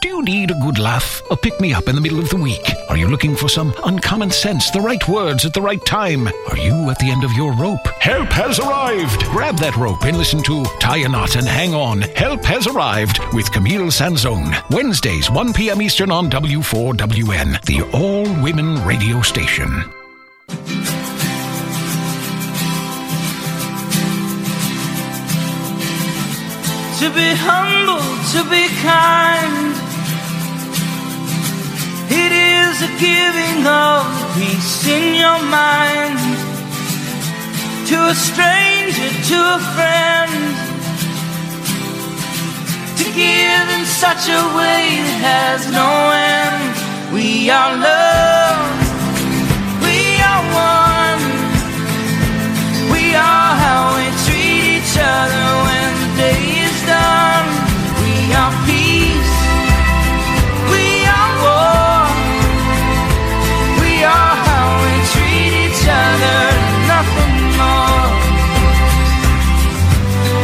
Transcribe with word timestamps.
Do 0.00 0.08
you 0.08 0.22
need 0.22 0.52
a 0.52 0.60
good 0.60 0.78
laugh? 0.78 1.22
A 1.28 1.36
pick 1.36 1.60
me 1.60 1.72
up 1.72 1.88
in 1.88 1.96
the 1.96 2.00
middle 2.00 2.20
of 2.20 2.28
the 2.28 2.36
week? 2.36 2.72
Are 2.88 2.96
you 2.96 3.08
looking 3.08 3.34
for 3.34 3.48
some 3.48 3.74
uncommon 3.84 4.30
sense, 4.30 4.70
the 4.70 4.80
right 4.80 5.06
words 5.08 5.44
at 5.44 5.52
the 5.52 5.60
right 5.60 5.84
time? 5.84 6.28
Are 6.28 6.56
you 6.56 6.88
at 6.88 7.00
the 7.00 7.10
end 7.10 7.24
of 7.24 7.32
your 7.32 7.52
rope? 7.52 7.84
Help 8.00 8.28
has 8.30 8.60
arrived! 8.60 9.24
Grab 9.24 9.56
that 9.58 9.76
rope 9.76 10.04
and 10.04 10.16
listen 10.16 10.40
to 10.44 10.64
Tie 10.78 10.98
a 10.98 11.08
Knot 11.08 11.34
and 11.34 11.48
Hang 11.48 11.74
On. 11.74 12.00
Help 12.00 12.44
has 12.44 12.68
arrived 12.68 13.18
with 13.32 13.50
Camille 13.50 13.90
Sanzone. 13.90 14.54
Wednesdays, 14.70 15.32
1 15.32 15.52
p.m. 15.52 15.82
Eastern 15.82 16.12
on 16.12 16.30
W4WN, 16.30 17.60
the 17.64 17.82
all 17.92 18.22
women 18.40 18.80
radio 18.84 19.20
station. 19.20 19.68
to 26.98 27.14
be 27.14 27.30
humble, 27.32 28.02
to 28.32 28.50
be 28.50 28.66
kind. 28.82 29.87
Is 32.80 32.84
giving 33.00 33.66
of 33.66 34.06
peace 34.36 34.86
in 34.86 35.16
your 35.16 35.40
mind 35.50 36.16
to 37.88 37.96
a 38.06 38.14
stranger, 38.14 39.10
to 39.30 39.38
a 39.56 39.60
friend. 39.74 40.30
To 42.98 43.04
give 43.18 43.66
in 43.76 43.84
such 43.84 44.28
a 44.28 44.42
way 44.54 44.84
that 45.06 45.18
has 45.26 45.60
no 45.72 45.90
end. 46.14 46.70
We 47.12 47.50
are 47.50 47.74
love, 47.90 48.62
we 49.82 49.98
are 50.30 50.44
one. 50.54 51.24
We 52.94 53.04
are 53.16 53.50
how 53.64 53.98
we 53.98 54.06
treat 54.22 54.78
each 54.78 54.94
other 54.94 55.46
when 55.66 55.90
the 56.02 56.10
day 56.22 56.42
is 56.62 56.78
done. 56.86 57.48
We 58.04 58.34
are. 58.34 58.77
Each 66.18 66.88
nothing 66.88 67.34
more. 67.58 68.10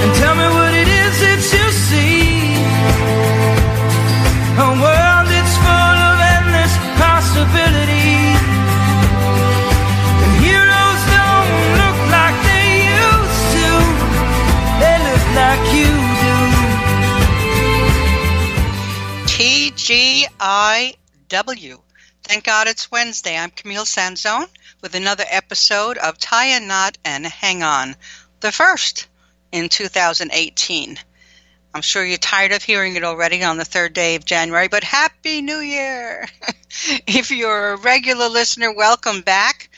And 0.02 0.12
tell 0.20 0.34
me 0.34 0.46
what 0.58 0.72
it 0.74 0.88
is 0.88 1.14
that 1.24 1.40
you 1.54 1.66
see. 1.72 2.54
A 4.54 4.68
world 4.70 5.26
that's 5.32 5.56
full 5.64 5.98
of 6.10 6.18
endless 6.36 6.74
possibilities. 7.00 8.42
And 10.22 10.34
heroes 10.44 11.02
don't 11.10 11.52
look 11.80 11.98
like 12.14 12.36
they 12.48 12.68
used 13.02 13.44
to. 13.56 13.68
They 14.80 14.96
look 15.08 15.24
like 15.42 15.64
you 15.74 15.90
do. 16.22 16.36
TGIW. 20.46 21.76
Thank 22.22 22.42
God 22.44 22.68
it's 22.68 22.90
Wednesday. 22.90 23.36
I'm 23.36 23.50
Camille 23.50 23.84
Sanzone 23.84 24.48
with 24.84 24.94
another 24.94 25.24
episode 25.30 25.96
of 25.96 26.18
Tie 26.18 26.48
a 26.48 26.60
Knot 26.60 26.98
and 27.06 27.24
Hang 27.24 27.62
On, 27.62 27.96
the 28.40 28.52
first 28.52 29.06
in 29.50 29.70
2018. 29.70 30.98
I'm 31.72 31.80
sure 31.80 32.04
you're 32.04 32.18
tired 32.18 32.52
of 32.52 32.62
hearing 32.62 32.94
it 32.94 33.02
already 33.02 33.42
on 33.42 33.56
the 33.56 33.64
third 33.64 33.94
day 33.94 34.14
of 34.14 34.26
January, 34.26 34.68
but 34.68 34.84
Happy 34.84 35.40
New 35.40 35.56
Year! 35.56 36.28
if 37.06 37.30
you're 37.30 37.72
a 37.72 37.76
regular 37.78 38.28
listener, 38.28 38.74
welcome 38.74 39.22
back. 39.22 39.70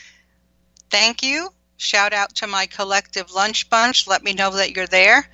Thank 0.89 1.23
you. 1.23 1.53
Shout 1.77 2.11
out 2.11 2.35
to 2.35 2.47
my 2.47 2.65
collective 2.65 3.31
lunch 3.31 3.69
bunch. 3.69 4.07
Let 4.07 4.23
me 4.23 4.33
know 4.33 4.57
that 4.57 4.75
you're 4.75 4.87
there. 4.87 5.25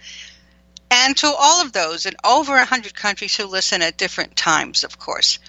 And 0.91 1.17
to 1.17 1.33
all 1.35 1.63
of 1.63 1.71
those 1.71 2.05
in 2.05 2.13
over 2.23 2.53
100 2.53 2.93
countries 2.93 3.35
who 3.35 3.47
listen 3.47 3.81
at 3.81 3.97
different 3.97 4.35
times, 4.35 4.83
of 4.83 4.99
course. 4.99 5.39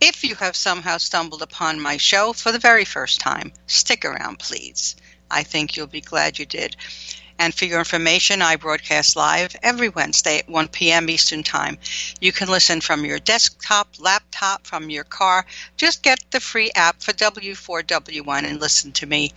If 0.00 0.24
you 0.24 0.34
have 0.36 0.56
somehow 0.56 0.98
stumbled 0.98 1.42
upon 1.42 1.80
my 1.80 1.96
show 1.96 2.32
for 2.32 2.52
the 2.52 2.58
very 2.58 2.84
first 2.84 3.20
time, 3.20 3.52
stick 3.66 4.04
around, 4.04 4.38
please. 4.38 4.96
I 5.30 5.42
think 5.42 5.76
you'll 5.76 5.86
be 5.86 6.00
glad 6.00 6.38
you 6.38 6.46
did. 6.46 6.76
And 7.38 7.54
for 7.54 7.64
your 7.64 7.78
information, 7.78 8.42
I 8.42 8.56
broadcast 8.56 9.16
live 9.16 9.56
every 9.62 9.88
Wednesday 9.88 10.40
at 10.40 10.48
1 10.48 10.68
p.m. 10.68 11.08
Eastern 11.08 11.42
Time. 11.42 11.78
You 12.20 12.32
can 12.32 12.48
listen 12.48 12.82
from 12.82 13.06
your 13.06 13.18
desktop, 13.18 13.88
laptop, 13.98 14.66
from 14.66 14.90
your 14.90 15.04
car. 15.04 15.46
Just 15.78 16.02
get 16.02 16.22
the 16.30 16.40
free 16.40 16.70
app 16.74 17.02
for 17.02 17.12
W4WN 17.12 18.44
and 18.44 18.60
listen 18.60 18.92
to 18.92 19.06
me 19.06 19.32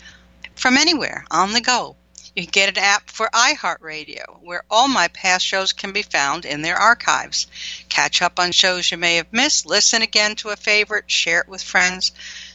from 0.55 0.77
anywhere 0.77 1.25
on 1.31 1.53
the 1.53 1.61
go. 1.61 1.95
You 2.35 2.44
can 2.44 2.51
get 2.51 2.69
an 2.69 2.83
app 2.83 3.11
for 3.11 3.29
iHeartRadio, 3.31 4.41
where 4.41 4.63
all 4.69 4.88
my 4.88 5.07
past 5.09 5.45
shows 5.45 5.71
can 5.71 5.91
be 5.91 6.01
found 6.01 6.45
in 6.45 6.63
their 6.63 6.77
archives. 6.77 7.45
Catch 7.89 8.21
up 8.21 8.39
on 8.39 8.51
shows 8.51 8.91
you 8.91 8.97
may 8.97 9.17
have 9.17 9.31
missed, 9.31 9.67
listen 9.67 10.01
again 10.01 10.35
to 10.38 10.49
a 10.49 10.55
favorite, 10.55 11.11
share 11.11 11.41
it 11.41 11.47
with 11.47 11.61
friends. 11.61 12.11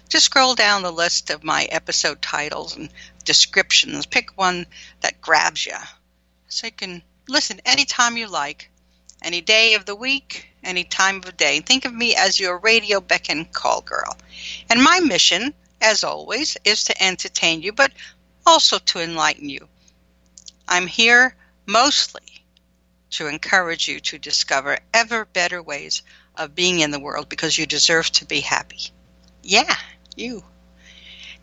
Just 0.09 0.27
scroll 0.27 0.55
down 0.55 0.83
the 0.83 0.91
list 0.91 1.31
of 1.31 1.45
my 1.45 1.65
episode 1.65 2.21
titles 2.21 2.77
and 2.77 2.89
descriptions. 3.25 4.07
Pick 4.07 4.37
one 4.37 4.67
that 5.01 5.21
grabs 5.21 5.67
you 5.67 5.77
so 6.49 6.67
you 6.67 6.73
can 6.73 7.03
listen 7.29 7.61
anytime 7.65 8.17
you 8.17 8.27
like, 8.27 8.71
any 9.23 9.41
day 9.41 9.75
of 9.75 9.85
the 9.85 9.95
week, 9.95 10.49
any 10.65 10.83
time 10.83 11.17
of 11.19 11.37
day. 11.37 11.61
Think 11.61 11.85
of 11.85 11.95
me 11.95 12.17
as 12.17 12.41
your 12.41 12.59
radio 12.59 13.01
beck 13.01 13.31
and 13.31 13.53
call 13.53 13.83
girl. 13.83 14.17
And 14.71 14.83
my 14.83 15.01
mission, 15.01 15.55
as 15.81 16.05
always, 16.05 16.57
is 16.65 16.85
to 16.85 17.03
entertain 17.03 17.63
you, 17.63 17.73
but 17.73 17.93
also 18.49 18.79
to 18.79 18.99
enlighten 19.01 19.51
you. 19.51 19.69
I'm 20.67 20.87
here 20.87 21.37
mostly 21.67 22.23
to 23.11 23.27
encourage 23.27 23.89
you 23.89 24.01
to 24.01 24.19
discover 24.19 24.79
ever 24.95 25.27
better 25.27 25.63
ways 25.63 26.03
of 26.35 26.55
being 26.55 26.81
in 26.81 26.91
the 26.91 26.99
world 26.99 27.29
because 27.29 27.59
you 27.59 27.67
deserve 27.67 28.11
to 28.13 28.25
be 28.25 28.41
happy. 28.41 28.81
Yeah, 29.43 29.75
you. 30.17 30.43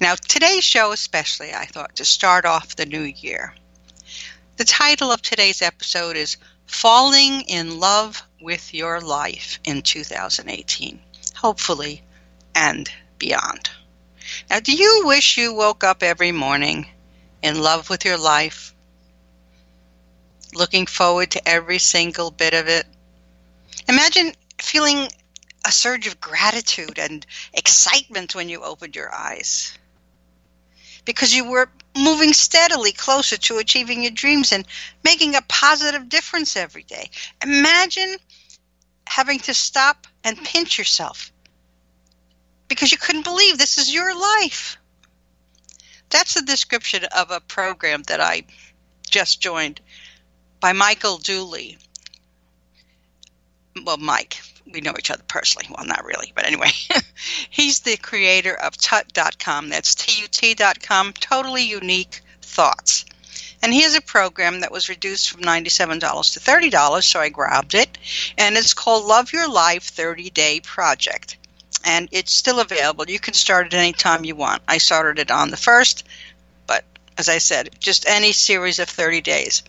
Now, 0.02 0.16
today's 0.16 0.64
show, 0.64 0.92
especially, 0.92 1.54
I 1.54 1.66
thought 1.66 1.98
to 1.98 2.06
start 2.06 2.44
off 2.44 2.76
the 2.76 2.88
new 2.88 3.04
year. 3.04 3.54
The 4.58 4.66
title 4.66 5.12
of 5.12 5.22
today's 5.22 5.62
episode 5.62 6.18
is 6.18 6.38
Falling 6.66 7.42
in 7.42 7.80
Love 7.80 8.24
with 8.42 8.74
Your 8.74 9.00
Life 9.00 9.60
in 9.64 9.84
2018, 9.84 11.00
hopefully, 11.36 12.02
and 12.56 12.90
beyond. 13.20 13.70
Now, 14.50 14.60
do 14.60 14.74
you 14.74 15.04
wish 15.06 15.38
you 15.38 15.54
woke 15.54 15.84
up 15.84 16.02
every 16.02 16.32
morning 16.32 16.88
in 17.46 17.62
love 17.62 17.90
with 17.92 18.06
your 18.06 18.18
life, 18.18 18.74
looking 20.54 20.88
forward 20.88 21.32
to 21.32 21.48
every 21.48 21.78
single 21.78 22.32
bit 22.32 22.56
of 22.56 22.68
it? 22.68 22.86
Imagine 23.88 24.34
feeling 24.60 25.08
a 25.64 25.72
surge 25.72 26.08
of 26.08 26.20
gratitude 26.20 26.98
and 26.98 27.26
excitement 27.54 28.34
when 28.34 28.50
you 28.50 28.64
opened 28.64 28.96
your 28.96 29.14
eyes 29.14 29.78
because 31.06 31.36
you 31.36 31.48
were 31.48 31.70
moving 31.96 32.34
steadily 32.34 32.92
closer 32.92 33.38
to 33.38 33.60
achieving 33.60 34.02
your 34.02 34.12
dreams 34.12 34.52
and 34.52 34.66
making 35.04 35.36
a 35.36 35.42
positive 35.48 36.10
difference 36.10 36.58
every 36.58 36.84
day. 36.84 37.12
Imagine 37.44 38.16
having 39.08 39.40
to 39.40 39.54
stop 39.54 40.08
and 40.24 40.44
pinch 40.44 40.80
yourself 40.80 41.32
because 42.68 42.92
you 42.92 42.98
couldn't 42.98 43.24
believe 43.24 43.60
this 43.60 43.78
is 43.78 43.94
your 43.94 44.20
life. 44.20 44.78
That's 46.10 46.36
the 46.36 46.42
description 46.42 47.06
of 47.06 47.32
a 47.32 47.40
program 47.40 48.04
that 48.04 48.22
I 48.22 48.44
just 49.10 49.42
joined 49.42 49.82
by 50.60 50.74
Michael 50.74 51.18
Dooley. 51.18 51.78
Well, 53.84 53.98
Mike, 53.98 54.42
we 54.72 54.82
know 54.82 54.94
each 54.98 55.12
other 55.12 55.24
personally. 55.28 55.68
Well, 55.70 55.86
not 55.86 56.06
really, 56.06 56.32
but 56.36 56.46
anyway, 56.46 56.70
he's 57.50 57.82
the 57.82 57.98
creator 57.98 58.56
of 58.56 58.78
tut.com. 58.78 59.70
That's 59.70 59.96
T-U-T.com. 59.96 61.14
Totally 61.14 61.64
unique 61.64 62.22
thoughts. 62.42 63.06
And 63.62 63.74
he 63.74 63.82
has 63.82 63.96
a 63.96 64.02
program 64.02 64.62
that 64.62 64.72
was 64.72 64.90
reduced 64.90 65.32
from 65.32 65.42
$97 65.42 66.00
to 66.34 66.40
$30, 66.40 67.04
so 67.04 67.20
I 67.20 67.30
grabbed 67.30 67.74
it. 67.74 67.98
And 68.38 68.56
it's 68.56 68.74
called 68.74 69.06
Love 69.06 69.34
Your 69.34 69.50
Life 69.50 69.84
30 69.84 70.30
Day 70.30 70.60
Project. 70.60 71.38
And 71.86 72.10
it's 72.12 72.32
still 72.32 72.60
available. 72.60 73.06
You 73.08 73.20
can 73.20 73.34
start 73.34 73.68
it 73.68 73.74
anytime 73.74 74.26
you 74.26 74.36
want. 74.36 74.64
I 74.68 74.80
started 74.80 75.20
it 75.20 75.32
on 75.32 75.52
the 75.52 75.58
first, 75.58 76.06
but 76.68 76.84
as 77.18 77.30
I 77.30 77.38
said, 77.38 77.70
just 77.80 78.08
any 78.08 78.32
series 78.32 78.80
of 78.80 78.90
30 78.90 79.22
days. 79.22 79.64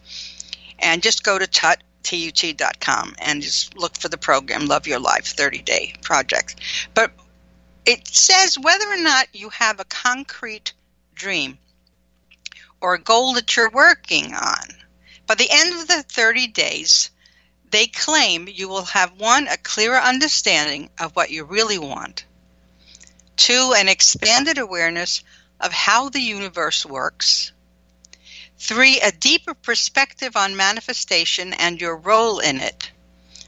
And 0.79 1.03
just 1.03 1.25
go 1.25 1.39
to 1.39 1.47
tut, 1.47 1.83
tut.com 2.03 3.15
and 3.19 3.43
just 3.43 3.77
look 3.77 3.97
for 3.97 4.09
the 4.09 4.19
program 4.19 4.67
Love 4.67 4.87
Your 4.87 4.99
Life 4.99 5.27
30 5.27 5.63
Day 5.63 5.95
Project. 6.03 6.57
But 6.95 7.13
it 7.85 8.09
says 8.09 8.59
whether 8.59 8.87
or 8.91 8.99
not 8.99 9.29
you 9.33 9.51
have 9.51 9.79
a 9.79 9.85
concrete 9.85 10.73
dream 11.15 11.59
or 12.81 12.95
a 12.95 13.01
goal 13.01 13.35
that 13.35 13.57
you're 13.57 13.71
working 13.71 14.35
on. 14.35 14.65
By 15.27 15.35
the 15.35 15.49
end 15.51 15.81
of 15.81 15.89
the 15.89 16.03
30 16.03 16.49
days, 16.49 17.11
they 17.71 17.87
claim 17.87 18.49
you 18.49 18.69
will 18.69 18.85
have 18.85 19.19
one, 19.19 19.49
a 19.49 19.57
clearer 19.57 19.99
understanding 19.99 20.91
of 20.99 21.15
what 21.17 21.31
you 21.31 21.45
really 21.45 21.79
want, 21.79 22.25
two, 23.37 23.75
an 23.77 23.89
expanded 23.89 24.59
awareness 24.59 25.23
of 25.61 25.73
how 25.73 26.09
the 26.09 26.21
universe 26.21 26.87
works, 26.87 27.53
three, 28.59 29.01
a 29.01 29.13
deeper 29.13 29.55
perspective 29.55 30.37
on 30.37 30.57
manifestation 30.57 31.53
and 31.53 31.81
your 31.81 31.97
role 31.97 32.39
in 32.39 32.61
it, 32.61 32.91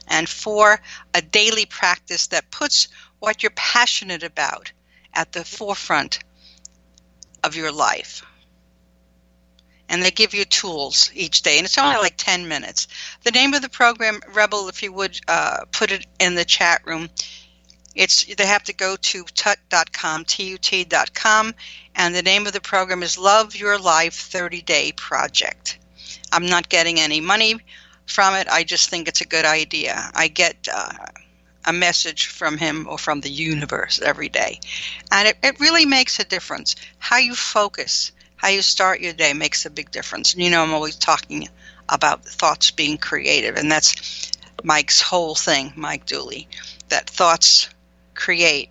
and 0.07 0.27
four, 0.27 0.81
a 1.13 1.21
daily 1.21 1.65
practice 1.65 2.27
that 2.27 2.51
puts 2.51 2.87
what 3.19 3.43
you're 3.43 3.51
passionate 3.51 4.23
about 4.23 4.71
at 5.13 5.31
the 5.31 5.45
forefront 5.45 6.19
of 7.43 7.55
your 7.55 7.71
life 7.71 8.23
and 9.89 10.03
they 10.03 10.11
give 10.11 10.33
you 10.33 10.45
tools 10.45 11.11
each 11.13 11.41
day, 11.41 11.57
and 11.57 11.65
it's 11.65 11.77
only 11.77 11.97
like 11.97 12.15
10 12.15 12.47
minutes. 12.47 12.87
The 13.23 13.31
name 13.31 13.53
of 13.55 13.61
the 13.61 13.69
program, 13.69 14.21
Rebel, 14.33 14.69
if 14.69 14.83
you 14.83 14.93
would 14.93 15.19
uh, 15.27 15.65
put 15.71 15.91
it 15.91 16.05
in 16.19 16.35
the 16.35 16.45
chat 16.45 16.81
room, 16.85 17.09
it's 17.95 18.23
they 18.23 18.45
have 18.45 18.63
to 18.65 18.73
go 18.73 18.95
to 18.95 19.23
tut.com, 19.23 20.25
T-U-T.com, 20.25 21.55
and 21.95 22.15
the 22.15 22.21
name 22.21 22.45
of 22.45 22.53
the 22.53 22.61
program 22.61 23.01
is 23.01 23.17
Love 23.17 23.55
Your 23.55 23.79
Life 23.79 24.13
30 24.13 24.61
Day 24.61 24.93
Project. 24.95 25.79
I'm 26.31 26.45
not 26.45 26.69
getting 26.69 26.99
any 26.99 27.19
money 27.19 27.59
from 28.05 28.35
it. 28.35 28.47
I 28.47 28.63
just 28.63 28.89
think 28.89 29.07
it's 29.07 29.21
a 29.21 29.27
good 29.27 29.45
idea. 29.45 30.11
I 30.13 30.27
get 30.27 30.67
uh, 30.71 30.93
a 31.65 31.73
message 31.73 32.27
from 32.27 32.57
him 32.57 32.87
or 32.87 32.99
from 32.99 33.21
the 33.21 33.29
universe 33.29 33.99
every 33.99 34.29
day, 34.29 34.59
and 35.11 35.27
it, 35.27 35.37
it 35.41 35.59
really 35.59 35.87
makes 35.87 36.19
a 36.19 36.23
difference. 36.23 36.75
How 36.99 37.17
you 37.17 37.33
focus 37.33 38.11
how 38.39 38.47
you 38.47 38.61
start 38.61 39.01
your 39.01 39.11
day 39.11 39.33
makes 39.33 39.65
a 39.65 39.69
big 39.69 39.91
difference. 39.91 40.33
And 40.33 40.41
you 40.41 40.49
know, 40.49 40.63
I'm 40.63 40.73
always 40.73 40.95
talking 40.95 41.49
about 41.89 42.23
thoughts 42.23 42.71
being 42.71 42.97
creative, 42.97 43.57
and 43.57 43.69
that's 43.69 44.31
Mike's 44.63 45.01
whole 45.01 45.35
thing, 45.35 45.73
Mike 45.75 46.05
Dooley, 46.05 46.47
that 46.87 47.09
thoughts 47.09 47.67
create. 48.15 48.69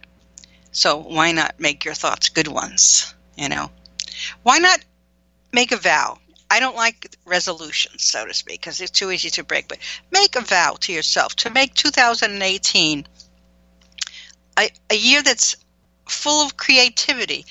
So 0.72 0.96
why 0.96 1.32
not 1.32 1.60
make 1.60 1.84
your 1.84 1.92
thoughts 1.92 2.30
good 2.30 2.48
ones? 2.48 3.14
You 3.36 3.50
know, 3.50 3.70
why 4.42 4.58
not 4.58 4.80
make 5.52 5.70
a 5.70 5.76
vow? 5.76 6.18
I 6.50 6.60
don't 6.60 6.76
like 6.76 7.14
resolutions, 7.26 8.04
so 8.04 8.24
to 8.24 8.32
speak, 8.32 8.62
because 8.62 8.80
it's 8.80 8.90
too 8.90 9.10
easy 9.10 9.28
to 9.30 9.44
break. 9.44 9.68
But 9.68 9.80
make 10.10 10.34
a 10.34 10.40
vow 10.40 10.78
to 10.80 10.92
yourself 10.94 11.36
to 11.36 11.50
make 11.50 11.74
2018 11.74 13.06
a, 14.58 14.70
a 14.88 14.96
year 14.96 15.22
that's 15.22 15.56
full 16.08 16.46
of 16.46 16.56
creativity, 16.56 17.44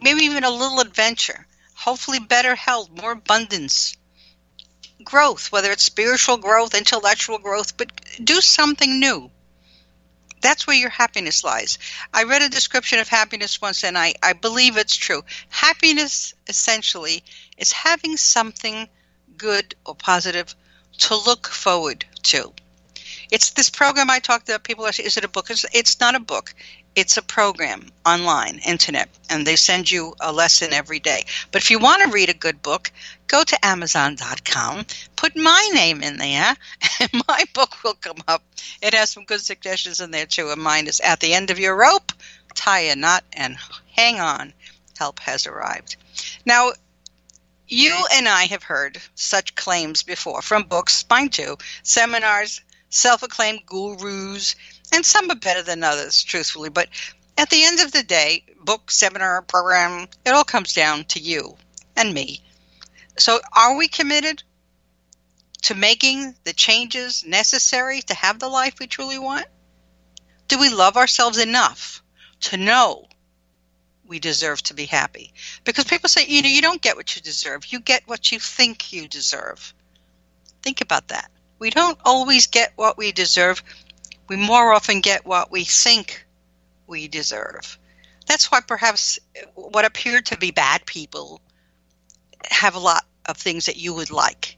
maybe 0.00 0.22
even 0.22 0.44
a 0.44 0.50
little 0.50 0.80
adventure 0.80 1.44
hopefully 1.78 2.18
better 2.18 2.56
health, 2.56 2.90
more 2.90 3.12
abundance, 3.12 3.96
growth, 5.04 5.52
whether 5.52 5.70
it's 5.70 5.84
spiritual 5.84 6.36
growth, 6.36 6.74
intellectual 6.74 7.38
growth, 7.38 7.76
but 7.76 7.88
do 8.22 8.40
something 8.40 8.98
new. 8.98 9.30
That's 10.40 10.66
where 10.66 10.76
your 10.76 10.90
happiness 10.90 11.44
lies. 11.44 11.78
I 12.12 12.24
read 12.24 12.42
a 12.42 12.48
description 12.48 12.98
of 12.98 13.08
happiness 13.08 13.60
once 13.60 13.84
and 13.84 13.96
I, 13.96 14.14
I 14.22 14.32
believe 14.32 14.76
it's 14.76 14.96
true. 14.96 15.22
Happiness 15.48 16.34
essentially 16.48 17.22
is 17.56 17.72
having 17.72 18.16
something 18.16 18.88
good 19.36 19.74
or 19.86 19.94
positive 19.94 20.54
to 20.98 21.16
look 21.16 21.46
forward 21.46 22.04
to. 22.24 22.52
It's 23.30 23.50
this 23.50 23.70
program 23.70 24.10
I 24.10 24.18
talked 24.18 24.48
about. 24.48 24.64
People 24.64 24.90
saying, 24.90 25.06
is 25.06 25.16
it 25.16 25.24
a 25.24 25.28
book? 25.28 25.50
It's, 25.50 25.64
it's 25.72 26.00
not 26.00 26.14
a 26.14 26.20
book. 26.20 26.54
It's 26.94 27.16
a 27.16 27.22
program 27.22 27.90
online, 28.04 28.60
internet, 28.66 29.08
and 29.30 29.46
they 29.46 29.56
send 29.56 29.90
you 29.90 30.14
a 30.20 30.32
lesson 30.32 30.72
every 30.72 30.98
day. 30.98 31.24
But 31.52 31.62
if 31.62 31.70
you 31.70 31.78
want 31.78 32.02
to 32.02 32.10
read 32.10 32.28
a 32.28 32.34
good 32.34 32.60
book, 32.60 32.90
go 33.28 33.44
to 33.44 33.66
Amazon.com, 33.66 34.86
put 35.14 35.36
my 35.36 35.70
name 35.72 36.02
in 36.02 36.16
there, 36.16 36.56
and 37.00 37.10
my 37.28 37.44
book 37.52 37.82
will 37.84 37.94
come 37.94 38.22
up. 38.26 38.42
It 38.82 38.94
has 38.94 39.10
some 39.10 39.24
good 39.24 39.40
suggestions 39.40 40.00
in 40.00 40.10
there 40.10 40.26
too. 40.26 40.50
And 40.50 40.62
mine 40.62 40.86
is 40.88 41.00
At 41.00 41.20
the 41.20 41.34
End 41.34 41.50
of 41.50 41.58
Your 41.58 41.76
Rope, 41.76 42.12
Tie 42.54 42.80
a 42.80 42.96
Knot, 42.96 43.24
and 43.32 43.56
Hang 43.94 44.20
On. 44.20 44.52
Help 44.98 45.20
has 45.20 45.46
arrived. 45.46 45.96
Now, 46.44 46.72
you 47.68 47.94
and 48.14 48.28
I 48.28 48.46
have 48.46 48.62
heard 48.62 49.00
such 49.14 49.54
claims 49.54 50.02
before 50.02 50.42
from 50.42 50.64
books, 50.64 51.04
mine 51.08 51.28
too, 51.28 51.58
seminars, 51.82 52.62
self 52.88 53.22
acclaimed 53.22 53.66
gurus, 53.66 54.56
and 54.92 55.04
some 55.04 55.30
are 55.30 55.36
better 55.36 55.62
than 55.62 55.84
others, 55.84 56.22
truthfully. 56.22 56.70
But 56.70 56.88
at 57.36 57.50
the 57.50 57.64
end 57.64 57.80
of 57.80 57.92
the 57.92 58.02
day, 58.02 58.44
book, 58.60 58.90
seminar, 58.90 59.42
program, 59.42 60.08
it 60.24 60.30
all 60.30 60.44
comes 60.44 60.72
down 60.72 61.04
to 61.06 61.20
you 61.20 61.56
and 61.96 62.12
me. 62.12 62.42
So, 63.18 63.40
are 63.52 63.76
we 63.76 63.88
committed 63.88 64.42
to 65.62 65.74
making 65.74 66.34
the 66.44 66.52
changes 66.52 67.24
necessary 67.24 68.02
to 68.02 68.14
have 68.14 68.38
the 68.38 68.48
life 68.48 68.78
we 68.78 68.86
truly 68.86 69.18
want? 69.18 69.46
Do 70.46 70.58
we 70.58 70.70
love 70.70 70.96
ourselves 70.96 71.38
enough 71.38 72.02
to 72.40 72.56
know 72.56 73.06
we 74.06 74.18
deserve 74.18 74.62
to 74.64 74.74
be 74.74 74.86
happy? 74.86 75.32
Because 75.64 75.84
people 75.84 76.08
say, 76.08 76.26
you 76.26 76.42
know, 76.42 76.48
you 76.48 76.62
don't 76.62 76.80
get 76.80 76.96
what 76.96 77.14
you 77.14 77.22
deserve, 77.22 77.66
you 77.66 77.80
get 77.80 78.06
what 78.06 78.32
you 78.32 78.38
think 78.38 78.92
you 78.92 79.08
deserve. 79.08 79.74
Think 80.62 80.80
about 80.80 81.08
that. 81.08 81.30
We 81.58 81.70
don't 81.70 81.98
always 82.04 82.46
get 82.46 82.72
what 82.76 82.96
we 82.96 83.12
deserve 83.12 83.62
we 84.28 84.36
more 84.36 84.72
often 84.72 85.00
get 85.00 85.26
what 85.26 85.50
we 85.50 85.64
think 85.64 86.26
we 86.86 87.08
deserve. 87.08 87.78
That's 88.26 88.50
why 88.50 88.60
perhaps 88.60 89.18
what 89.54 89.84
appear 89.84 90.20
to 90.20 90.36
be 90.36 90.50
bad 90.50 90.84
people 90.86 91.40
have 92.50 92.74
a 92.74 92.80
lot 92.80 93.04
of 93.26 93.36
things 93.36 93.66
that 93.66 93.76
you 93.76 93.94
would 93.94 94.10
like. 94.10 94.56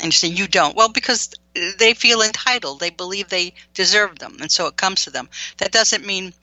And 0.00 0.06
you 0.06 0.12
say 0.12 0.28
you 0.28 0.48
don't. 0.48 0.76
Well, 0.76 0.88
because 0.88 1.30
they 1.78 1.94
feel 1.94 2.22
entitled. 2.22 2.80
They 2.80 2.90
believe 2.90 3.28
they 3.28 3.54
deserve 3.74 4.18
them. 4.18 4.38
And 4.40 4.50
so 4.50 4.66
it 4.66 4.76
comes 4.76 5.04
to 5.04 5.10
them. 5.10 5.28
That 5.58 5.70
doesn't 5.70 6.04
mean 6.04 6.34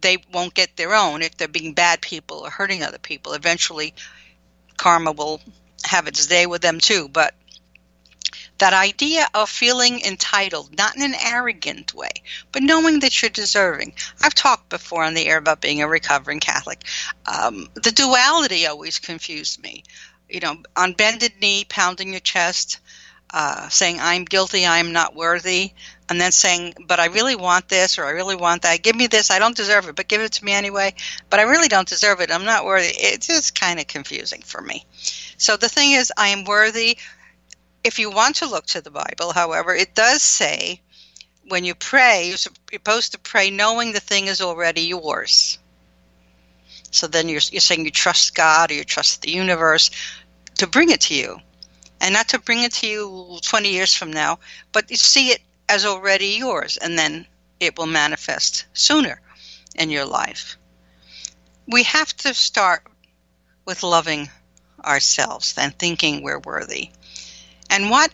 they 0.00 0.18
won't 0.32 0.54
get 0.54 0.76
their 0.76 0.94
own 0.94 1.22
if 1.22 1.36
they're 1.36 1.48
being 1.48 1.74
bad 1.74 2.00
people 2.00 2.38
or 2.38 2.50
hurting 2.50 2.82
other 2.82 2.98
people. 2.98 3.32
Eventually, 3.32 3.94
karma 4.76 5.10
will 5.12 5.40
have 5.84 6.06
its 6.06 6.26
day 6.26 6.46
with 6.46 6.62
them 6.62 6.78
too. 6.78 7.08
But 7.08 7.34
that 8.60 8.72
idea 8.74 9.26
of 9.34 9.48
feeling 9.48 10.00
entitled, 10.02 10.76
not 10.76 10.94
in 10.94 11.02
an 11.02 11.14
arrogant 11.14 11.94
way, 11.94 12.10
but 12.52 12.62
knowing 12.62 13.00
that 13.00 13.20
you're 13.20 13.30
deserving. 13.30 13.94
I've 14.22 14.34
talked 14.34 14.68
before 14.68 15.02
on 15.02 15.14
the 15.14 15.26
air 15.26 15.38
about 15.38 15.62
being 15.62 15.82
a 15.82 15.88
recovering 15.88 16.40
Catholic. 16.40 16.84
Um, 17.26 17.68
the 17.74 17.90
duality 17.90 18.66
always 18.66 18.98
confused 18.98 19.62
me. 19.62 19.84
You 20.28 20.40
know, 20.40 20.56
on 20.76 20.92
bended 20.92 21.32
knee, 21.40 21.64
pounding 21.68 22.10
your 22.10 22.20
chest, 22.20 22.80
uh, 23.32 23.68
saying, 23.68 23.98
I'm 23.98 24.24
guilty, 24.24 24.66
I'm 24.66 24.92
not 24.92 25.16
worthy, 25.16 25.72
and 26.08 26.20
then 26.20 26.30
saying, 26.30 26.74
but 26.86 27.00
I 27.00 27.06
really 27.06 27.36
want 27.36 27.68
this 27.68 27.98
or 27.98 28.04
I 28.04 28.10
really 28.10 28.36
want 28.36 28.62
that. 28.62 28.82
Give 28.82 28.94
me 28.94 29.06
this, 29.06 29.30
I 29.30 29.38
don't 29.38 29.56
deserve 29.56 29.88
it, 29.88 29.96
but 29.96 30.08
give 30.08 30.20
it 30.20 30.32
to 30.32 30.44
me 30.44 30.52
anyway. 30.52 30.94
But 31.30 31.40
I 31.40 31.44
really 31.44 31.68
don't 31.68 31.88
deserve 31.88 32.20
it, 32.20 32.30
I'm 32.30 32.44
not 32.44 32.66
worthy. 32.66 32.88
It's 32.88 33.26
just 33.26 33.58
kind 33.58 33.80
of 33.80 33.86
confusing 33.86 34.42
for 34.42 34.60
me. 34.60 34.84
So 35.38 35.56
the 35.56 35.68
thing 35.68 35.92
is, 35.92 36.12
I 36.16 36.28
am 36.28 36.44
worthy 36.44 36.98
if 37.82 37.98
you 37.98 38.10
want 38.10 38.36
to 38.36 38.46
look 38.46 38.66
to 38.66 38.80
the 38.80 38.90
Bible, 38.90 39.32
however, 39.32 39.74
it 39.74 39.94
does 39.94 40.22
say 40.22 40.80
when 41.48 41.64
you 41.64 41.74
pray, 41.74 42.28
you're 42.28 42.36
supposed 42.36 43.12
to 43.12 43.18
pray 43.18 43.50
knowing 43.50 43.92
the 43.92 44.00
thing 44.00 44.26
is 44.26 44.40
already 44.40 44.82
yours. 44.82 45.58
So 46.90 47.06
then 47.06 47.28
you're, 47.28 47.40
you're 47.50 47.60
saying 47.60 47.84
you 47.84 47.90
trust 47.90 48.34
God 48.34 48.70
or 48.70 48.74
you 48.74 48.84
trust 48.84 49.22
the 49.22 49.30
universe 49.30 49.90
to 50.58 50.66
bring 50.66 50.90
it 50.90 51.02
to 51.02 51.14
you. 51.14 51.40
And 52.00 52.14
not 52.14 52.28
to 52.28 52.38
bring 52.38 52.62
it 52.62 52.72
to 52.74 52.86
you 52.86 53.38
20 53.42 53.70
years 53.70 53.94
from 53.94 54.12
now, 54.12 54.38
but 54.72 54.90
you 54.90 54.96
see 54.96 55.28
it 55.28 55.42
as 55.68 55.84
already 55.84 56.38
yours, 56.38 56.78
and 56.78 56.98
then 56.98 57.26
it 57.60 57.78
will 57.78 57.86
manifest 57.86 58.64
sooner 58.72 59.20
in 59.74 59.90
your 59.90 60.06
life. 60.06 60.56
We 61.66 61.82
have 61.84 62.16
to 62.18 62.34
start 62.34 62.86
with 63.66 63.82
loving 63.82 64.30
ourselves 64.84 65.54
and 65.58 65.78
thinking 65.78 66.22
we're 66.22 66.40
worthy. 66.40 66.90
And 67.70 67.88
what 67.88 68.12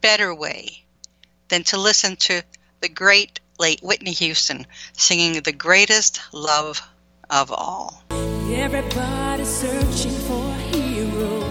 better 0.00 0.32
way 0.32 0.84
than 1.48 1.64
to 1.64 1.76
listen 1.76 2.14
to 2.16 2.42
the 2.80 2.88
great 2.88 3.40
late 3.58 3.80
Whitney 3.82 4.12
Houston 4.12 4.64
singing 4.92 5.42
The 5.42 5.52
Greatest 5.52 6.20
Love 6.32 6.80
of 7.28 7.50
All? 7.50 8.04
Everybody's 8.48 9.48
searching 9.48 10.12
for 10.28 10.44
a 10.46 10.58
hero. 10.70 11.42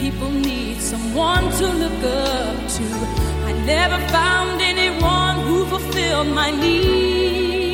People 0.00 0.30
need 0.30 0.80
someone 0.80 1.52
to 1.52 1.66
look 1.68 2.02
up 2.02 2.68
to. 2.76 2.84
I 3.46 3.52
never 3.64 3.98
found 4.08 4.60
anyone 4.60 5.36
who 5.46 5.66
fulfilled 5.66 6.26
my 6.28 6.50
needs. 6.50 7.70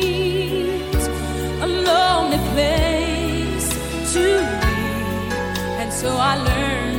A 1.65 1.67
lonely 1.67 2.37
place 2.53 3.69
to 4.13 4.23
be. 4.61 4.77
And 5.81 5.91
so 5.91 6.09
I 6.15 6.35
learned 6.35 6.96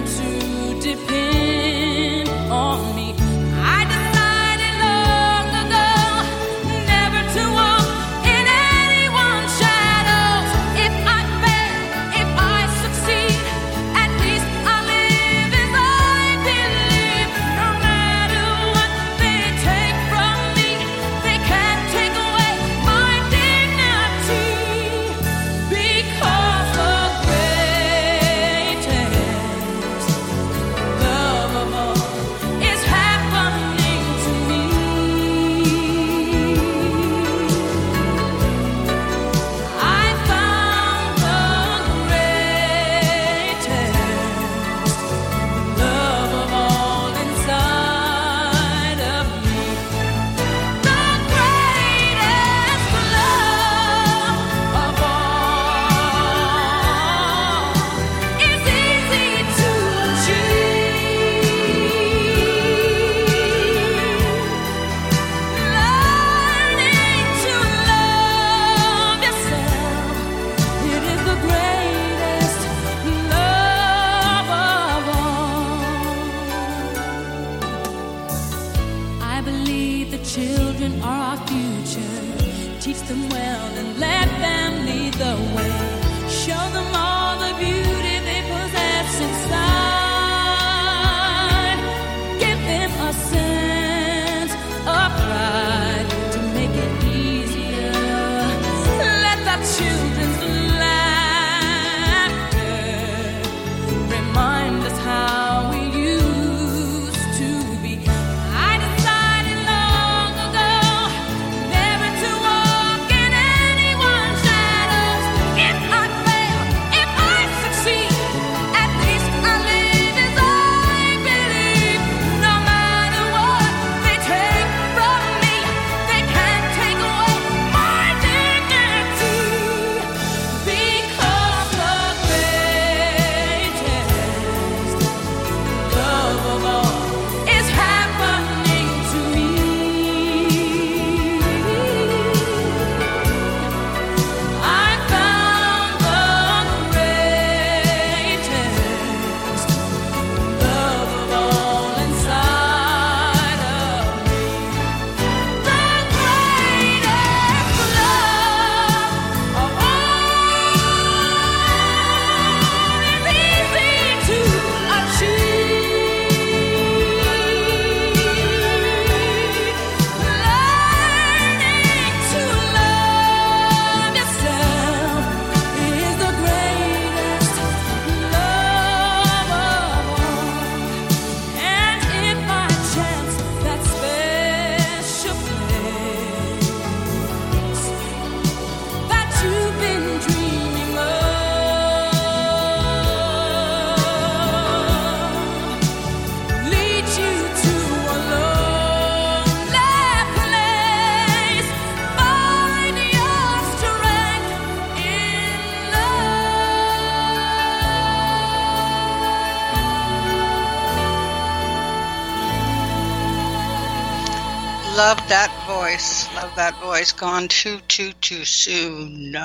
that 215.28 215.52
voice. 215.66 216.26
Love 216.34 216.54
that 216.56 216.80
voice. 216.80 217.12
Gone 217.12 217.48
too, 217.48 217.80
too, 217.88 218.12
too 218.14 218.44
soon. 218.44 219.36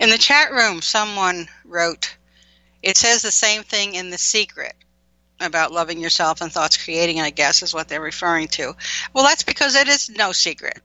In 0.00 0.10
the 0.10 0.18
chat 0.18 0.52
room, 0.52 0.82
someone 0.82 1.48
wrote, 1.64 2.16
it 2.82 2.96
says 2.96 3.22
the 3.22 3.30
same 3.30 3.62
thing 3.62 3.94
in 3.94 4.10
The 4.10 4.18
Secret 4.18 4.74
about 5.40 5.72
loving 5.72 6.00
yourself 6.00 6.40
and 6.40 6.52
thoughts 6.52 6.82
creating, 6.82 7.20
I 7.20 7.30
guess, 7.30 7.62
is 7.62 7.72
what 7.72 7.88
they're 7.88 8.00
referring 8.00 8.48
to. 8.48 8.74
Well, 9.14 9.24
that's 9.24 9.44
because 9.44 9.74
it 9.76 9.88
is 9.88 10.10
no 10.10 10.32
secret. 10.32 10.80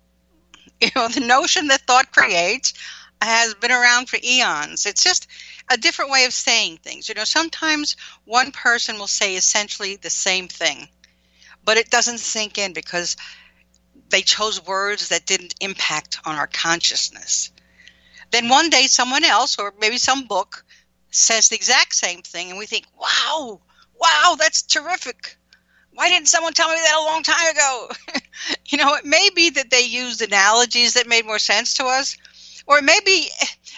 You 0.82 0.90
know, 0.96 1.08
the 1.08 1.22
notion 1.22 1.68
that 1.68 1.82
thought 1.82 2.12
creates 2.12 2.74
has 3.22 3.54
been 3.56 3.72
around 3.72 4.10
for 4.10 4.20
eons. 4.22 4.86
It's 4.86 5.04
just 5.04 5.28
a 5.72 5.78
different 5.78 6.12
way 6.12 6.26
of 6.26 6.34
saying 6.34 6.78
things. 6.78 7.08
You 7.08 7.16
know, 7.16 7.24
sometimes 7.24 7.96
one 8.26 8.52
person 8.52 8.98
will 8.98 9.08
say 9.08 9.36
essentially 9.36 9.96
the 9.96 10.10
same 10.10 10.48
thing, 10.50 10.90
but 11.64 11.78
it 11.78 11.90
doesn't 11.90 12.20
sink 12.20 12.58
in 12.58 12.74
because 12.74 13.16
they 14.14 14.22
chose 14.22 14.64
words 14.64 15.10
that 15.10 15.26
didn't 15.26 15.56
impact 15.60 16.20
on 16.24 16.36
our 16.36 16.46
consciousness. 16.46 17.50
Then 18.30 18.48
one 18.48 18.70
day, 18.70 18.86
someone 18.86 19.24
else, 19.24 19.58
or 19.58 19.74
maybe 19.82 19.98
some 19.98 20.26
book, 20.26 20.64
says 21.10 21.50
the 21.50 21.56
exact 21.56 21.96
same 21.96 22.22
thing, 22.22 22.52
and 22.52 22.60
we 22.60 22.68
think, 22.68 22.86
wow, 22.96 23.60
wow, 24.00 24.36
that's 24.38 24.62
terrific. 24.62 25.36
Why 25.94 26.10
didn't 26.10 26.28
someone 26.28 26.54
tell 26.54 26.70
me 26.70 26.76
that 26.76 26.96
a 26.96 27.06
long 27.06 27.24
time 27.24 27.56
ago? 27.56 27.90
you 28.68 28.78
know, 28.78 28.94
it 28.94 29.04
may 29.04 29.32
be 29.36 29.50
that 29.50 29.72
they 29.72 29.82
used 29.82 30.22
analogies 30.22 30.94
that 30.94 31.08
made 31.08 31.26
more 31.26 31.40
sense 31.40 31.74
to 31.76 31.86
us, 31.86 32.16
or 32.68 32.78
it 32.78 32.84
may 32.84 33.00
be 33.04 33.32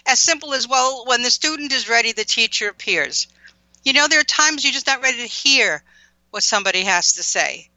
as 0.05 0.19
simple 0.19 0.53
as, 0.53 0.67
well, 0.67 1.05
when 1.05 1.21
the 1.21 1.31
student 1.31 1.71
is 1.71 1.87
ready, 1.87 2.11
the 2.11 2.25
teacher 2.25 2.67
appears. 2.67 3.27
You 3.85 3.93
know, 3.93 4.09
there 4.09 4.19
are 4.19 4.25
times 4.25 4.65
you're 4.65 4.73
just 4.73 4.87
not 4.87 5.01
ready 5.01 5.19
to 5.19 5.27
hear 5.27 5.81
what 6.31 6.43
somebody 6.43 6.81
has 6.81 7.13
to 7.13 7.23
say. 7.23 7.69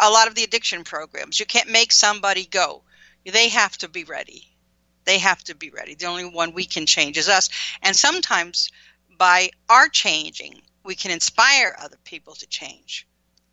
A 0.00 0.10
lot 0.10 0.28
of 0.28 0.34
the 0.34 0.44
addiction 0.44 0.84
programs, 0.84 1.38
you 1.38 1.46
can't 1.46 1.70
make 1.70 1.92
somebody 1.92 2.46
go. 2.46 2.82
They 3.24 3.48
have 3.48 3.76
to 3.78 3.88
be 3.88 4.04
ready. 4.04 4.48
They 5.04 5.18
have 5.18 5.42
to 5.44 5.54
be 5.54 5.70
ready. 5.70 5.94
The 5.94 6.06
only 6.06 6.24
one 6.24 6.52
we 6.52 6.64
can 6.64 6.86
change 6.86 7.16
is 7.16 7.28
us. 7.28 7.48
And 7.82 7.94
sometimes 7.94 8.70
by 9.16 9.50
our 9.68 9.88
changing, 9.88 10.60
we 10.84 10.94
can 10.94 11.10
inspire 11.10 11.76
other 11.78 11.96
people 12.04 12.34
to 12.34 12.46
change. 12.46 13.06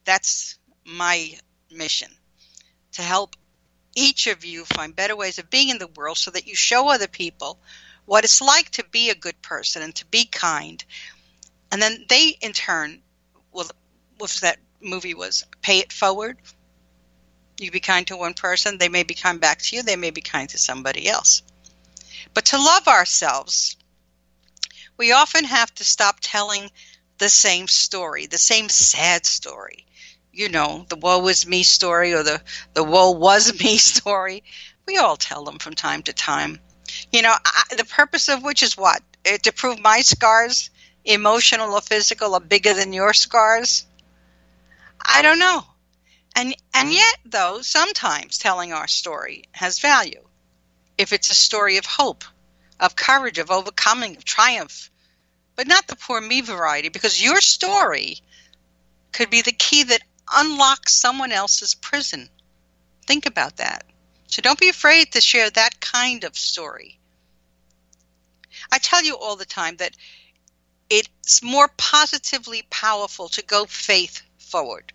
That's 0.05 0.57
my 0.85 1.37
mission 1.71 2.09
to 2.93 3.01
help 3.01 3.35
each 3.95 4.27
of 4.27 4.45
you 4.45 4.65
find 4.65 4.95
better 4.95 5.15
ways 5.15 5.37
of 5.39 5.49
being 5.49 5.69
in 5.69 5.77
the 5.77 5.87
world 5.87 6.17
so 6.17 6.31
that 6.31 6.47
you 6.47 6.55
show 6.55 6.89
other 6.89 7.07
people 7.07 7.59
what 8.05 8.23
it's 8.23 8.41
like 8.41 8.69
to 8.71 8.83
be 8.91 9.09
a 9.09 9.15
good 9.15 9.39
person 9.41 9.81
and 9.81 9.95
to 9.95 10.05
be 10.07 10.25
kind. 10.25 10.83
And 11.71 11.81
then 11.81 12.05
they, 12.09 12.35
in 12.41 12.53
turn, 12.53 13.01
will, 13.51 13.69
what 14.17 14.31
that 14.41 14.57
movie 14.83 15.13
was, 15.13 15.45
pay 15.61 15.79
it 15.79 15.93
forward. 15.93 16.37
You 17.59 17.71
be 17.71 17.79
kind 17.79 18.05
to 18.07 18.17
one 18.17 18.33
person, 18.33 18.77
they 18.77 18.89
may 18.89 19.03
be 19.03 19.13
kind 19.13 19.39
back 19.39 19.61
to 19.61 19.75
you, 19.75 19.83
they 19.83 19.95
may 19.95 20.09
be 20.09 20.21
kind 20.21 20.49
to 20.49 20.57
somebody 20.57 21.07
else. 21.07 21.43
But 22.33 22.45
to 22.45 22.57
love 22.57 22.87
ourselves, 22.87 23.75
we 24.97 25.11
often 25.11 25.45
have 25.45 25.73
to 25.75 25.83
stop 25.83 26.17
telling 26.21 26.71
the 27.17 27.29
same 27.29 27.67
story, 27.67 28.25
the 28.25 28.37
same 28.37 28.69
sad 28.69 29.25
story. 29.25 29.85
You 30.31 30.49
know, 30.49 30.85
the 30.89 30.95
woe 30.95 31.27
is 31.27 31.45
me 31.45 31.63
story 31.63 32.13
or 32.13 32.23
the, 32.23 32.41
the 32.73 32.83
woe 32.83 33.11
was 33.11 33.59
me 33.59 33.77
story. 33.91 34.43
We 34.85 34.97
all 34.97 35.17
tell 35.17 35.43
them 35.43 35.59
from 35.59 35.75
time 35.75 36.03
to 36.03 36.13
time. 36.13 36.59
You 37.11 37.21
know, 37.21 37.35
I, 37.45 37.63
the 37.75 37.85
purpose 37.85 38.29
of 38.29 38.43
which 38.43 38.63
is 38.63 38.77
what? 38.77 39.01
Uh, 39.25 39.37
to 39.37 39.53
prove 39.53 39.79
my 39.79 40.01
scars, 40.01 40.69
emotional 41.05 41.73
or 41.73 41.81
physical, 41.81 42.33
are 42.33 42.39
bigger 42.39 42.73
than 42.73 42.93
your 42.93 43.13
scars? 43.13 43.85
I 45.05 45.21
don't 45.21 45.39
know. 45.39 45.63
And 46.35 46.55
and 46.73 46.91
yet 46.91 47.17
though, 47.25 47.61
sometimes 47.61 48.37
telling 48.37 48.73
our 48.73 48.87
story 48.87 49.43
has 49.51 49.79
value. 49.79 50.23
If 50.97 51.13
it's 51.13 51.31
a 51.31 51.35
story 51.35 51.77
of 51.77 51.85
hope, 51.85 52.23
of 52.79 52.95
courage, 52.95 53.37
of 53.37 53.51
overcoming, 53.51 54.15
of 54.15 54.25
triumph, 54.25 54.89
but 55.55 55.67
not 55.67 55.87
the 55.87 55.95
poor 55.95 56.19
me 56.21 56.41
variety, 56.41 56.89
because 56.89 57.21
your 57.21 57.41
story 57.41 58.19
could 59.11 59.29
be 59.29 59.41
the 59.41 59.51
key 59.51 59.83
that 59.83 60.01
unlocks 60.31 60.93
someone 60.93 61.31
else's 61.31 61.75
prison. 61.75 62.29
Think 63.05 63.25
about 63.25 63.57
that. 63.57 63.85
So 64.27 64.41
don't 64.41 64.59
be 64.59 64.69
afraid 64.69 65.11
to 65.11 65.21
share 65.21 65.49
that 65.49 65.79
kind 65.79 66.23
of 66.23 66.37
story. 66.37 66.99
I 68.71 68.77
tell 68.79 69.03
you 69.03 69.17
all 69.17 69.35
the 69.35 69.45
time 69.45 69.75
that 69.77 69.95
it's 70.89 71.43
more 71.43 71.67
positively 71.77 72.63
powerful 72.69 73.29
to 73.29 73.43
go 73.43 73.65
faith 73.65 74.21
forward 74.37 74.92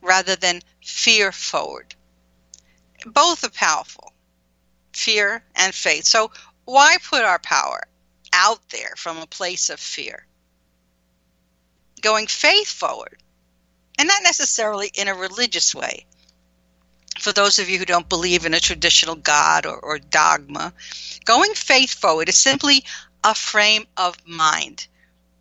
rather 0.00 0.36
than 0.36 0.62
fear 0.82 1.32
forward. 1.32 1.94
Both 3.04 3.44
are 3.44 3.50
powerful, 3.50 4.12
fear 4.92 5.44
and 5.54 5.74
faith. 5.74 6.04
So 6.04 6.32
why 6.64 6.98
put 6.98 7.24
our 7.24 7.38
power 7.38 7.86
out 8.32 8.68
there 8.70 8.94
from 8.96 9.18
a 9.18 9.26
place 9.26 9.70
of 9.70 9.80
fear? 9.80 10.26
Going 12.00 12.26
faith 12.26 12.68
forward, 12.68 13.22
and 13.98 14.08
not 14.08 14.22
necessarily 14.22 14.90
in 14.94 15.08
a 15.08 15.14
religious 15.14 15.74
way. 15.74 16.06
For 17.18 17.32
those 17.32 17.58
of 17.58 17.68
you 17.68 17.78
who 17.78 17.84
don't 17.84 18.08
believe 18.08 18.46
in 18.46 18.54
a 18.54 18.60
traditional 18.60 19.14
God 19.14 19.66
or, 19.66 19.78
or 19.78 19.98
dogma, 19.98 20.72
going 21.24 21.54
faith 21.54 21.92
forward 21.92 22.28
is 22.28 22.38
simply 22.38 22.84
a 23.22 23.34
frame 23.34 23.86
of 23.96 24.16
mind, 24.26 24.86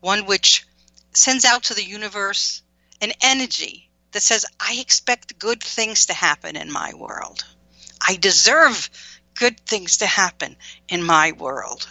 one 0.02 0.26
which 0.26 0.66
sends 1.14 1.46
out 1.46 1.64
to 1.64 1.74
the 1.74 1.84
universe 1.84 2.62
an 3.02 3.14
energy 3.22 3.89
that 4.12 4.22
says, 4.22 4.46
I 4.60 4.78
expect 4.80 5.40
good 5.40 5.62
things 5.62 6.08
to 6.08 6.14
happen 6.14 6.56
in 6.56 6.72
my 6.72 6.94
world. 6.94 7.44
I 8.06 8.16
deserve 8.16 8.90
good 9.36 9.60
things 9.62 9.98
to 9.98 10.06
happen 10.06 10.56
in 10.88 11.04
my 11.04 11.32
world. 11.34 11.88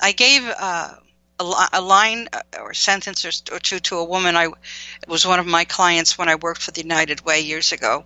I 0.00 0.12
gave 0.12 0.42
uh, 0.44 0.94
a, 1.40 1.68
a, 1.72 1.80
line 1.80 2.28
uh, 2.32 2.40
or 2.60 2.74
sentence 2.74 3.24
or, 3.24 3.54
or 3.54 3.58
two 3.58 3.80
to 3.80 3.96
a 3.96 4.04
woman. 4.04 4.36
I 4.36 4.48
was 5.06 5.26
one 5.26 5.40
of 5.40 5.46
my 5.46 5.64
clients 5.64 6.16
when 6.16 6.28
I 6.28 6.36
worked 6.36 6.62
for 6.62 6.70
the 6.70 6.82
United 6.82 7.22
Way 7.22 7.40
years 7.40 7.72
ago. 7.72 8.04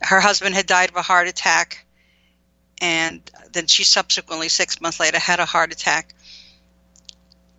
Her 0.00 0.20
husband 0.20 0.54
had 0.54 0.66
died 0.66 0.90
of 0.90 0.96
a 0.96 1.02
heart 1.02 1.28
attack, 1.28 1.84
and 2.80 3.28
then 3.52 3.66
she 3.66 3.84
subsequently, 3.84 4.48
six 4.48 4.80
months 4.80 5.00
later, 5.00 5.18
had 5.18 5.40
a 5.40 5.46
heart 5.46 5.72
attack. 5.72 6.14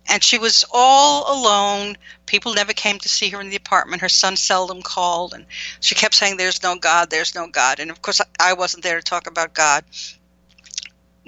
And 0.08 0.22
she 0.22 0.38
was 0.38 0.64
all 0.72 1.32
alone. 1.32 1.96
People 2.26 2.54
never 2.54 2.72
came 2.72 2.98
to 2.98 3.08
see 3.08 3.28
her 3.30 3.40
in 3.40 3.50
the 3.50 3.56
apartment. 3.56 4.02
Her 4.02 4.08
son 4.08 4.36
seldom 4.36 4.82
called, 4.82 5.34
and 5.34 5.46
she 5.80 5.94
kept 5.94 6.14
saying, 6.14 6.36
"There's 6.36 6.62
no 6.62 6.76
God. 6.76 7.10
There's 7.10 7.34
no 7.34 7.46
God." 7.46 7.78
And 7.78 7.90
of 7.90 8.02
course, 8.02 8.20
I 8.40 8.54
wasn't 8.54 8.82
there 8.84 8.96
to 8.96 9.02
talk 9.02 9.26
about 9.26 9.54
God 9.54 9.84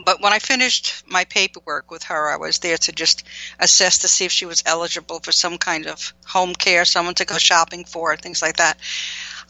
but 0.04 0.20
when 0.20 0.32
I 0.32 0.38
finished 0.38 1.02
my 1.06 1.24
paperwork 1.24 1.90
with 1.90 2.04
her, 2.04 2.30
I 2.30 2.36
was 2.36 2.58
there 2.58 2.76
to 2.76 2.92
just 2.92 3.24
assess 3.58 3.98
to 3.98 4.08
see 4.08 4.24
if 4.24 4.32
she 4.32 4.46
was 4.46 4.62
eligible 4.66 5.20
for 5.20 5.32
some 5.32 5.58
kind 5.58 5.86
of 5.86 6.12
home 6.26 6.54
care, 6.54 6.84
someone 6.84 7.14
to 7.14 7.24
go 7.24 7.38
shopping 7.38 7.84
for, 7.84 8.16
things 8.16 8.42
like 8.42 8.56
that. 8.56 8.78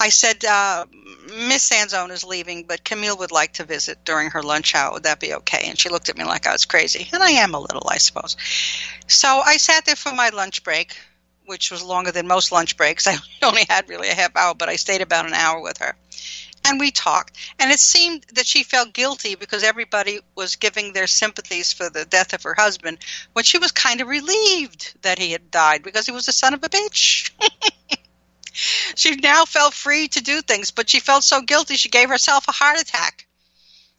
I 0.00 0.08
said, 0.08 0.44
uh, 0.44 0.86
Miss 1.26 1.68
Sanzone 1.68 2.10
is 2.10 2.24
leaving, 2.24 2.64
but 2.64 2.84
Camille 2.84 3.18
would 3.18 3.32
like 3.32 3.54
to 3.54 3.64
visit 3.64 4.04
during 4.04 4.30
her 4.30 4.42
lunch 4.42 4.74
hour. 4.74 4.92
Would 4.94 5.02
that 5.02 5.20
be 5.20 5.34
okay? 5.34 5.64
And 5.66 5.78
she 5.78 5.90
looked 5.90 6.08
at 6.08 6.16
me 6.16 6.24
like 6.24 6.46
I 6.46 6.52
was 6.52 6.64
crazy. 6.64 7.08
And 7.12 7.22
I 7.22 7.30
am 7.30 7.54
a 7.54 7.60
little, 7.60 7.86
I 7.88 7.98
suppose. 7.98 8.36
So 9.08 9.28
I 9.28 9.58
sat 9.58 9.84
there 9.84 9.96
for 9.96 10.12
my 10.12 10.30
lunch 10.30 10.64
break, 10.64 10.96
which 11.44 11.70
was 11.70 11.82
longer 11.82 12.12
than 12.12 12.26
most 12.26 12.50
lunch 12.50 12.78
breaks. 12.78 13.06
I 13.08 13.16
only 13.42 13.66
had 13.68 13.90
really 13.90 14.08
a 14.08 14.14
half 14.14 14.34
hour, 14.36 14.54
but 14.54 14.70
I 14.70 14.76
stayed 14.76 15.02
about 15.02 15.26
an 15.26 15.34
hour 15.34 15.60
with 15.60 15.78
her 15.78 15.94
and 16.64 16.78
we 16.78 16.90
talked. 16.90 17.36
And 17.58 17.70
it 17.70 17.80
seemed 17.80 18.24
that 18.34 18.46
she 18.46 18.62
felt 18.62 18.92
guilty 18.92 19.34
because 19.34 19.62
everybody 19.62 20.20
was 20.34 20.56
giving 20.56 20.92
their 20.92 21.06
sympathies 21.06 21.72
for 21.72 21.88
the 21.88 22.04
death 22.04 22.32
of 22.32 22.42
her 22.42 22.54
husband, 22.54 22.98
when 23.32 23.44
she 23.44 23.58
was 23.58 23.72
kind 23.72 24.00
of 24.00 24.08
relieved 24.08 24.94
that 25.02 25.18
he 25.18 25.32
had 25.32 25.50
died 25.50 25.82
because 25.82 26.06
he 26.06 26.12
was 26.12 26.28
a 26.28 26.32
son 26.32 26.54
of 26.54 26.62
a 26.62 26.68
bitch. 26.68 27.30
she 28.52 29.16
now 29.16 29.44
felt 29.44 29.74
free 29.74 30.08
to 30.08 30.22
do 30.22 30.42
things, 30.42 30.70
but 30.70 30.88
she 30.88 31.00
felt 31.00 31.24
so 31.24 31.40
guilty 31.40 31.76
she 31.76 31.88
gave 31.88 32.08
herself 32.08 32.46
a 32.48 32.52
heart 32.52 32.80
attack. 32.80 33.26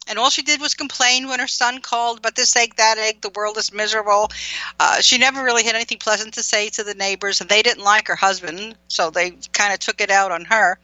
And 0.08 0.18
all 0.18 0.30
she 0.30 0.42
did 0.42 0.60
was 0.60 0.74
complain 0.74 1.28
when 1.28 1.38
her 1.38 1.46
son 1.46 1.80
called, 1.80 2.22
but 2.22 2.34
this 2.34 2.56
egg, 2.56 2.74
that 2.76 2.98
egg, 2.98 3.20
the 3.20 3.30
world 3.30 3.56
is 3.56 3.72
miserable. 3.72 4.32
Uh, 4.80 5.00
she 5.00 5.16
never 5.16 5.44
really 5.44 5.62
had 5.62 5.76
anything 5.76 5.98
pleasant 5.98 6.34
to 6.34 6.42
say 6.42 6.70
to 6.70 6.82
the 6.82 6.94
neighbors, 6.94 7.40
and 7.40 7.48
they 7.48 7.62
didn't 7.62 7.84
like 7.84 8.08
her 8.08 8.16
husband, 8.16 8.76
so 8.88 9.10
they 9.10 9.30
kind 9.52 9.72
of 9.72 9.78
took 9.78 10.00
it 10.00 10.10
out 10.10 10.32
on 10.32 10.44
her. 10.46 10.78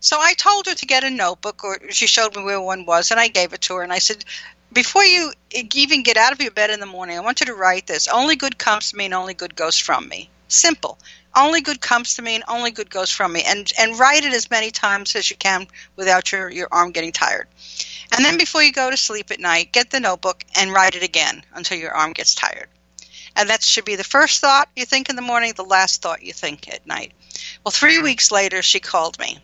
So 0.00 0.18
I 0.20 0.34
told 0.34 0.66
her 0.66 0.74
to 0.74 0.86
get 0.86 1.04
a 1.04 1.10
notebook, 1.10 1.64
or 1.64 1.80
she 1.90 2.06
showed 2.06 2.36
me 2.36 2.42
where 2.42 2.60
one 2.60 2.86
was, 2.86 3.10
and 3.10 3.18
I 3.18 3.28
gave 3.28 3.52
it 3.52 3.62
to 3.62 3.76
her. 3.76 3.82
And 3.82 3.92
I 3.92 3.98
said, 3.98 4.24
before 4.72 5.04
you 5.04 5.32
even 5.50 6.02
get 6.02 6.16
out 6.16 6.32
of 6.32 6.40
your 6.40 6.50
bed 6.50 6.70
in 6.70 6.80
the 6.80 6.86
morning, 6.86 7.16
I 7.16 7.22
want 7.22 7.40
you 7.40 7.46
to 7.46 7.54
write 7.54 7.86
this. 7.86 8.08
Only 8.08 8.36
good 8.36 8.58
comes 8.58 8.90
to 8.90 8.96
me, 8.96 9.06
and 9.06 9.14
only 9.14 9.34
good 9.34 9.56
goes 9.56 9.78
from 9.78 10.08
me. 10.08 10.28
Simple. 10.48 10.98
Only 11.34 11.60
good 11.60 11.80
comes 11.80 12.14
to 12.14 12.22
me, 12.22 12.34
and 12.34 12.44
only 12.48 12.70
good 12.70 12.90
goes 12.90 13.10
from 13.10 13.32
me. 13.32 13.42
And 13.46 13.70
and 13.78 13.98
write 13.98 14.24
it 14.24 14.32
as 14.32 14.50
many 14.50 14.70
times 14.70 15.16
as 15.16 15.30
you 15.30 15.36
can 15.36 15.66
without 15.96 16.32
your 16.32 16.50
your 16.50 16.68
arm 16.70 16.92
getting 16.92 17.12
tired. 17.12 17.48
And 18.12 18.24
then 18.24 18.38
before 18.38 18.62
you 18.62 18.72
go 18.72 18.90
to 18.90 18.96
sleep 18.96 19.30
at 19.30 19.40
night, 19.40 19.72
get 19.72 19.90
the 19.90 20.00
notebook 20.00 20.44
and 20.54 20.72
write 20.72 20.94
it 20.94 21.02
again 21.02 21.42
until 21.54 21.78
your 21.78 21.92
arm 21.92 22.12
gets 22.12 22.34
tired. 22.34 22.68
And 23.34 23.50
that 23.50 23.62
should 23.62 23.84
be 23.84 23.96
the 23.96 24.04
first 24.04 24.40
thought 24.40 24.68
you 24.76 24.84
think 24.84 25.10
in 25.10 25.16
the 25.16 25.22
morning, 25.22 25.52
the 25.54 25.64
last 25.64 26.00
thought 26.00 26.22
you 26.22 26.32
think 26.32 26.72
at 26.72 26.86
night. 26.86 27.12
Well, 27.64 27.72
three 27.72 28.00
weeks 28.00 28.30
later, 28.30 28.62
she 28.62 28.80
called 28.80 29.18
me 29.18 29.38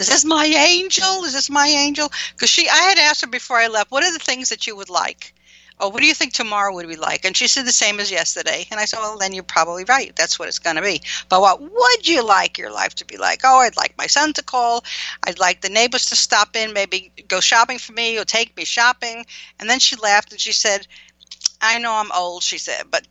is 0.00 0.08
this 0.08 0.24
my 0.24 0.46
angel? 0.46 1.24
Is 1.24 1.34
this 1.34 1.50
my 1.50 1.66
angel? 1.66 2.10
Because 2.32 2.50
she, 2.50 2.68
I 2.68 2.76
had 2.76 2.98
asked 2.98 3.20
her 3.20 3.26
before 3.26 3.58
I 3.58 3.68
left, 3.68 3.90
what 3.90 4.02
are 4.02 4.12
the 4.12 4.18
things 4.18 4.48
that 4.48 4.66
you 4.66 4.74
would 4.76 4.90
like? 4.90 5.34
Oh, 5.78 5.88
what 5.88 6.00
do 6.00 6.06
you 6.06 6.14
think 6.14 6.34
tomorrow 6.34 6.74
would 6.74 6.88
be 6.88 6.96
like? 6.96 7.24
And 7.24 7.34
she 7.34 7.48
said 7.48 7.64
the 7.64 7.72
same 7.72 8.00
as 8.00 8.10
yesterday. 8.10 8.66
And 8.70 8.78
I 8.78 8.84
said, 8.84 8.98
well, 8.98 9.16
then 9.16 9.32
you're 9.32 9.42
probably 9.42 9.84
right. 9.84 10.14
That's 10.14 10.38
what 10.38 10.48
it's 10.48 10.58
going 10.58 10.76
to 10.76 10.82
be. 10.82 11.00
But 11.30 11.40
what 11.40 11.60
would 11.60 12.06
you 12.06 12.26
like 12.26 12.58
your 12.58 12.70
life 12.70 12.94
to 12.96 13.06
be 13.06 13.16
like? 13.16 13.40
Oh, 13.44 13.60
I'd 13.60 13.78
like 13.78 13.96
my 13.96 14.06
son 14.06 14.34
to 14.34 14.42
call. 14.42 14.84
I'd 15.26 15.38
like 15.38 15.62
the 15.62 15.70
neighbors 15.70 16.06
to 16.06 16.16
stop 16.16 16.54
in, 16.54 16.74
maybe 16.74 17.12
go 17.28 17.40
shopping 17.40 17.78
for 17.78 17.92
me 17.92 18.18
or 18.18 18.24
take 18.24 18.54
me 18.58 18.66
shopping. 18.66 19.24
And 19.58 19.70
then 19.70 19.78
she 19.78 19.96
laughed 19.96 20.32
and 20.32 20.40
she 20.40 20.52
said, 20.52 20.86
I 21.62 21.78
know 21.78 21.92
I'm 21.92 22.12
old, 22.12 22.42
she 22.42 22.58
said, 22.58 22.84
but 22.90 23.06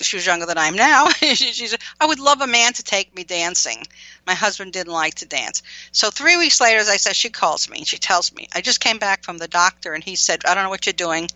she 0.00 0.16
was 0.16 0.26
younger 0.26 0.46
than 0.46 0.58
I 0.58 0.66
am 0.66 0.76
now. 0.76 1.08
she, 1.20 1.66
said, 1.66 1.80
I 2.00 2.06
would 2.06 2.20
love 2.20 2.40
a 2.40 2.46
man 2.46 2.72
to 2.74 2.82
take 2.82 3.14
me 3.14 3.24
dancing. 3.24 3.84
My 4.26 4.34
husband 4.34 4.72
didn't 4.72 4.92
like 4.92 5.14
to 5.16 5.26
dance. 5.26 5.62
So 5.92 6.10
three 6.10 6.36
weeks 6.36 6.60
later, 6.60 6.78
as 6.78 6.88
I 6.88 6.96
said, 6.96 7.16
she 7.16 7.30
calls 7.30 7.68
me 7.68 7.78
and 7.78 7.86
she 7.86 7.98
tells 7.98 8.32
me, 8.32 8.48
I 8.54 8.60
just 8.60 8.80
came 8.80 8.98
back 8.98 9.24
from 9.24 9.38
the 9.38 9.48
doctor 9.48 9.94
and 9.94 10.04
he 10.04 10.16
said, 10.16 10.42
I 10.46 10.54
don't 10.54 10.64
know 10.64 10.70
what 10.70 10.86
you're 10.86 10.92
doing, 10.92 11.28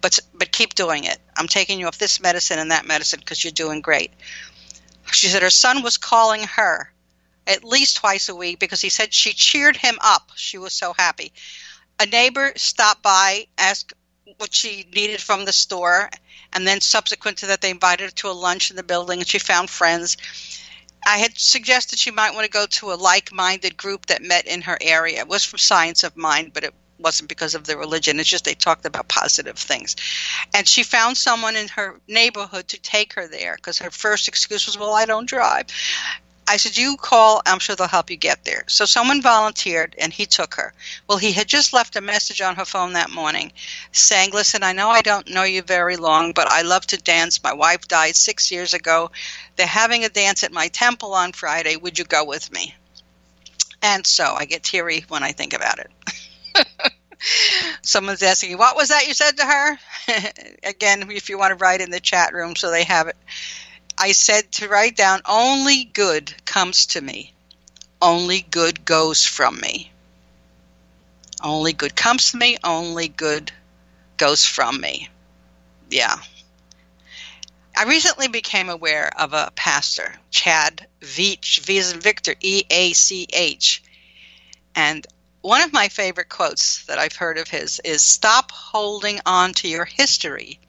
but 0.00 0.18
but 0.34 0.52
keep 0.52 0.74
doing 0.74 1.04
it. 1.04 1.18
I'm 1.36 1.48
taking 1.48 1.78
you 1.78 1.86
off 1.86 1.98
this 1.98 2.20
medicine 2.20 2.58
and 2.58 2.70
that 2.70 2.86
medicine 2.86 3.20
because 3.20 3.42
you're 3.42 3.52
doing 3.52 3.80
great. 3.80 4.12
She 5.12 5.28
said 5.28 5.42
her 5.42 5.50
son 5.50 5.82
was 5.82 5.96
calling 5.96 6.42
her 6.44 6.92
at 7.46 7.64
least 7.64 7.96
twice 7.96 8.28
a 8.28 8.34
week 8.34 8.58
because 8.58 8.80
he 8.80 8.88
said 8.88 9.12
she 9.12 9.32
cheered 9.32 9.76
him 9.76 9.98
up. 10.02 10.30
She 10.36 10.58
was 10.58 10.72
so 10.72 10.94
happy. 10.96 11.32
A 11.98 12.06
neighbor 12.06 12.52
stopped 12.56 13.02
by, 13.02 13.46
asked 13.58 13.94
what 14.38 14.54
she 14.54 14.86
needed 14.94 15.20
from 15.20 15.44
the 15.44 15.52
store, 15.52 16.10
and 16.52 16.66
then 16.66 16.80
subsequent 16.80 17.38
to 17.38 17.46
that, 17.46 17.60
they 17.60 17.70
invited 17.70 18.04
her 18.04 18.10
to 18.10 18.28
a 18.28 18.32
lunch 18.32 18.70
in 18.70 18.76
the 18.76 18.82
building, 18.82 19.20
and 19.20 19.28
she 19.28 19.38
found 19.38 19.70
friends. 19.70 20.16
I 21.06 21.18
had 21.18 21.36
suggested 21.36 21.98
she 21.98 22.10
might 22.10 22.34
want 22.34 22.44
to 22.44 22.50
go 22.50 22.66
to 22.66 22.92
a 22.92 22.94
like-minded 22.94 23.76
group 23.76 24.06
that 24.06 24.22
met 24.22 24.46
in 24.46 24.62
her 24.62 24.78
area. 24.80 25.20
It 25.20 25.28
was 25.28 25.44
from 25.44 25.58
Science 25.58 26.04
of 26.04 26.16
Mind, 26.16 26.52
but 26.54 26.64
it 26.64 26.74
wasn't 26.98 27.28
because 27.28 27.54
of 27.54 27.64
the 27.64 27.76
religion. 27.76 28.20
It's 28.20 28.28
just 28.28 28.44
they 28.44 28.54
talked 28.54 28.86
about 28.86 29.08
positive 29.08 29.58
things. 29.58 29.96
And 30.54 30.68
she 30.68 30.84
found 30.84 31.16
someone 31.16 31.56
in 31.56 31.68
her 31.68 32.00
neighborhood 32.06 32.68
to 32.68 32.80
take 32.80 33.14
her 33.14 33.26
there 33.26 33.56
because 33.56 33.78
her 33.78 33.90
first 33.90 34.28
excuse 34.28 34.66
was, 34.66 34.78
well, 34.78 34.92
I 34.92 35.04
don't 35.04 35.28
drive. 35.28 35.66
I 36.52 36.58
said, 36.58 36.76
You 36.76 36.98
call, 36.98 37.40
I'm 37.46 37.60
sure 37.60 37.74
they'll 37.74 37.88
help 37.88 38.10
you 38.10 38.16
get 38.18 38.44
there. 38.44 38.64
So 38.66 38.84
someone 38.84 39.22
volunteered 39.22 39.94
and 39.96 40.12
he 40.12 40.26
took 40.26 40.56
her. 40.56 40.74
Well, 41.08 41.16
he 41.16 41.32
had 41.32 41.48
just 41.48 41.72
left 41.72 41.96
a 41.96 42.02
message 42.02 42.42
on 42.42 42.56
her 42.56 42.66
phone 42.66 42.92
that 42.92 43.10
morning 43.10 43.52
saying, 43.90 44.32
Listen, 44.32 44.62
I 44.62 44.74
know 44.74 44.90
I 44.90 45.00
don't 45.00 45.30
know 45.30 45.44
you 45.44 45.62
very 45.62 45.96
long, 45.96 46.32
but 46.32 46.52
I 46.52 46.60
love 46.60 46.86
to 46.88 46.98
dance. 46.98 47.42
My 47.42 47.54
wife 47.54 47.88
died 47.88 48.16
six 48.16 48.50
years 48.50 48.74
ago. 48.74 49.10
They're 49.56 49.66
having 49.66 50.04
a 50.04 50.10
dance 50.10 50.44
at 50.44 50.52
my 50.52 50.68
temple 50.68 51.14
on 51.14 51.32
Friday. 51.32 51.76
Would 51.76 51.98
you 51.98 52.04
go 52.04 52.22
with 52.22 52.52
me? 52.52 52.74
And 53.80 54.06
so 54.06 54.34
I 54.34 54.44
get 54.44 54.62
teary 54.62 55.06
when 55.08 55.22
I 55.22 55.32
think 55.32 55.54
about 55.54 55.78
it. 55.78 55.90
Someone's 57.82 58.22
asking, 58.22 58.58
What 58.58 58.76
was 58.76 58.90
that 58.90 59.08
you 59.08 59.14
said 59.14 59.38
to 59.38 59.46
her? 59.46 59.78
Again, 60.64 61.10
if 61.10 61.30
you 61.30 61.38
want 61.38 61.58
to 61.58 61.64
write 61.64 61.80
in 61.80 61.90
the 61.90 61.98
chat 61.98 62.34
room 62.34 62.56
so 62.56 62.70
they 62.70 62.84
have 62.84 63.08
it. 63.08 63.16
I 63.98 64.12
said 64.12 64.50
to 64.52 64.68
write 64.68 64.96
down, 64.96 65.20
only 65.26 65.84
good 65.84 66.34
comes 66.44 66.86
to 66.86 67.00
me. 67.00 67.32
Only 68.00 68.42
good 68.42 68.84
goes 68.84 69.24
from 69.24 69.60
me. 69.60 69.92
Only 71.42 71.72
good 71.72 71.94
comes 71.94 72.32
to 72.32 72.36
me. 72.36 72.58
Only 72.64 73.08
good 73.08 73.52
goes 74.16 74.44
from 74.44 74.80
me. 74.80 75.08
Yeah. 75.90 76.16
I 77.76 77.84
recently 77.84 78.28
became 78.28 78.68
aware 78.68 79.10
of 79.18 79.32
a 79.32 79.52
pastor, 79.54 80.14
Chad 80.30 80.86
Veach, 81.00 81.60
V 81.60 81.78
as 81.78 81.92
in 81.92 82.00
Victor, 82.00 82.34
E 82.40 82.64
A 82.70 82.92
C 82.92 83.26
H. 83.32 83.82
And 84.74 85.06
one 85.40 85.62
of 85.62 85.72
my 85.72 85.88
favorite 85.88 86.28
quotes 86.28 86.84
that 86.86 86.98
I've 86.98 87.16
heard 87.16 87.38
of 87.38 87.48
his 87.48 87.80
is 87.84 88.02
Stop 88.02 88.50
holding 88.52 89.20
on 89.26 89.54
to 89.54 89.68
your 89.68 89.84
history 89.84 90.60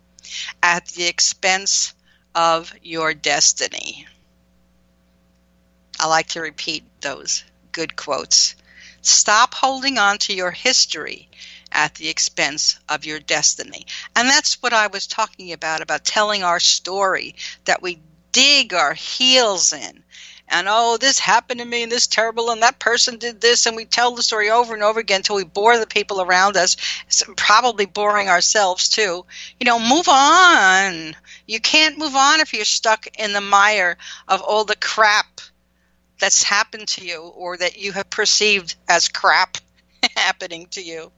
at 0.62 0.88
the 0.88 1.06
expense 1.06 1.94
of 2.36 2.74
your 2.82 3.14
destiny. 3.14 4.08
I 6.00 6.08
like 6.08 6.28
to 6.30 6.42
repeat 6.42 6.84
those 7.02 7.44
good 7.72 7.96
quotes. 7.96 8.56
Stop 9.02 9.54
holding 9.54 9.98
on 9.98 10.18
to 10.20 10.34
your 10.34 10.52
history 10.52 11.30
at 11.72 11.96
the 11.96 12.10
expense 12.10 12.80
of 12.88 13.06
your 13.06 13.20
destiny. 13.20 13.86
And 14.16 14.30
that's 14.30 14.62
what 14.62 14.74
I 14.74 14.88
was 14.88 15.08
talking 15.08 15.52
about 15.52 15.82
about 15.82 16.06
telling 16.06 16.44
our 16.44 16.60
story 16.60 17.36
that 17.66 17.82
we 17.82 18.00
dig 18.32 18.74
our 18.74 18.94
heels 18.94 19.74
in. 19.74 20.04
And 20.48 20.68
oh, 20.70 20.98
this 20.98 21.20
happened 21.20 21.60
to 21.62 21.66
me 21.66 21.84
and 21.84 21.92
this 21.92 22.06
terrible 22.06 22.52
and 22.52 22.62
that 22.62 22.80
person 22.80 23.18
did 23.18 23.42
this 23.42 23.66
and 23.66 23.76
we 23.76 23.86
tell 23.86 24.14
the 24.14 24.22
story 24.22 24.50
over 24.50 24.74
and 24.74 24.84
over 24.84 25.00
again 25.00 25.20
until 25.20 25.38
we 25.38 25.44
bore 25.44 25.78
the 25.78 25.88
people 25.88 26.22
around 26.22 26.58
us, 26.58 26.78
probably 27.38 27.86
boring 27.86 28.30
ourselves 28.30 28.90
too. 28.90 29.26
You 29.60 29.66
know, 29.66 29.80
move 29.80 30.08
on. 30.08 31.16
You 31.48 31.60
can't 31.60 31.98
move 31.98 32.16
on 32.16 32.40
if 32.40 32.54
you're 32.54 32.66
stuck 32.66 33.08
in 33.18 33.34
the 33.34 33.42
mire 33.42 33.98
of 34.28 34.42
all 34.42 34.66
the 34.66 34.76
crap 34.76 35.42
that's 36.20 36.44
happened 36.44 36.88
to 36.90 37.06
you 37.06 37.22
or 37.22 37.58
that 37.58 37.78
you 37.78 37.92
have 37.94 38.10
perceived 38.10 38.76
as 38.88 39.08
crap 39.08 39.58
happening 40.16 40.68
to 40.72 40.82
you. 40.82 41.12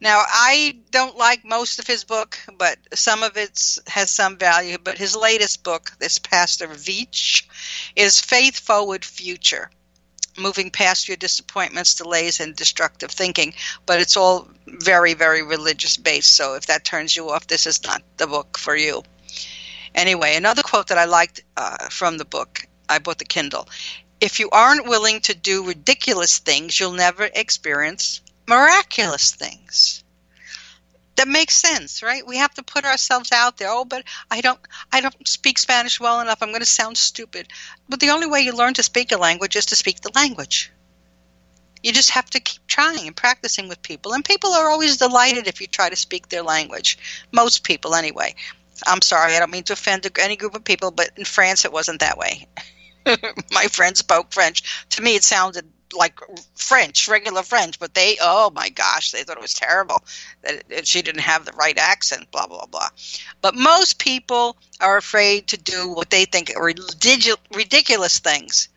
Now, 0.00 0.22
I 0.26 0.78
don't 0.90 1.16
like 1.16 1.44
most 1.44 1.78
of 1.78 1.86
his 1.86 2.04
book, 2.04 2.38
but 2.56 2.78
some 2.94 3.22
of 3.22 3.36
it 3.36 3.78
has 3.88 4.10
some 4.10 4.38
value. 4.38 4.78
But 4.78 4.98
his 4.98 5.16
latest 5.16 5.64
book, 5.64 5.92
this 5.98 6.18
Pastor 6.18 6.68
Veach, 6.68 7.42
is 7.96 8.20
Faith 8.20 8.60
Forward 8.60 9.04
Future 9.04 9.70
moving 10.38 10.70
past 10.70 11.08
your 11.08 11.16
disappointments, 11.16 11.96
delays, 11.96 12.40
and 12.40 12.54
destructive 12.54 13.10
thinking. 13.10 13.54
But 13.86 14.00
it's 14.00 14.16
all 14.16 14.48
very, 14.66 15.14
very 15.14 15.42
religious 15.42 15.96
based. 15.96 16.34
So 16.34 16.54
if 16.54 16.66
that 16.66 16.84
turns 16.84 17.16
you 17.16 17.30
off, 17.30 17.46
this 17.46 17.66
is 17.66 17.82
not 17.84 18.02
the 18.16 18.26
book 18.26 18.56
for 18.56 18.76
you. 18.76 19.02
Anyway, 19.94 20.36
another 20.36 20.62
quote 20.62 20.88
that 20.88 20.98
I 20.98 21.06
liked 21.06 21.42
uh, 21.56 21.88
from 21.88 22.18
the 22.18 22.24
book, 22.24 22.60
I 22.88 22.98
bought 22.98 23.18
the 23.18 23.24
Kindle. 23.24 23.68
If 24.20 24.40
you 24.40 24.50
aren't 24.50 24.88
willing 24.88 25.20
to 25.22 25.34
do 25.34 25.66
ridiculous 25.66 26.38
things, 26.38 26.78
you'll 26.78 26.92
never 26.92 27.24
experience 27.24 28.20
miraculous 28.48 29.32
things 29.32 30.02
that 31.18 31.28
makes 31.28 31.54
sense 31.56 32.02
right? 32.02 32.26
We 32.26 32.38
have 32.38 32.54
to 32.54 32.62
put 32.62 32.84
ourselves 32.84 33.32
out 33.32 33.58
there. 33.58 33.68
Oh 33.70 33.84
but 33.84 34.04
i 34.30 34.40
don't 34.40 34.60
i 34.92 35.00
don't 35.00 35.28
speak 35.28 35.58
spanish 35.58 36.00
well 36.00 36.20
enough. 36.20 36.42
I'm 36.42 36.50
going 36.50 36.60
to 36.60 36.66
sound 36.66 36.96
stupid. 36.96 37.48
But 37.88 38.00
the 38.00 38.10
only 38.10 38.26
way 38.26 38.40
you 38.40 38.52
learn 38.52 38.74
to 38.74 38.82
speak 38.82 39.12
a 39.12 39.16
language 39.18 39.56
is 39.56 39.66
to 39.66 39.76
speak 39.76 40.00
the 40.00 40.12
language. 40.14 40.72
You 41.82 41.92
just 41.92 42.10
have 42.10 42.30
to 42.30 42.40
keep 42.40 42.66
trying 42.66 43.06
and 43.06 43.16
practicing 43.16 43.68
with 43.68 43.82
people. 43.82 44.12
And 44.12 44.24
people 44.24 44.50
are 44.52 44.70
always 44.70 44.96
delighted 44.96 45.46
if 45.46 45.60
you 45.60 45.66
try 45.66 45.88
to 45.88 45.96
speak 45.96 46.28
their 46.28 46.42
language. 46.42 46.98
Most 47.32 47.64
people 47.64 47.94
anyway. 47.94 48.34
I'm 48.86 49.02
sorry 49.02 49.34
i 49.34 49.40
don't 49.40 49.50
mean 49.50 49.64
to 49.64 49.72
offend 49.72 50.06
any 50.20 50.36
group 50.36 50.54
of 50.54 50.62
people 50.62 50.92
but 50.92 51.10
in 51.16 51.24
france 51.24 51.64
it 51.64 51.72
wasn't 51.72 52.00
that 52.00 52.16
way. 52.16 52.46
My 53.52 53.66
friend 53.66 53.96
spoke 53.96 54.32
french. 54.32 54.86
To 54.90 55.02
me 55.02 55.16
it 55.16 55.24
sounded 55.24 55.66
like 55.96 56.20
French, 56.54 57.08
regular 57.08 57.42
French, 57.42 57.78
but 57.78 57.94
they, 57.94 58.16
oh 58.20 58.50
my 58.54 58.68
gosh, 58.68 59.10
they 59.10 59.22
thought 59.22 59.36
it 59.36 59.42
was 59.42 59.54
terrible 59.54 60.02
that 60.42 60.86
she 60.86 61.02
didn't 61.02 61.22
have 61.22 61.44
the 61.44 61.52
right 61.52 61.78
accent, 61.78 62.30
blah, 62.30 62.46
blah, 62.46 62.66
blah. 62.66 62.88
But 63.40 63.54
most 63.54 63.98
people 63.98 64.56
are 64.80 64.96
afraid 64.96 65.48
to 65.48 65.56
do 65.56 65.88
what 65.88 66.10
they 66.10 66.24
think 66.24 66.52
are 66.54 66.72
ridiculous 67.54 68.18
things, 68.18 68.68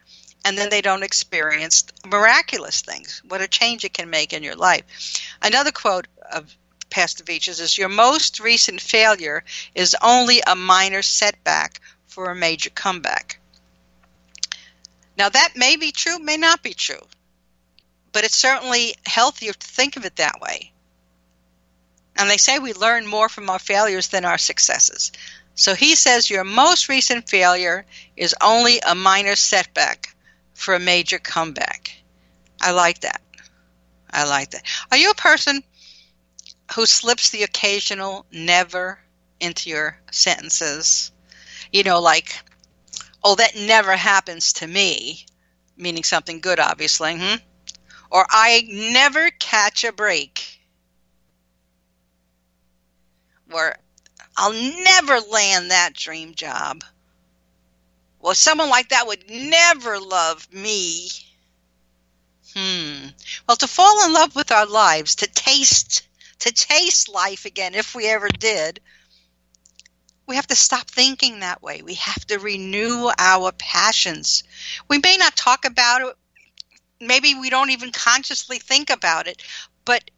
and 0.46 0.58
then 0.58 0.70
they 0.70 0.82
don't 0.82 1.04
experience 1.04 1.84
miraculous 2.06 2.82
things. 2.82 3.22
What 3.28 3.42
a 3.42 3.48
change 3.48 3.84
it 3.84 3.94
can 3.94 4.10
make 4.10 4.34
in 4.34 4.44
your 4.44 4.56
life. 4.56 4.84
Another 5.42 5.72
quote 5.72 6.08
of 6.32 6.56
Pastor 6.90 7.24
Veach's 7.24 7.60
is 7.60 7.78
Your 7.78 7.90
most 7.90 8.40
recent 8.40 8.82
failure 8.82 9.44
is 9.76 9.96
only 10.02 10.42
a 10.46 10.56
minor 10.56 11.02
setback 11.02 11.80
for 12.08 12.30
a 12.30 12.36
major 12.36 12.70
comeback. 12.70 13.41
Now, 15.18 15.30
that 15.30 15.54
may 15.56 15.76
be 15.76 15.92
true, 15.92 16.20
may 16.20 16.38
not 16.38 16.64
be 16.64 16.74
true, 16.74 17.02
but 18.12 18.24
it's 18.24 18.38
certainly 18.38 18.96
healthier 19.06 19.54
to 19.54 19.68
think 19.68 19.98
of 19.98 20.06
it 20.06 20.16
that 20.18 20.40
way. 20.42 20.72
And 22.18 22.30
they 22.30 22.38
say 22.38 22.60
we 22.60 22.74
learn 22.74 23.08
more 23.08 23.30
from 23.30 23.50
our 23.50 23.60
failures 23.60 24.10
than 24.10 24.26
our 24.26 24.38
successes. 24.38 25.12
So 25.56 25.76
he 25.76 25.96
says 25.96 26.30
your 26.30 26.44
most 26.44 26.90
recent 26.90 27.30
failure 27.30 27.86
is 28.16 28.36
only 28.42 28.80
a 28.80 28.96
minor 28.96 29.36
setback 29.36 30.16
for 30.54 30.76
a 30.76 30.80
major 30.80 31.20
comeback. 31.20 31.92
I 32.62 32.72
like 32.72 33.02
that. 33.02 33.22
I 34.12 34.26
like 34.26 34.52
that. 34.52 34.64
Are 34.92 34.98
you 34.98 35.10
a 35.12 35.16
person 35.16 35.64
who 36.76 36.86
slips 36.86 37.30
the 37.30 37.44
occasional 37.44 38.26
never 38.32 39.00
into 39.40 39.70
your 39.70 39.98
sentences? 40.12 41.12
You 41.72 41.84
know, 41.84 42.00
like, 42.00 42.36
oh, 43.24 43.36
that 43.36 43.56
never 43.56 43.96
happens 43.96 44.54
to 44.54 44.68
me, 44.68 45.26
meaning 45.78 46.04
something 46.04 46.40
good, 46.42 46.60
obviously, 46.60 47.18
hmm? 47.18 47.36
or 48.12 48.26
I 48.30 48.68
never 48.70 49.30
catch 49.32 49.84
a 49.84 49.94
break, 49.94 50.60
or 53.52 53.76
I'll 54.38 54.54
never 54.54 55.20
land 55.20 55.72
that 55.72 55.94
dream 55.94 56.36
job. 56.36 56.84
Well, 58.20 58.36
someone 58.36 58.70
like 58.70 58.90
that 58.90 59.08
would 59.08 59.30
never 59.30 60.00
love 60.00 60.52
me. 60.54 61.10
Hmm. 62.54 63.08
Well, 63.48 63.58
to 63.58 63.68
fall 63.68 64.06
in 64.06 64.14
love 64.14 64.36
with 64.36 64.52
our 64.52 64.66
lives, 64.66 65.16
to 65.16 65.28
taste, 65.28 66.04
to 66.40 66.52
taste 66.52 67.10
life 67.10 67.46
again, 67.46 67.74
if 67.74 67.96
we 67.96 68.08
ever 68.08 68.28
did, 68.28 68.82
we 70.28 70.36
have 70.36 70.48
to 70.48 70.56
stop 70.56 70.90
thinking 70.90 71.40
that 71.40 71.62
way. 71.62 71.82
We 71.82 71.96
have 71.96 72.26
to 72.28 72.40
renew 72.40 73.10
our 73.18 73.52
passions. 73.54 74.44
We 74.88 75.00
may 75.00 75.18
not 75.18 75.36
talk 75.36 75.66
about 75.66 76.02
it, 76.02 76.16
maybe 77.00 77.36
we 77.36 77.50
don't 77.50 77.72
even 77.72 77.92
consciously 77.92 78.60
think 78.60 78.90
about 78.90 79.28
it, 79.28 79.42
but 79.86 80.10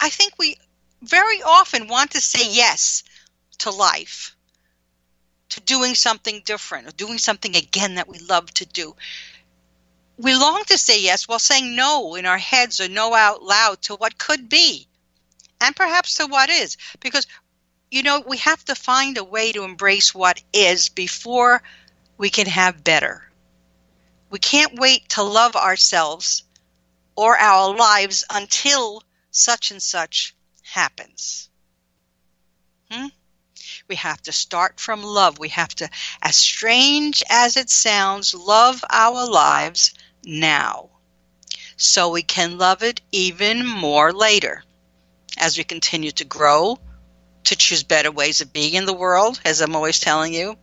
I 0.00 0.10
think 0.10 0.34
we 0.38 0.56
very 1.02 1.42
often 1.42 1.88
want 1.88 2.12
to 2.12 2.20
say 2.20 2.50
yes 2.50 3.02
to 3.58 3.70
life. 3.70 4.36
to 5.50 5.60
doing 5.60 5.94
something 5.94 6.42
different 6.44 6.88
or 6.88 6.92
doing 6.92 7.18
something 7.18 7.56
again 7.56 7.96
that 7.96 8.08
we 8.08 8.18
love 8.18 8.52
to 8.54 8.64
do. 8.66 8.96
We 10.16 10.34
long 10.34 10.64
to 10.66 10.78
say 10.78 11.00
yes 11.02 11.28
while 11.28 11.38
saying 11.38 11.76
no 11.76 12.14
in 12.14 12.24
our 12.26 12.38
heads 12.38 12.80
or 12.80 12.88
no 12.88 13.14
out 13.14 13.42
loud 13.42 13.82
to 13.82 13.96
what 13.96 14.18
could 14.18 14.48
be 14.48 14.88
and 15.60 15.76
perhaps 15.76 16.14
to 16.16 16.26
what 16.26 16.50
is 16.50 16.76
because 17.00 17.26
you 17.92 18.02
know 18.02 18.20
we 18.26 18.38
have 18.38 18.64
to 18.64 18.74
find 18.74 19.18
a 19.18 19.24
way 19.24 19.52
to 19.52 19.64
embrace 19.64 20.14
what 20.14 20.42
is 20.54 20.88
before 20.88 21.62
we 22.16 22.30
can 22.30 22.46
have 22.46 22.82
better. 22.82 23.22
We 24.30 24.38
can't 24.38 24.80
wait 24.80 25.10
to 25.10 25.22
love 25.22 25.56
ourselves 25.56 26.42
or 27.16 27.36
our 27.36 27.76
lives 27.76 28.24
until 28.30 29.02
such 29.30 29.70
and 29.70 29.82
such 29.82 30.34
happens. 30.62 31.50
Hmm? 32.90 33.08
We 33.88 33.96
have 33.96 34.22
to 34.22 34.32
start 34.32 34.80
from 34.80 35.02
love. 35.02 35.38
We 35.38 35.50
have 35.50 35.74
to, 35.76 35.90
as 36.22 36.36
strange 36.36 37.22
as 37.28 37.58
it 37.58 37.68
sounds, 37.68 38.34
love 38.34 38.82
our 38.88 39.28
lives 39.28 39.92
now 40.24 40.88
so 41.76 42.08
we 42.08 42.22
can 42.22 42.56
love 42.56 42.82
it 42.82 43.02
even 43.12 43.66
more 43.66 44.14
later 44.14 44.64
as 45.36 45.58
we 45.58 45.64
continue 45.64 46.12
to 46.12 46.24
grow, 46.24 46.78
to 47.44 47.56
choose 47.56 47.82
better 47.82 48.10
ways 48.10 48.40
of 48.40 48.52
being 48.52 48.74
in 48.74 48.86
the 48.86 48.92
world, 48.92 49.40
as 49.44 49.60
I'm 49.60 49.74
always 49.74 50.00
telling 50.00 50.34
you. 50.34 50.56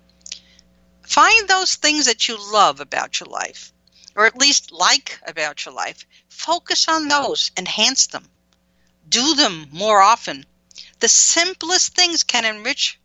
Find 1.03 1.47
those 1.47 1.75
things 1.75 2.05
that 2.05 2.27
you 2.27 2.37
love 2.51 2.79
about 2.79 3.19
your 3.19 3.29
life, 3.29 3.73
or 4.15 4.25
at 4.25 4.37
least 4.37 4.71
like 4.71 5.19
about 5.27 5.65
your 5.65 5.73
life. 5.73 6.05
Focus 6.29 6.87
on 6.87 7.07
those, 7.07 7.51
enhance 7.57 8.07
them, 8.07 8.25
do 9.07 9.35
them 9.35 9.67
more 9.71 10.01
often. 10.01 10.45
The 10.99 11.07
simplest 11.07 11.95
things 11.95 12.23
can 12.23 12.45
enrich 12.45 12.99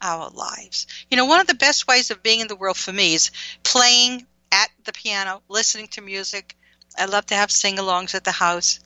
our 0.00 0.28
lives. 0.30 0.86
You 1.10 1.16
know, 1.16 1.24
one 1.24 1.40
of 1.40 1.46
the 1.46 1.54
best 1.54 1.86
ways 1.86 2.10
of 2.10 2.22
being 2.22 2.40
in 2.40 2.48
the 2.48 2.56
world 2.56 2.76
for 2.76 2.92
me 2.92 3.14
is 3.14 3.30
playing 3.62 4.26
at 4.52 4.70
the 4.84 4.92
piano, 4.92 5.42
listening 5.48 5.88
to 5.88 6.00
music. 6.00 6.56
I 6.98 7.06
love 7.06 7.26
to 7.26 7.34
have 7.34 7.50
sing 7.50 7.76
alongs 7.76 8.14
at 8.14 8.24
the 8.24 8.32
house. 8.32 8.80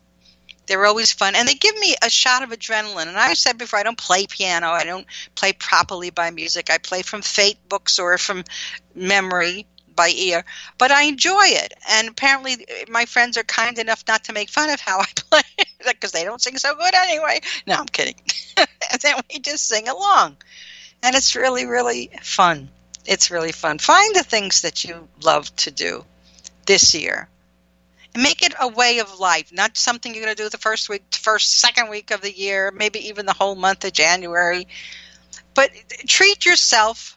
They're 0.68 0.85
always 0.85 1.12
fun 1.12 1.35
and 1.35 1.48
they 1.48 1.54
give 1.54 1.76
me 1.78 1.96
a 2.02 2.11
shot 2.11 2.42
of 2.42 2.50
adrenaline. 2.50 3.09
And 3.09 3.16
I 3.16 3.33
said 3.35 3.57
before, 3.57 3.78
I 3.78 3.83
don't 3.83 3.98
play 3.98 4.26
piano. 4.26 4.68
I 4.68 4.85
don't 4.85 5.07
play 5.35 5.52
properly 5.54 6.11
by 6.11 6.31
music. 6.31 6.70
I 6.70 6.76
play 6.78 7.02
from 7.02 7.22
fake 7.22 7.59
books 7.68 7.98
or 7.98 8.18
from 8.18 8.44
memory 8.94 9.66
by 9.96 10.11
ear, 10.11 10.44
but 10.76 10.92
I 10.92 11.04
enjoy 11.04 11.46
it. 11.46 11.72
And 11.88 12.09
apparently, 12.09 12.66
my 12.88 13.07
friends 13.07 13.37
are 13.37 13.42
kind 13.42 13.78
enough 13.78 14.04
not 14.07 14.24
to 14.24 14.33
make 14.33 14.50
fun 14.50 14.70
of 14.70 14.81
how 14.81 15.00
I 15.00 15.07
play 15.16 15.42
because 15.87 16.12
they 16.12 16.22
don't 16.22 16.40
sing 16.40 16.59
so 16.59 16.74
good 16.74 16.94
anyway. 16.94 17.40
No, 17.66 17.74
I'm 17.74 17.87
kidding. 17.87 18.14
and 18.57 19.00
then 19.00 19.16
we 19.33 19.40
just 19.40 19.66
sing 19.66 19.88
along. 19.88 20.37
And 21.02 21.16
it's 21.16 21.35
really, 21.35 21.66
really 21.66 22.11
fun. 22.22 22.68
It's 23.07 23.31
really 23.31 23.52
fun. 23.52 23.78
Find 23.78 24.14
the 24.14 24.22
things 24.22 24.62
that 24.62 24.85
you 24.85 25.09
love 25.22 25.54
to 25.57 25.70
do 25.70 26.04
this 26.66 26.94
year 26.94 27.28
make 28.18 28.42
it 28.42 28.52
a 28.61 28.66
way 28.66 28.98
of 28.98 29.20
life, 29.20 29.52
not 29.52 29.76
something 29.76 30.12
you're 30.12 30.24
going 30.24 30.35
to 30.35 30.42
do 30.42 30.48
the 30.48 30.59
first 30.59 30.88
week, 30.88 31.04
first, 31.14 31.61
second 31.61 31.88
week 31.88 32.11
of 32.11 32.20
the 32.20 32.37
year, 32.37 32.72
maybe 32.72 32.98
even 33.09 33.26
the 33.26 33.33
whole 33.33 33.54
month 33.54 33.85
of 33.85 33.92
January. 33.92 34.66
But 35.54 35.70
treat 36.09 36.44
yourself, 36.44 37.16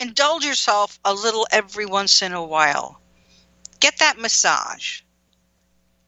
indulge 0.00 0.46
yourself 0.46 0.98
a 1.04 1.12
little 1.12 1.46
every 1.50 1.84
once 1.84 2.22
in 2.22 2.32
a 2.32 2.42
while. 2.42 2.98
Get 3.78 3.98
that 3.98 4.18
massage. 4.18 5.02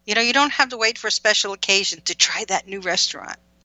You 0.06 0.14
know, 0.14 0.22
you 0.22 0.32
don't 0.32 0.52
have 0.52 0.70
to 0.70 0.78
wait 0.78 0.96
for 0.96 1.08
a 1.08 1.12
special 1.12 1.52
occasion 1.52 2.00
to 2.06 2.14
try 2.14 2.46
that 2.48 2.66
new 2.66 2.80
restaurant. 2.80 3.36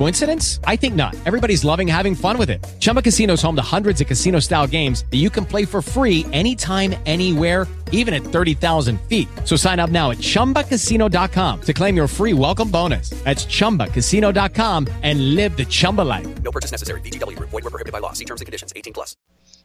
Coincidence? 0.00 0.60
I 0.64 0.76
think 0.76 0.94
not. 0.94 1.14
Everybody's 1.26 1.62
loving 1.62 1.86
having 1.86 2.14
fun 2.14 2.38
with 2.38 2.48
it. 2.48 2.66
Chumba 2.78 3.02
Casino 3.02 3.34
is 3.34 3.42
home 3.42 3.54
to 3.56 3.66
hundreds 3.76 4.00
of 4.00 4.06
casino 4.06 4.40
style 4.40 4.66
games 4.66 5.04
that 5.10 5.18
you 5.18 5.28
can 5.28 5.44
play 5.44 5.66
for 5.66 5.82
free 5.82 6.24
anytime, 6.32 6.94
anywhere, 7.04 7.68
even 7.92 8.14
at 8.14 8.22
30,000 8.22 8.98
feet. 9.02 9.28
So 9.44 9.56
sign 9.56 9.78
up 9.78 9.90
now 9.90 10.10
at 10.10 10.16
chumbacasino.com 10.16 11.60
to 11.60 11.72
claim 11.74 11.96
your 11.96 12.08
free 12.08 12.32
welcome 12.32 12.70
bonus. 12.70 13.10
That's 13.24 13.44
chumbacasino.com 13.44 14.86
and 15.02 15.34
live 15.34 15.58
the 15.58 15.66
Chumba 15.66 16.00
life. 16.00 16.42
No 16.42 16.50
purchase 16.50 16.70
necessary. 16.70 17.02
VGW 17.02 17.36
Group. 17.36 17.50
Void 17.50 17.64
were 17.64 17.70
prohibited 17.70 17.92
by 17.92 17.98
law. 17.98 18.14
See 18.14 18.24
terms 18.24 18.40
and 18.40 18.46
conditions. 18.46 18.72
18 18.74 18.94
plus. 18.94 19.16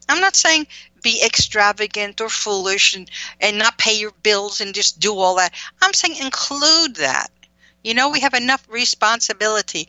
I'm 0.09 0.19
not 0.19 0.35
saying 0.35 0.67
be 1.01 1.21
extravagant 1.25 2.19
or 2.19 2.27
foolish 2.27 2.93
and, 2.93 3.09
and 3.39 3.57
not 3.57 3.77
pay 3.77 3.97
your 3.97 4.11
bills 4.21 4.59
and 4.59 4.75
just 4.75 4.99
do 4.99 5.15
all 5.15 5.37
that. 5.37 5.53
I'm 5.81 5.93
saying 5.93 6.17
include 6.17 6.97
that. 6.97 7.29
You 7.85 7.93
know, 7.93 8.09
we 8.09 8.21
have 8.21 8.33
enough 8.33 8.67
responsibility. 8.67 9.87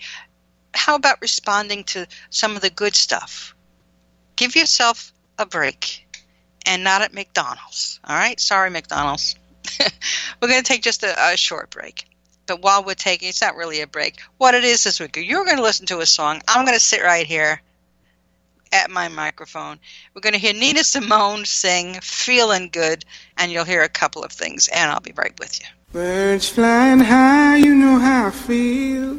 How 0.77 0.95
about 0.95 1.21
responding 1.21 1.85
to 1.85 2.07
some 2.31 2.55
of 2.55 2.63
the 2.63 2.71
good 2.71 2.95
stuff? 2.95 3.55
Give 4.37 4.55
yourself 4.55 5.13
a 5.39 5.47
break 5.47 6.07
and 6.67 6.85
not 6.85 7.03
at 7.03 7.15
McDonald's. 7.15 8.01
All 8.05 8.17
right? 8.17 8.39
Sorry, 8.39 8.71
McDonald's. 8.71 9.37
we're 10.41 10.49
going 10.49 10.63
to 10.63 10.69
take 10.69 10.83
just 10.83 11.03
a, 11.03 11.33
a 11.33 11.37
short 11.37 11.71
break. 11.71 12.05
But 12.47 12.63
while 12.63 12.85
we're 12.85 12.95
taking, 12.95 13.29
it's 13.29 13.41
not 13.41 13.57
really 13.57 13.81
a 13.81 13.87
break. 13.87 14.21
What 14.39 14.55
it 14.55 14.65
is 14.65 14.85
this 14.85 15.01
week, 15.01 15.17
you're 15.17 15.45
going 15.45 15.57
to 15.57 15.63
listen 15.63 15.87
to 15.87 16.01
a 16.01 16.07
song. 16.07 16.43
I'm 16.47 16.65
going 16.65 16.77
to 16.77 16.85
sit 16.85 17.03
right 17.03 17.27
here 17.27 17.61
at 18.73 18.91
my 18.91 19.09
microphone. 19.09 19.79
We're 20.15 20.21
going 20.21 20.35
to 20.35 20.39
hear 20.39 20.53
Nina 20.53 20.85
Simone 20.85 21.45
sing 21.45 21.95
Feeling 22.03 22.69
Good, 22.71 23.05
and 23.37 23.51
you'll 23.51 23.65
hear 23.65 23.83
a 23.83 23.89
couple 23.89 24.23
of 24.23 24.33
things, 24.33 24.69
and 24.69 24.91
I'll 24.91 25.01
be 25.01 25.15
right 25.17 25.37
with 25.39 25.61
you. 25.61 25.67
Birds 25.93 26.49
flying 26.49 27.01
high, 27.01 27.57
you 27.57 27.75
know 27.75 27.99
how 27.99 28.29
I 28.29 28.31
feel. 28.31 29.19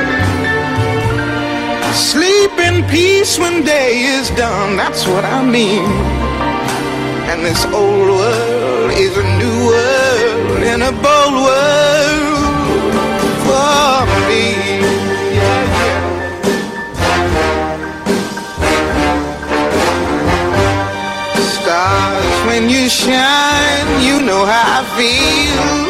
In 2.67 2.83
peace 2.87 3.39
when 3.39 3.63
day 3.63 3.91
is 4.17 4.29
done, 4.31 4.77
that's 4.77 5.07
what 5.07 5.25
I 5.25 5.43
mean. 5.43 5.85
And 7.29 7.45
this 7.45 7.65
old 7.65 8.09
world 8.19 8.91
is 9.05 9.13
a 9.17 9.27
new 9.41 9.57
world 9.71 10.63
and 10.71 10.81
a 10.83 10.93
bold 11.05 11.35
world 11.47 12.93
for 13.45 14.05
me. 14.29 14.45
Stars 21.55 22.37
when 22.47 22.69
you 22.69 22.89
shine, 22.89 23.89
you 24.07 24.21
know 24.27 24.45
how 24.45 24.79
I 24.79 24.83
feel. 24.97 25.81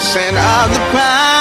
scent 0.00 0.36
of 0.36 0.72
the 0.72 0.80
pine. 0.92 1.37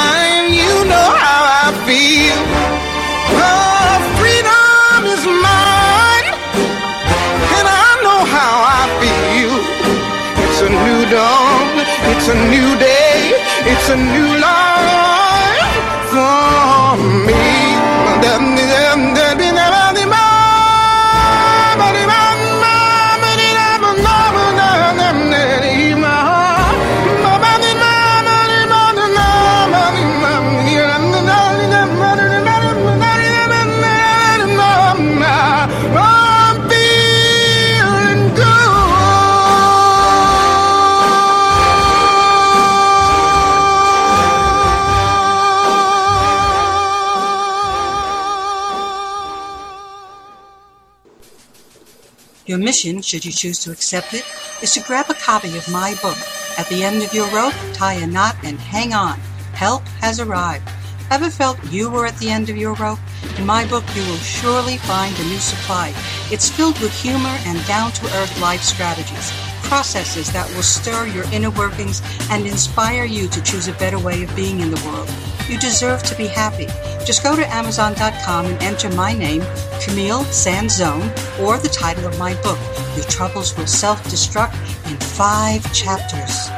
Mission, 52.67 53.01
should 53.01 53.23
you 53.23 53.31
choose 53.31 53.59
to 53.59 53.71
accept 53.71 54.13
it, 54.13 54.25
is 54.61 54.73
to 54.73 54.81
grab 54.81 55.09
a 55.09 55.13
copy 55.13 55.57
of 55.57 55.71
my 55.71 55.95
book. 56.01 56.17
At 56.57 56.67
the 56.67 56.83
end 56.83 57.01
of 57.01 57.13
your 57.13 57.27
rope, 57.27 57.53
tie 57.71 57.93
a 57.93 58.05
knot 58.05 58.35
and 58.43 58.59
hang 58.59 58.91
on. 58.91 59.17
Help 59.53 59.83
has 60.03 60.19
arrived. 60.19 60.67
Ever 61.09 61.29
felt 61.29 61.71
you 61.71 61.89
were 61.89 62.05
at 62.05 62.17
the 62.17 62.29
end 62.29 62.49
of 62.49 62.57
your 62.57 62.73
rope? 62.73 62.99
In 63.37 63.45
my 63.45 63.65
book, 63.65 63.85
you 63.95 64.01
will 64.01 64.17
surely 64.17 64.75
find 64.79 65.17
a 65.17 65.29
new 65.31 65.37
supply. 65.37 65.93
It's 66.29 66.49
filled 66.49 66.77
with 66.81 66.91
humor 66.91 67.37
and 67.47 67.65
down 67.67 67.93
to 67.93 68.05
earth 68.17 68.41
life 68.41 68.63
strategies, 68.63 69.31
processes 69.63 70.29
that 70.33 70.49
will 70.53 70.69
stir 70.77 71.07
your 71.07 71.23
inner 71.31 71.51
workings 71.51 72.01
and 72.29 72.45
inspire 72.45 73.05
you 73.05 73.29
to 73.29 73.41
choose 73.43 73.69
a 73.69 73.79
better 73.83 73.97
way 73.97 74.23
of 74.23 74.35
being 74.35 74.59
in 74.59 74.71
the 74.71 74.83
world. 74.85 75.09
You 75.47 75.57
deserve 75.57 76.03
to 76.03 76.17
be 76.17 76.27
happy. 76.27 76.67
Just 77.07 77.23
go 77.23 77.37
to 77.37 77.47
Amazon.com 77.55 78.47
and 78.47 78.61
enter 78.61 78.89
my 78.91 79.13
name, 79.13 79.39
Camille 79.79 80.25
Sanzone, 80.25 81.07
or 81.39 81.57
the 81.57 81.69
title 81.69 82.05
of 82.05 82.19
my 82.19 82.33
book. 82.43 82.59
Your 82.97 83.05
troubles 83.05 83.57
will 83.57 83.65
self 83.65 84.03
destruct 84.11 84.51
in 84.91 84.97
five 84.97 85.63
chapters. 85.73 86.49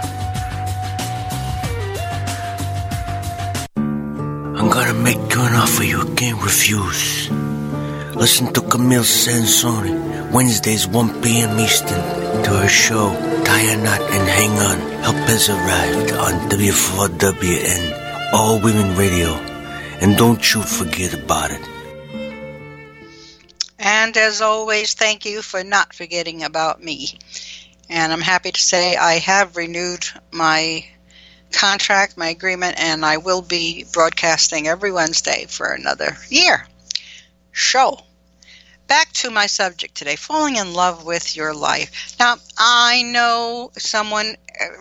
I'm 4.58 4.72
gonna 4.72 4.96
make 4.96 5.22
you 5.36 5.42
an 5.42 5.54
offer 5.54 5.84
you 5.84 6.02
can't 6.16 6.42
refuse. 6.42 7.30
Listen 8.16 8.52
to 8.54 8.62
Camille 8.62 9.04
Sansoni, 9.04 10.32
Wednesdays 10.32 10.88
1 10.88 11.22
p.m. 11.22 11.60
Eastern, 11.60 12.02
to 12.42 12.50
her 12.58 12.68
show, 12.68 13.14
Tie 13.46 13.70
a 13.70 13.78
Knot 13.78 14.02
and 14.02 14.28
Hang 14.28 14.58
On. 14.66 14.80
Help 15.04 15.30
has 15.30 15.48
arrived 15.48 16.12
on 16.14 16.50
W4WN, 16.50 18.34
All 18.34 18.60
Women 18.60 18.98
Radio. 18.98 19.49
And 20.02 20.16
don't 20.16 20.54
you 20.54 20.62
forget 20.62 21.14
about 21.14 21.52
it. 21.52 21.62
And 23.78 24.16
as 24.16 24.42
always, 24.42 24.94
thank 24.94 25.26
you 25.26 25.42
for 25.42 25.64
not 25.64 25.94
forgetting 25.94 26.44
about 26.44 26.82
me. 26.82 27.20
And 27.90 28.14
I'm 28.14 28.22
happy 28.22 28.52
to 28.52 28.62
say 28.62 28.96
I 28.96 29.16
have 29.16 29.58
renewed 29.58 30.06
my 30.32 30.86
contract, 31.52 32.18
my 32.18 32.28
agreement, 32.28 32.80
and 32.80 33.06
I 33.06 33.18
will 33.18 33.42
be 33.42 33.86
broadcasting 33.92 34.68
every 34.68 34.92
Wednesday 34.92 35.46
for 35.50 35.68
another 35.68 36.18
year. 36.30 36.66
So, 37.54 38.00
back 38.88 39.12
to 39.14 39.32
my 39.32 39.48
subject 39.48 39.96
today 39.96 40.16
falling 40.16 40.56
in 40.56 40.74
love 40.74 41.06
with 41.06 41.36
your 41.36 41.54
life. 41.54 42.16
Now, 42.20 42.38
I 42.58 43.02
know 43.04 43.72
someone, 43.78 44.36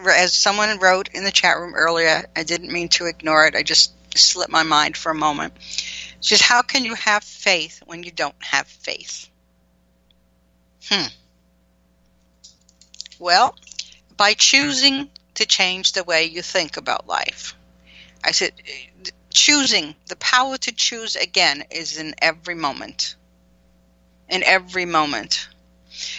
as 0.08 0.34
someone 0.34 0.78
wrote 0.78 1.08
in 1.12 1.24
the 1.24 1.32
chat 1.32 1.56
room 1.58 1.74
earlier, 1.74 2.24
I 2.36 2.42
didn't 2.42 2.72
mean 2.72 2.88
to 2.90 3.06
ignore 3.06 3.46
it, 3.46 3.56
I 3.56 3.62
just 3.62 3.92
slipped 4.18 4.52
my 4.52 4.62
mind 4.62 4.96
for 4.96 5.10
a 5.10 5.14
moment. 5.14 5.54
It's 6.18 6.28
just 6.28 6.42
how 6.42 6.62
can 6.62 6.84
you 6.84 6.94
have 6.94 7.24
faith 7.24 7.82
when 7.86 8.02
you 8.02 8.10
don't 8.10 8.34
have 8.40 8.66
faith? 8.66 9.28
Hmm. 10.88 11.06
Well, 13.18 13.56
by 14.16 14.34
choosing 14.34 15.08
to 15.34 15.46
change 15.46 15.92
the 15.92 16.04
way 16.04 16.24
you 16.24 16.42
think 16.42 16.76
about 16.76 17.06
life. 17.06 17.54
I 18.24 18.32
said, 18.32 18.52
choosing, 19.30 19.94
the 20.06 20.16
power 20.16 20.56
to 20.58 20.72
choose 20.72 21.14
again 21.14 21.64
is 21.70 21.96
in 21.96 22.14
every 22.18 22.56
moment. 22.56 23.14
In 24.28 24.42
every 24.42 24.84
moment. 24.84 25.48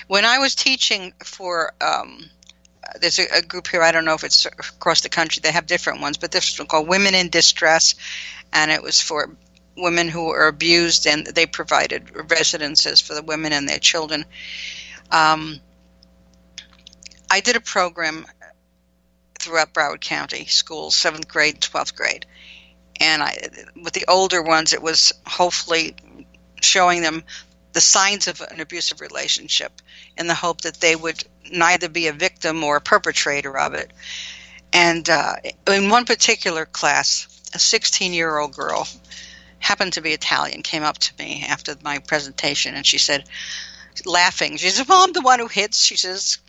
When 0.07 0.25
I 0.25 0.39
was 0.39 0.55
teaching 0.55 1.13
for, 1.23 1.73
um, 1.81 2.29
there's 2.99 3.19
a, 3.19 3.27
a 3.37 3.41
group 3.41 3.67
here, 3.67 3.81
I 3.81 3.91
don't 3.91 4.05
know 4.05 4.13
if 4.13 4.23
it's 4.23 4.45
across 4.45 5.01
the 5.01 5.09
country, 5.09 5.41
they 5.41 5.51
have 5.51 5.65
different 5.65 6.01
ones, 6.01 6.17
but 6.17 6.31
this 6.31 6.57
one 6.57 6.67
called 6.67 6.87
Women 6.87 7.15
in 7.15 7.29
Distress, 7.29 7.95
and 8.51 8.71
it 8.71 8.81
was 8.81 9.01
for 9.01 9.35
women 9.77 10.07
who 10.07 10.25
were 10.25 10.47
abused, 10.47 11.07
and 11.07 11.25
they 11.25 11.45
provided 11.45 12.31
residences 12.31 12.99
for 12.99 13.13
the 13.13 13.21
women 13.21 13.53
and 13.53 13.67
their 13.67 13.79
children. 13.79 14.25
Um, 15.11 15.59
I 17.31 17.39
did 17.39 17.55
a 17.55 17.61
program 17.61 18.25
throughout 19.39 19.73
Broward 19.73 20.01
County 20.01 20.45
schools, 20.45 20.95
seventh 20.95 21.27
grade, 21.27 21.61
twelfth 21.61 21.95
grade, 21.95 22.25
and 22.99 23.23
I, 23.23 23.37
with 23.81 23.93
the 23.93 24.05
older 24.07 24.41
ones, 24.41 24.73
it 24.73 24.81
was 24.81 25.13
hopefully 25.25 25.95
showing 26.61 27.01
them 27.01 27.23
the 27.71 27.81
signs 27.81 28.27
of 28.27 28.41
an 28.41 28.59
abusive 28.59 28.99
relationship, 28.99 29.71
in 30.17 30.27
the 30.27 30.33
hope 30.33 30.61
that 30.61 30.81
they 30.81 30.95
would 30.95 31.23
neither 31.51 31.89
be 31.89 32.07
a 32.07 32.13
victim 32.13 32.63
or 32.63 32.77
a 32.77 32.81
perpetrator 32.81 33.57
of 33.57 33.73
it. 33.73 33.91
And 34.71 35.09
uh, 35.09 35.35
in 35.67 35.89
one 35.89 36.05
particular 36.05 36.65
class, 36.65 37.27
a 37.53 37.57
16-year-old 37.57 38.53
girl 38.53 38.87
happened 39.59 39.93
to 39.93 40.01
be 40.01 40.11
Italian 40.11 40.61
came 40.61 40.83
up 40.83 40.97
to 40.97 41.13
me 41.17 41.45
after 41.47 41.75
my 41.83 41.99
presentation, 41.99 42.75
and 42.75 42.85
she 42.85 42.97
said, 42.97 43.25
laughing, 44.05 44.57
she 44.57 44.69
said, 44.69 44.87
"Well, 44.87 45.03
I'm 45.03 45.13
the 45.13 45.21
one 45.21 45.39
who 45.39 45.47
hits." 45.47 45.81
She 45.81 45.97
says. 45.97 46.39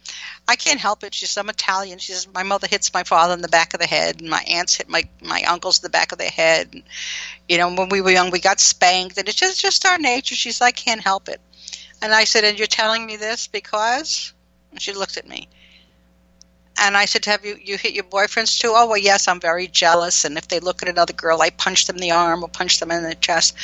I 0.48 0.56
can't 0.56 0.80
help 0.80 1.04
it. 1.04 1.14
She 1.14 1.26
says, 1.26 1.36
I'm 1.36 1.48
Italian. 1.48 1.98
She 1.98 2.10
says, 2.10 2.26
my 2.34 2.42
mother 2.42 2.66
hits 2.66 2.92
my 2.92 3.04
father 3.04 3.34
in 3.34 3.40
the 3.40 3.48
back 3.48 3.72
of 3.72 3.78
the 3.78 3.86
head, 3.86 4.20
and 4.20 4.28
my 4.28 4.42
aunts 4.48 4.74
hit 4.74 4.88
my, 4.88 5.08
my 5.22 5.42
uncles 5.44 5.78
in 5.78 5.82
the 5.82 5.90
back 5.90 6.10
of 6.10 6.18
the 6.18 6.24
head. 6.24 6.70
And, 6.72 6.82
you 7.48 7.56
know, 7.56 7.72
when 7.72 7.88
we 7.88 8.00
were 8.00 8.10
young, 8.10 8.32
we 8.32 8.40
got 8.40 8.58
spanked, 8.58 9.16
and 9.16 9.28
it's 9.28 9.38
just, 9.38 9.60
just 9.60 9.86
our 9.86 9.98
nature. 9.98 10.34
She 10.34 10.50
says, 10.50 10.62
I 10.62 10.72
can't 10.72 11.00
help 11.00 11.28
it. 11.28 11.40
And 12.02 12.12
I 12.12 12.24
said, 12.24 12.42
and 12.42 12.58
you're 12.58 12.66
telling 12.66 13.06
me 13.06 13.16
this 13.16 13.46
because? 13.46 14.32
She 14.78 14.92
looked 14.92 15.16
at 15.16 15.28
me. 15.28 15.48
And 16.82 16.96
I 16.96 17.04
said, 17.04 17.26
have 17.26 17.44
you, 17.44 17.58
you 17.62 17.76
hit 17.76 17.92
your 17.92 18.04
boyfriends 18.04 18.58
too? 18.58 18.72
Oh, 18.74 18.86
well, 18.86 18.96
yes, 18.96 19.28
I'm 19.28 19.40
very 19.40 19.66
jealous. 19.66 20.24
And 20.24 20.38
if 20.38 20.48
they 20.48 20.60
look 20.60 20.82
at 20.82 20.88
another 20.88 21.12
girl, 21.12 21.42
I 21.42 21.50
punch 21.50 21.86
them 21.86 21.96
in 21.96 22.00
the 22.00 22.12
arm 22.12 22.42
or 22.42 22.48
punch 22.48 22.80
them 22.80 22.90
in 22.90 23.02
the 23.02 23.14
chest. 23.14 23.54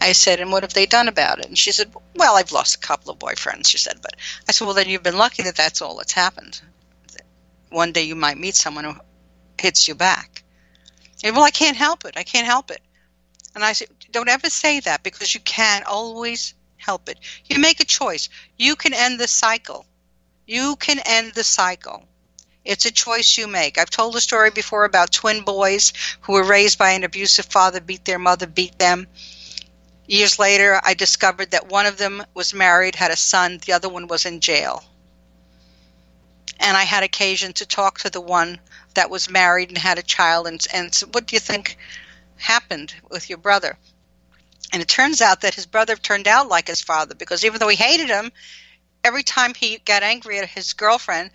I 0.00 0.12
said, 0.12 0.40
and 0.40 0.50
what 0.50 0.62
have 0.62 0.72
they 0.72 0.86
done 0.86 1.08
about 1.08 1.40
it? 1.40 1.46
And 1.46 1.58
she 1.58 1.72
said, 1.72 1.92
well, 2.16 2.36
I've 2.36 2.52
lost 2.52 2.76
a 2.76 2.86
couple 2.86 3.12
of 3.12 3.18
boyfriends, 3.18 3.68
she 3.68 3.76
said. 3.76 3.98
But 4.00 4.16
I 4.48 4.52
said, 4.52 4.64
well, 4.64 4.74
then 4.74 4.88
you've 4.88 5.02
been 5.02 5.18
lucky 5.18 5.42
that 5.42 5.56
that's 5.56 5.82
all 5.82 5.96
that's 5.96 6.12
happened. 6.12 6.62
One 7.68 7.92
day 7.92 8.04
you 8.04 8.14
might 8.14 8.38
meet 8.38 8.54
someone 8.54 8.84
who 8.84 8.94
hits 9.60 9.86
you 9.86 9.94
back. 9.94 10.42
And, 11.22 11.36
well, 11.36 11.44
I 11.44 11.50
can't 11.50 11.76
help 11.76 12.06
it. 12.06 12.14
I 12.16 12.22
can't 12.22 12.46
help 12.46 12.70
it. 12.70 12.80
And 13.54 13.62
I 13.62 13.72
said, 13.72 13.88
don't 14.10 14.28
ever 14.28 14.48
say 14.48 14.80
that 14.80 15.02
because 15.02 15.34
you 15.34 15.40
can 15.40 15.82
always 15.86 16.54
help 16.76 17.08
it. 17.08 17.18
You 17.44 17.58
make 17.58 17.80
a 17.80 17.84
choice. 17.84 18.30
You 18.56 18.74
can 18.74 18.94
end 18.94 19.20
the 19.20 19.28
cycle. 19.28 19.84
You 20.46 20.76
can 20.76 20.98
end 20.98 21.32
the 21.32 21.44
cycle. 21.44 22.04
It's 22.64 22.86
a 22.86 22.90
choice 22.90 23.36
you 23.36 23.46
make. 23.46 23.78
I've 23.78 23.90
told 23.90 24.16
a 24.16 24.20
story 24.20 24.50
before 24.50 24.84
about 24.84 25.12
twin 25.12 25.42
boys 25.42 25.92
who 26.22 26.32
were 26.32 26.44
raised 26.44 26.78
by 26.78 26.90
an 26.90 27.04
abusive 27.04 27.46
father, 27.46 27.80
beat 27.80 28.04
their 28.04 28.18
mother, 28.18 28.46
beat 28.46 28.78
them. 28.78 29.06
Years 30.06 30.38
later, 30.38 30.80
I 30.82 30.94
discovered 30.94 31.52
that 31.52 31.68
one 31.68 31.86
of 31.86 31.96
them 31.96 32.24
was 32.34 32.52
married, 32.52 32.94
had 32.94 33.10
a 33.10 33.16
son, 33.16 33.58
the 33.64 33.72
other 33.72 33.88
one 33.88 34.06
was 34.06 34.26
in 34.26 34.40
jail. 34.40 34.84
And 36.60 36.76
I 36.76 36.84
had 36.84 37.02
occasion 37.02 37.52
to 37.54 37.66
talk 37.66 38.00
to 38.00 38.10
the 38.10 38.20
one 38.20 38.60
that 38.94 39.10
was 39.10 39.30
married 39.30 39.70
and 39.70 39.78
had 39.78 39.98
a 39.98 40.02
child 40.02 40.46
and, 40.46 40.64
and 40.72 40.94
said, 40.94 41.14
What 41.14 41.26
do 41.26 41.36
you 41.36 41.40
think 41.40 41.76
happened 42.36 42.94
with 43.10 43.28
your 43.28 43.38
brother? 43.38 43.78
And 44.72 44.82
it 44.82 44.88
turns 44.88 45.20
out 45.20 45.40
that 45.42 45.54
his 45.54 45.66
brother 45.66 45.96
turned 45.96 46.28
out 46.28 46.48
like 46.48 46.68
his 46.68 46.80
father 46.80 47.14
because 47.14 47.44
even 47.44 47.60
though 47.60 47.68
he 47.68 47.76
hated 47.76 48.08
him, 48.08 48.30
every 49.04 49.22
time 49.22 49.54
he 49.54 49.78
got 49.84 50.02
angry 50.02 50.38
at 50.38 50.48
his 50.48 50.72
girlfriend, 50.72 51.30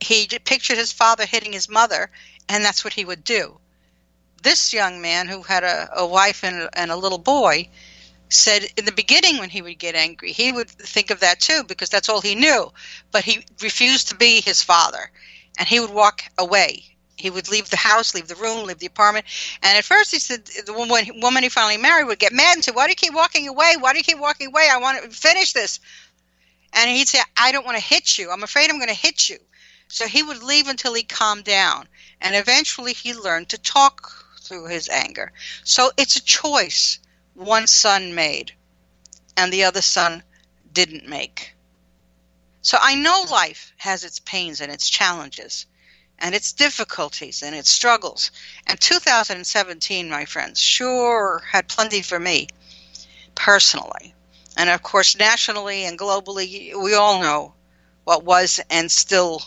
he 0.00 0.28
pictured 0.44 0.78
his 0.78 0.92
father 0.92 1.26
hitting 1.26 1.52
his 1.52 1.68
mother, 1.68 2.10
and 2.48 2.64
that's 2.64 2.84
what 2.84 2.92
he 2.92 3.04
would 3.04 3.24
do. 3.24 3.58
This 4.42 4.72
young 4.72 5.00
man, 5.00 5.26
who 5.26 5.42
had 5.42 5.64
a, 5.64 5.90
a 5.96 6.06
wife 6.06 6.44
and 6.44 6.62
a, 6.62 6.78
and 6.78 6.92
a 6.92 6.96
little 6.96 7.18
boy, 7.18 7.68
said 8.28 8.64
in 8.76 8.84
the 8.84 8.92
beginning 8.92 9.38
when 9.38 9.50
he 9.50 9.62
would 9.62 9.78
get 9.78 9.96
angry, 9.96 10.32
he 10.32 10.52
would 10.52 10.70
think 10.70 11.10
of 11.10 11.20
that 11.20 11.40
too 11.40 11.64
because 11.64 11.88
that's 11.88 12.08
all 12.08 12.20
he 12.20 12.34
knew. 12.34 12.70
But 13.10 13.24
he 13.24 13.44
refused 13.60 14.08
to 14.08 14.14
be 14.14 14.40
his 14.40 14.62
father, 14.62 15.10
and 15.58 15.66
he 15.66 15.80
would 15.80 15.90
walk 15.90 16.22
away 16.36 16.98
he 17.18 17.30
would 17.30 17.50
leave 17.50 17.68
the 17.68 17.76
house, 17.76 18.14
leave 18.14 18.28
the 18.28 18.36
room, 18.36 18.64
leave 18.64 18.78
the 18.78 18.86
apartment. 18.86 19.26
And 19.62 19.76
at 19.76 19.84
first, 19.84 20.12
he 20.12 20.20
said 20.20 20.46
the 20.46 20.72
woman, 20.72 21.20
woman 21.20 21.42
he 21.42 21.48
finally 21.48 21.76
married 21.76 22.06
would 22.06 22.18
get 22.18 22.32
mad 22.32 22.54
and 22.54 22.64
say, 22.64 22.72
"Why 22.72 22.86
do 22.86 22.92
you 22.92 22.96
keep 22.96 23.12
walking 23.12 23.48
away? 23.48 23.74
Why 23.78 23.92
do 23.92 23.98
you 23.98 24.04
keep 24.04 24.18
walking 24.18 24.46
away? 24.46 24.68
I 24.70 24.78
want 24.78 25.02
to 25.02 25.10
finish 25.10 25.52
this." 25.52 25.80
And 26.72 26.90
he'd 26.90 27.08
say, 27.08 27.20
"I 27.36 27.52
don't 27.52 27.64
want 27.64 27.78
to 27.78 27.82
hit 27.82 28.18
you. 28.18 28.30
I'm 28.30 28.42
afraid 28.42 28.70
I'm 28.70 28.78
going 28.78 28.88
to 28.88 28.94
hit 28.94 29.28
you." 29.28 29.38
So 29.88 30.06
he 30.06 30.22
would 30.22 30.42
leave 30.42 30.68
until 30.68 30.94
he 30.94 31.02
calmed 31.02 31.44
down, 31.44 31.88
and 32.20 32.36
eventually 32.36 32.92
he 32.92 33.14
learned 33.14 33.48
to 33.50 33.58
talk 33.58 34.26
through 34.42 34.66
his 34.66 34.88
anger. 34.88 35.32
So 35.64 35.92
it's 35.96 36.16
a 36.16 36.22
choice 36.22 36.98
one 37.34 37.66
son 37.66 38.14
made, 38.14 38.52
and 39.36 39.52
the 39.52 39.64
other 39.64 39.82
son 39.82 40.22
didn't 40.72 41.08
make. 41.08 41.54
So 42.62 42.76
I 42.80 42.96
know 42.96 43.26
life 43.30 43.72
has 43.78 44.04
its 44.04 44.20
pains 44.20 44.60
and 44.60 44.70
its 44.70 44.90
challenges 44.90 45.66
and 46.18 46.34
its 46.34 46.52
difficulties 46.52 47.42
and 47.42 47.54
its 47.54 47.70
struggles. 47.70 48.30
And 48.66 48.80
2017, 48.80 50.10
my 50.10 50.24
friends, 50.24 50.60
sure 50.60 51.42
had 51.50 51.68
plenty 51.68 52.02
for 52.02 52.18
me 52.18 52.48
personally. 53.34 54.14
And 54.58 54.68
of 54.68 54.82
course, 54.82 55.16
nationally 55.16 55.84
and 55.84 55.96
globally, 55.96 56.74
we 56.74 56.92
all 56.94 57.22
know 57.22 57.54
what 58.02 58.24
was 58.24 58.60
and 58.68 58.90
still 58.90 59.40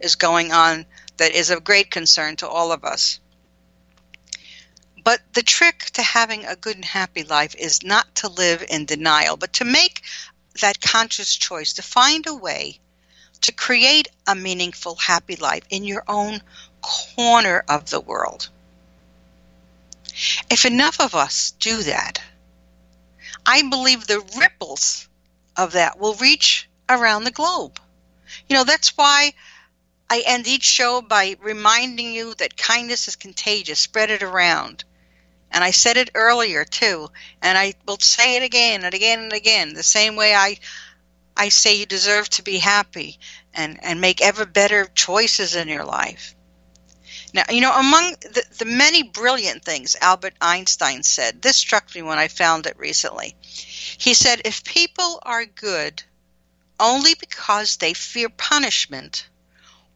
is 0.00 0.16
going 0.16 0.50
on 0.50 0.86
that 1.18 1.32
is 1.32 1.50
of 1.50 1.62
great 1.62 1.90
concern 1.90 2.36
to 2.36 2.48
all 2.48 2.72
of 2.72 2.82
us. 2.82 3.20
But 5.04 5.20
the 5.34 5.42
trick 5.42 5.90
to 5.92 6.02
having 6.02 6.46
a 6.46 6.56
good 6.56 6.76
and 6.76 6.84
happy 6.84 7.22
life 7.22 7.54
is 7.54 7.82
not 7.82 8.14
to 8.16 8.28
live 8.28 8.64
in 8.68 8.86
denial, 8.86 9.36
but 9.36 9.52
to 9.54 9.64
make 9.64 10.02
that 10.62 10.80
conscious 10.80 11.36
choice, 11.36 11.74
to 11.74 11.82
find 11.82 12.26
a 12.26 12.34
way 12.34 12.80
to 13.42 13.52
create 13.52 14.08
a 14.26 14.34
meaningful, 14.34 14.96
happy 14.96 15.36
life 15.36 15.64
in 15.68 15.84
your 15.84 16.04
own 16.08 16.40
corner 16.80 17.62
of 17.68 17.90
the 17.90 18.00
world. 18.00 18.48
If 20.50 20.64
enough 20.64 20.98
of 20.98 21.14
us 21.14 21.52
do 21.52 21.82
that, 21.82 22.22
I 23.46 23.62
believe 23.68 24.06
the 24.06 24.20
ripples 24.38 25.08
of 25.56 25.72
that 25.72 25.98
will 25.98 26.14
reach 26.14 26.68
around 26.88 27.24
the 27.24 27.30
globe. 27.30 27.80
You 28.48 28.56
know, 28.56 28.64
that's 28.64 28.96
why 28.96 29.32
I 30.08 30.22
end 30.26 30.46
each 30.46 30.64
show 30.64 31.02
by 31.02 31.36
reminding 31.40 32.12
you 32.12 32.34
that 32.34 32.56
kindness 32.56 33.08
is 33.08 33.16
contagious, 33.16 33.78
spread 33.78 34.10
it 34.10 34.22
around. 34.22 34.84
And 35.52 35.64
I 35.64 35.70
said 35.72 35.96
it 35.96 36.10
earlier 36.14 36.64
too, 36.64 37.08
and 37.42 37.58
I 37.58 37.74
will 37.86 37.98
say 37.98 38.36
it 38.36 38.42
again 38.42 38.84
and 38.84 38.94
again 38.94 39.20
and 39.20 39.32
again, 39.32 39.74
the 39.74 39.82
same 39.82 40.16
way 40.16 40.34
I 40.34 40.58
I 41.36 41.48
say 41.48 41.74
you 41.74 41.86
deserve 41.86 42.28
to 42.30 42.42
be 42.42 42.58
happy 42.58 43.18
and, 43.54 43.78
and 43.82 44.00
make 44.00 44.20
ever 44.20 44.44
better 44.44 44.86
choices 44.94 45.54
in 45.54 45.68
your 45.68 45.84
life. 45.84 46.34
Now, 47.32 47.44
you 47.50 47.60
know, 47.60 47.72
among 47.72 48.12
the, 48.20 48.44
the 48.58 48.64
many 48.64 49.04
brilliant 49.04 49.64
things 49.64 49.96
Albert 50.00 50.34
Einstein 50.40 51.02
said, 51.02 51.42
this 51.42 51.56
struck 51.56 51.94
me 51.94 52.02
when 52.02 52.18
I 52.18 52.28
found 52.28 52.66
it 52.66 52.78
recently. 52.78 53.36
He 53.40 54.14
said, 54.14 54.42
If 54.44 54.64
people 54.64 55.20
are 55.22 55.44
good 55.44 56.02
only 56.80 57.14
because 57.14 57.76
they 57.76 57.94
fear 57.94 58.28
punishment 58.28 59.28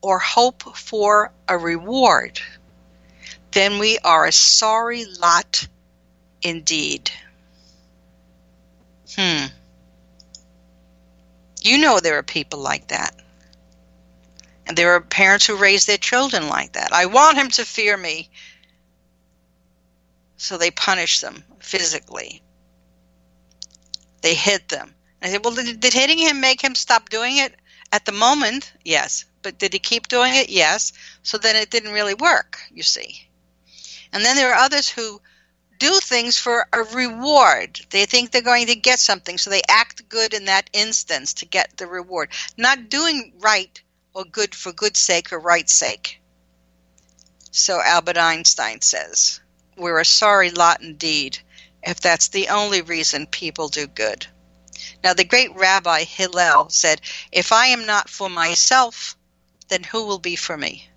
or 0.00 0.18
hope 0.18 0.76
for 0.76 1.32
a 1.48 1.58
reward, 1.58 2.40
then 3.52 3.78
we 3.78 3.98
are 3.98 4.26
a 4.26 4.32
sorry 4.32 5.04
lot 5.20 5.66
indeed. 6.42 7.10
Hmm. 9.16 9.46
You 11.62 11.78
know 11.78 11.98
there 11.98 12.18
are 12.18 12.22
people 12.22 12.60
like 12.60 12.88
that. 12.88 13.14
And 14.66 14.76
there 14.76 14.92
are 14.94 15.00
parents 15.00 15.46
who 15.46 15.56
raise 15.56 15.86
their 15.86 15.98
children 15.98 16.48
like 16.48 16.72
that. 16.72 16.92
I 16.92 17.06
want 17.06 17.36
him 17.36 17.50
to 17.50 17.64
fear 17.64 17.96
me. 17.96 18.30
So 20.36 20.56
they 20.56 20.70
punish 20.70 21.20
them 21.20 21.44
physically. 21.60 22.42
They 24.22 24.34
hit 24.34 24.68
them. 24.68 24.94
I 25.22 25.28
said, 25.28 25.44
well, 25.44 25.54
did, 25.54 25.80
did 25.80 25.92
hitting 25.92 26.18
him 26.18 26.40
make 26.40 26.62
him 26.62 26.74
stop 26.74 27.08
doing 27.08 27.38
it? 27.38 27.54
At 27.92 28.04
the 28.04 28.12
moment, 28.12 28.72
yes. 28.84 29.24
But 29.42 29.58
did 29.58 29.72
he 29.72 29.78
keep 29.78 30.08
doing 30.08 30.34
it? 30.34 30.48
Yes. 30.48 30.92
So 31.22 31.38
then 31.38 31.56
it 31.56 31.70
didn't 31.70 31.92
really 31.92 32.14
work, 32.14 32.58
you 32.72 32.82
see. 32.82 33.28
And 34.12 34.24
then 34.24 34.36
there 34.36 34.52
are 34.52 34.64
others 34.64 34.88
who 34.88 35.20
do 35.78 35.98
things 36.00 36.38
for 36.38 36.66
a 36.72 36.82
reward. 36.82 37.80
They 37.90 38.06
think 38.06 38.30
they're 38.30 38.42
going 38.42 38.66
to 38.66 38.74
get 38.74 38.98
something, 38.98 39.38
so 39.38 39.50
they 39.50 39.62
act 39.68 40.08
good 40.08 40.32
in 40.32 40.46
that 40.46 40.70
instance 40.72 41.34
to 41.34 41.46
get 41.46 41.76
the 41.76 41.86
reward. 41.86 42.30
Not 42.56 42.88
doing 42.88 43.32
right 43.40 43.80
or 44.14 44.24
good 44.24 44.54
for 44.54 44.72
good's 44.72 45.00
sake 45.00 45.32
or 45.32 45.38
right's 45.38 45.74
sake. 45.74 46.20
So 47.50 47.80
Albert 47.80 48.16
Einstein 48.16 48.80
says, 48.80 49.40
We're 49.76 50.00
a 50.00 50.04
sorry 50.04 50.50
lot 50.50 50.80
indeed 50.80 51.38
if 51.82 52.00
that's 52.00 52.28
the 52.28 52.48
only 52.48 52.80
reason 52.82 53.26
people 53.26 53.68
do 53.68 53.86
good. 53.86 54.26
Now, 55.02 55.14
the 55.14 55.24
great 55.24 55.54
Rabbi 55.54 56.04
Hillel 56.04 56.70
said, 56.70 57.00
If 57.30 57.52
I 57.52 57.66
am 57.66 57.86
not 57.86 58.08
for 58.08 58.30
myself, 58.30 59.16
then 59.68 59.82
who 59.82 60.06
will 60.06 60.18
be 60.18 60.36
for 60.36 60.56
me? 60.56 60.88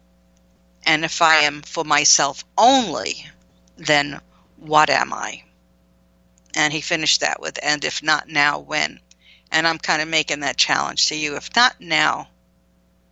And 0.84 1.04
if 1.04 1.22
I 1.22 1.38
am 1.38 1.62
for 1.62 1.84
myself 1.84 2.46
only, 2.58 3.30
then 3.76 4.22
what 4.56 4.90
am 4.90 5.14
I? 5.14 5.44
And 6.56 6.74
he 6.74 6.82
finished 6.82 7.22
that 7.22 7.42
with, 7.42 7.60
and 7.62 7.84
if 7.84 8.02
not 8.02 8.30
now, 8.30 8.60
when? 8.60 9.00
And 9.52 9.68
I'm 9.68 9.78
kind 9.78 10.02
of 10.02 10.08
making 10.08 10.40
that 10.40 10.58
challenge 10.58 11.08
to 11.08 11.16
you. 11.16 11.36
If 11.36 11.56
not 11.56 11.80
now, 11.80 12.30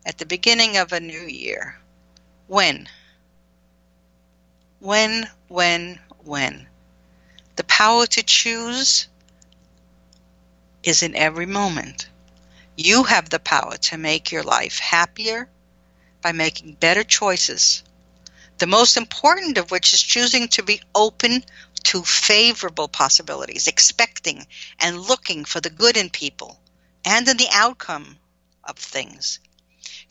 at 0.06 0.18
the 0.18 0.26
beginning 0.26 0.78
of 0.78 0.92
a 0.92 1.00
new 1.00 1.22
year, 1.22 1.80
when? 2.48 2.88
When, 4.80 5.28
when, 5.48 6.00
when? 6.24 6.68
The 7.56 7.64
power 7.64 8.06
to 8.06 8.24
choose 8.24 9.08
is 10.84 11.02
in 11.02 11.16
every 11.16 11.46
moment. 11.46 12.08
You 12.78 13.04
have 13.04 13.30
the 13.30 13.40
power 13.40 13.78
to 13.78 13.98
make 13.98 14.32
your 14.32 14.44
life 14.44 14.80
happier 14.80 15.50
by 16.22 16.32
making 16.32 16.74
better 16.76 17.04
choices 17.04 17.84
the 18.58 18.68
most 18.68 18.96
important 18.96 19.58
of 19.58 19.70
which 19.70 19.94
is 19.94 20.02
choosing 20.02 20.48
to 20.48 20.64
be 20.64 20.82
open 20.94 21.44
to 21.84 22.04
favorable 22.04 22.88
possibilities, 22.88 23.68
expecting 23.68 24.48
and 24.80 25.02
looking 25.02 25.44
for 25.44 25.60
the 25.60 25.70
good 25.70 25.98
in 25.98 26.10
people 26.10 26.60
and 27.04 27.28
in 27.28 27.38
the 27.38 27.50
outcome 27.52 28.18
of 28.64 28.78
things. 28.78 29.40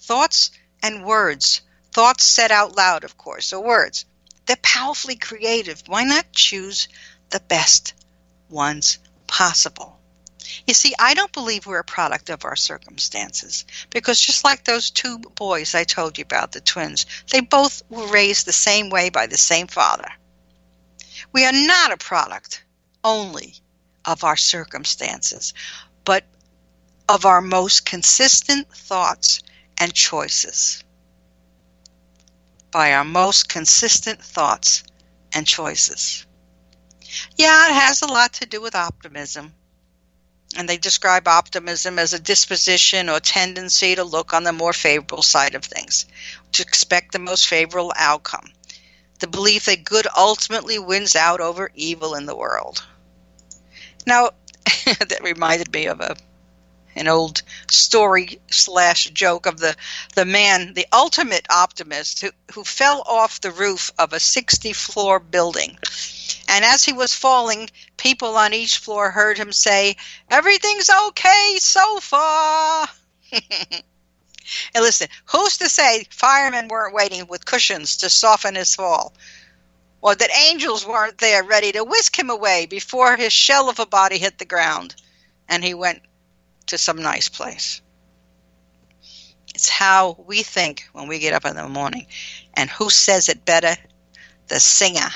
Thoughts 0.07 0.50
and 0.82 1.02
words, 1.02 1.62
thoughts 1.92 2.24
said 2.24 2.52
out 2.52 2.76
loud, 2.76 3.05
of 3.05 3.16
course, 3.16 3.55
or 3.55 3.64
words, 3.64 4.05
they're 4.44 4.57
powerfully 4.57 5.16
creative. 5.16 5.82
Why 5.86 6.05
not 6.05 6.30
choose 6.30 6.88
the 7.30 7.40
best 7.40 7.94
ones 8.50 8.98
possible? 9.26 9.98
You 10.66 10.74
see, 10.74 10.94
I 10.98 11.14
don't 11.14 11.32
believe 11.32 11.64
we're 11.64 11.78
a 11.78 11.84
product 11.84 12.28
of 12.28 12.44
our 12.44 12.55
circumstances 12.55 13.64
because 13.88 14.20
just 14.20 14.44
like 14.44 14.64
those 14.64 14.90
two 14.90 15.18
boys 15.18 15.74
I 15.74 15.84
told 15.84 16.18
you 16.18 16.22
about, 16.22 16.52
the 16.52 16.61
twins, 16.61 17.07
they 17.32 17.40
both 17.40 17.82
were 17.88 18.07
raised 18.09 18.46
the 18.46 18.52
same 18.52 18.90
way 18.90 19.09
by 19.09 19.26
the 19.26 19.38
same 19.38 19.68
father. 19.68 20.11
We 21.32 21.46
are 21.46 21.52
not 21.52 21.92
a 21.92 21.96
product 21.96 22.62
only 23.02 23.55
of 24.05 24.22
our 24.22 24.36
circumstances, 24.36 25.55
but 26.05 26.24
of 27.09 27.24
our 27.24 27.40
most 27.40 27.86
consistent 27.86 28.68
thoughts 28.68 29.40
and 29.79 29.93
choices. 29.93 30.83
By 32.70 32.93
our 32.93 33.05
most 33.05 33.49
consistent 33.49 34.22
thoughts 34.22 34.83
and 35.33 35.47
choices. 35.47 36.27
Yeah, 37.37 37.70
it 37.70 37.75
has 37.75 38.03
a 38.03 38.07
lot 38.07 38.33
to 38.35 38.47
do 38.47 38.61
with 38.61 38.75
optimism 38.75 39.55
and 40.57 40.68
they 40.68 40.77
describe 40.77 41.27
optimism 41.27 41.99
as 41.99 42.12
a 42.12 42.18
disposition 42.18 43.09
or 43.09 43.20
tendency 43.20 43.95
to 43.95 44.05
look 44.05 44.33
on 44.33 44.45
the 44.45 44.53
more 44.53 44.72
favorable 44.72 45.22
side 45.22 45.55
of 45.55 45.64
things, 45.64 46.07
to 46.53 46.62
expect 46.62 47.12
the 47.12 47.18
most 47.18 47.49
favorable 47.49 47.93
outcome, 47.97 48.53
the 49.18 49.27
belief 49.27 49.64
that 49.66 49.85
good 49.85 50.07
ultimately 50.16 50.79
wins 50.79 51.16
out 51.16 51.41
over 51.41 51.70
evil 51.75 52.14
in 52.14 52.27
the 52.27 52.37
world. 52.37 52.85
Now, 54.07 54.31
that 54.85 55.22
reminded 55.22 55.72
me 55.72 55.87
of 55.87 56.01
a 56.01 56.16
an 56.97 57.09
old 57.09 57.42
story 57.70 58.40
slash 58.51 59.11
joke 59.11 59.47
of 59.47 59.59
the 59.59 59.76
the 60.14 60.24
man, 60.24 60.74
the 60.74 60.86
ultimate 60.92 61.47
optimist, 61.51 62.20
who 62.20 62.30
who 62.53 62.64
fell 62.64 63.03
off 63.07 63.40
the 63.40 63.51
roof 63.51 63.90
of 63.99 64.12
a 64.12 64.20
sixty 64.20 64.72
floor 64.72 65.18
building 65.18 65.78
and 66.49 66.64
as 66.64 66.84
he 66.84 66.92
was 66.92 67.14
falling, 67.14 67.70
people 67.97 68.36
on 68.36 68.53
each 68.53 68.78
floor 68.78 69.11
heard 69.11 69.38
him 69.38 69.53
say, 69.53 69.97
Everything's 70.30 70.90
okay 70.90 71.57
so 71.59 72.01
far. 72.01 72.88
and 73.32 73.82
listen, 74.76 75.09
who's 75.26 75.57
to 75.59 75.68
say 75.68 76.07
firemen 76.11 76.68
weren't 76.68 76.95
waiting 76.95 77.26
with 77.26 77.47
cushions 77.47 77.97
to 77.99 78.11
soften 78.11 78.55
his 78.55 78.74
fall? 78.74 79.14
Or 80.01 80.14
that 80.14 80.30
angels 80.49 80.86
weren't 80.86 81.18
there 81.18 81.42
ready 81.42 81.72
to 81.72 81.82
whisk 81.82 82.18
him 82.18 82.28
away 82.28 82.66
before 82.66 83.16
his 83.16 83.32
shell 83.32 83.70
of 83.70 83.78
a 83.78 83.86
body 83.86 84.18
hit 84.18 84.38
the 84.38 84.45
ground 84.45 84.95
and 85.49 85.64
he 85.64 85.72
went 85.72 86.03
to 86.67 86.79
some 86.79 87.03
nice 87.03 87.29
place. 87.29 87.81
It's 89.55 89.69
how 89.69 90.17
we 90.27 90.43
think 90.43 90.85
when 90.93 91.07
we 91.07 91.21
get 91.21 91.33
up 91.33 91.45
in 91.45 91.55
the 91.55 91.69
morning. 91.69 92.07
And 92.55 92.69
who 92.69 92.91
says 92.91 93.29
it 93.29 93.45
better? 93.45 93.77
The 94.49 94.59
singer. 94.59 95.09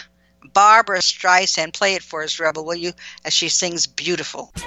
Barbra 0.52 1.00
Streisand. 1.00 1.74
Play 1.74 1.94
it 1.94 2.02
for 2.02 2.22
us, 2.22 2.38
Rebel, 2.38 2.64
will 2.64 2.76
you? 2.76 2.92
As 3.24 3.32
she 3.32 3.48
sings 3.48 3.86
Beautiful. 3.86 4.52
You 4.54 4.62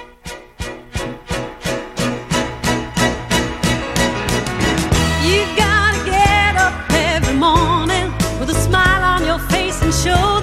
gotta 5.56 6.04
get 6.04 6.56
up 6.56 6.90
every 6.90 7.34
morning 7.34 8.12
with 8.38 8.50
a 8.50 8.54
smile 8.54 9.02
on 9.02 9.24
your 9.26 9.38
face 9.48 9.80
and 9.82 9.94
show 9.94 10.41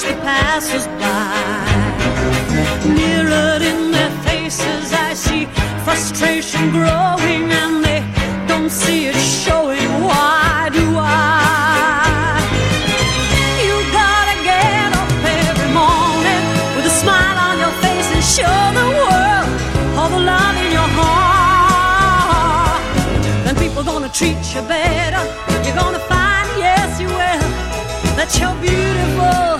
watch 0.00 0.12
the 0.12 0.20
passers 0.20 0.86
by. 0.86 1.66
Mirrored 2.86 3.62
in 3.62 3.90
their 3.90 4.10
faces, 4.22 4.92
I 4.92 5.14
see 5.14 5.46
frustration 5.84 6.70
growing, 6.70 7.50
and 7.50 7.84
they 7.84 8.02
don't 8.46 8.70
see 8.70 9.06
it 9.06 9.16
showing. 9.16 9.88
Why 10.02 10.70
do 10.72 10.84
I? 10.96 12.40
You 13.64 13.74
gotta 13.92 14.36
get 14.44 14.92
up 15.00 15.10
every 15.24 15.70
morning 15.72 16.42
with 16.76 16.86
a 16.86 16.94
smile 17.02 17.38
on 17.48 17.58
your 17.58 17.74
face 17.84 18.08
and 18.14 18.24
show 18.36 18.58
the 18.80 18.86
world 19.00 19.48
all 19.98 20.08
the 20.08 20.20
love 20.20 20.56
in 20.64 20.72
your 20.72 20.90
heart. 20.98 22.82
Then 23.44 23.56
people 23.56 23.82
gonna 23.82 24.08
treat 24.08 24.38
you 24.54 24.62
better. 24.62 25.24
You're 25.64 25.76
gonna 25.76 26.00
find, 26.00 26.48
yes, 26.58 27.00
you 27.00 27.08
will, 27.08 27.40
that 28.16 28.30
you're 28.38 28.56
beautiful 28.60 29.59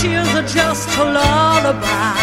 tears 0.00 0.28
are 0.34 0.46
just 0.46 0.88
a 0.98 1.04
lullaby. 1.04 2.14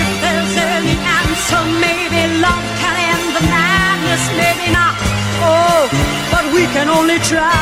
If 0.00 0.10
there's 0.22 0.56
any 0.74 0.96
answer, 1.20 1.62
maybe 1.84 2.20
love 2.44 2.66
can 2.80 2.96
end 3.10 3.26
the 3.36 3.42
madness, 3.54 4.24
maybe 4.40 4.66
not. 4.72 4.94
Oh, 5.42 5.88
but 6.32 6.44
we 6.54 6.62
can 6.74 6.88
only 6.88 7.18
try. 7.30 7.52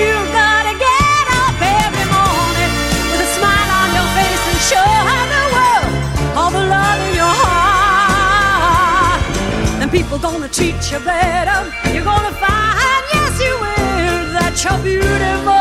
You 0.00 0.16
gotta 0.40 0.74
get 0.88 1.26
up 1.42 1.56
every 1.82 2.06
morning 2.16 2.72
with 3.10 3.26
a 3.26 3.30
smile 3.36 3.70
on 3.80 3.88
your 3.98 4.08
face 4.18 4.44
and 4.50 4.60
show 4.70 4.90
the 5.34 5.44
world 5.54 5.92
all 6.38 6.50
the 6.50 6.64
love 6.74 6.98
in 7.06 7.12
your 7.22 7.34
heart. 7.42 7.52
People 9.92 10.18
gonna 10.18 10.48
treat 10.48 10.80
you 10.90 10.98
better. 10.98 11.58
You're 11.94 12.02
gonna 12.04 12.32
find, 12.42 13.02
yes, 13.14 13.34
you 13.46 13.54
will, 13.64 14.32
that 14.34 14.54
you're 14.64 14.80
beautiful. 14.82 15.53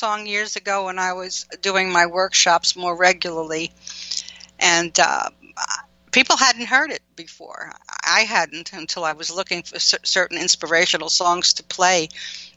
Song 0.00 0.26
years 0.26 0.56
ago 0.56 0.86
when 0.86 0.98
I 0.98 1.12
was 1.12 1.46
doing 1.60 1.92
my 1.92 2.06
workshops 2.06 2.74
more 2.74 2.96
regularly, 2.96 3.70
and 4.58 4.98
uh, 4.98 5.28
people 6.10 6.38
hadn't 6.38 6.66
heard 6.66 6.90
it 6.90 7.02
before. 7.16 7.72
I 8.02 8.20
hadn't 8.20 8.72
until 8.72 9.04
I 9.04 9.12
was 9.12 9.30
looking 9.30 9.62
for 9.62 9.78
cer- 9.78 9.98
certain 10.02 10.38
inspirational 10.38 11.10
songs 11.10 11.52
to 11.54 11.62
play 11.62 12.08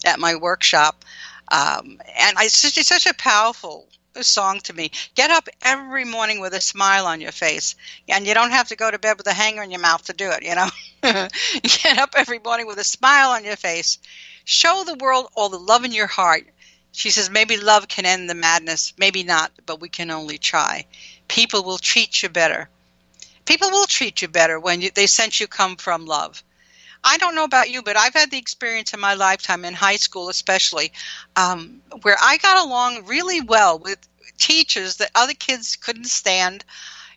at 0.05 0.21
my 0.21 0.35
workshop, 0.35 1.03
um, 1.51 1.99
and 2.17 2.37
it's, 2.39 2.55
such, 2.55 2.77
it's 2.77 2.87
such 2.87 3.07
a 3.07 3.13
powerful 3.13 3.89
song 4.21 4.61
to 4.61 4.73
me. 4.73 4.91
Get 5.13 5.29
up 5.29 5.49
every 5.61 6.05
morning 6.05 6.39
with 6.39 6.53
a 6.53 6.61
smile 6.61 7.05
on 7.05 7.19
your 7.19 7.33
face, 7.33 7.75
and 8.07 8.25
you 8.25 8.33
don't 8.33 8.51
have 8.51 8.69
to 8.69 8.77
go 8.77 8.89
to 8.89 8.99
bed 8.99 9.17
with 9.17 9.27
a 9.27 9.33
hanger 9.33 9.63
in 9.63 9.71
your 9.71 9.81
mouth 9.81 10.05
to 10.05 10.13
do 10.13 10.31
it. 10.31 10.43
You 10.43 10.55
know, 10.55 10.69
get 11.83 11.97
up 11.97 12.11
every 12.15 12.39
morning 12.39 12.67
with 12.67 12.77
a 12.77 12.85
smile 12.85 13.31
on 13.31 13.43
your 13.43 13.57
face. 13.57 13.97
Show 14.45 14.83
the 14.85 14.95
world 14.95 15.27
all 15.35 15.49
the 15.49 15.59
love 15.59 15.83
in 15.83 15.91
your 15.91 16.07
heart. 16.07 16.45
She 16.95 17.09
says, 17.09 17.31
maybe 17.31 17.57
love 17.57 17.87
can 17.87 18.05
end 18.05 18.29
the 18.29 18.35
madness, 18.35 18.93
maybe 18.97 19.23
not, 19.23 19.51
but 19.65 19.81
we 19.81 19.89
can 19.89 20.11
only 20.11 20.37
try. 20.37 20.85
People 21.27 21.63
will 21.63 21.79
treat 21.79 22.21
you 22.21 22.29
better. 22.29 22.69
People 23.45 23.71
will 23.71 23.87
treat 23.87 24.21
you 24.21 24.27
better 24.27 24.59
when 24.59 24.79
you, 24.79 24.91
they 24.91 25.07
sense 25.07 25.39
you 25.39 25.47
come 25.47 25.75
from 25.75 26.05
love. 26.05 26.43
I 27.03 27.17
don't 27.17 27.33
know 27.33 27.43
about 27.43 27.71
you, 27.71 27.81
but 27.81 27.97
I've 27.97 28.13
had 28.13 28.29
the 28.29 28.37
experience 28.37 28.93
in 28.93 28.99
my 28.99 29.15
lifetime, 29.15 29.65
in 29.65 29.73
high 29.73 29.95
school 29.95 30.29
especially, 30.29 30.93
um, 31.35 31.81
where 32.03 32.15
I 32.21 32.37
got 32.37 32.63
along 32.63 33.07
really 33.07 33.41
well 33.41 33.79
with 33.79 33.97
teachers 34.37 34.97
that 34.97 35.09
other 35.15 35.33
kids 35.33 35.75
couldn't 35.75 36.05
stand. 36.05 36.63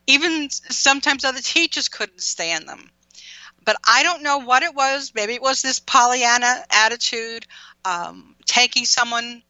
Even 0.07 0.49
sometimes 0.51 1.25
other 1.25 1.43
teachers 1.43 1.89
couldn't 1.89 2.23
stand 2.23 2.67
them. 2.67 2.91
But 3.63 3.77
I 3.87 4.03
don't 4.03 4.23
know 4.23 4.39
what 4.39 4.63
it 4.63 4.75
was. 4.75 5.13
Maybe 5.15 5.35
it 5.35 5.43
was 5.43 5.61
this 5.61 5.81
Pollyanna 5.81 6.65
attitude, 6.71 7.47
um, 7.85 8.37
taking 8.47 8.87
someone 8.87 9.43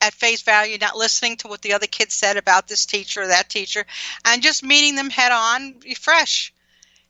at 0.00 0.14
face 0.14 0.42
value, 0.42 0.78
not 0.78 0.96
listening 0.96 1.36
to 1.38 1.48
what 1.48 1.62
the 1.62 1.72
other 1.72 1.86
kids 1.86 2.14
said 2.14 2.36
about 2.36 2.68
this 2.68 2.86
teacher 2.86 3.22
or 3.22 3.26
that 3.28 3.48
teacher, 3.48 3.84
and 4.24 4.42
just 4.42 4.62
meeting 4.62 4.96
them 4.96 5.10
head 5.10 5.32
on, 5.32 5.74
fresh. 5.98 6.52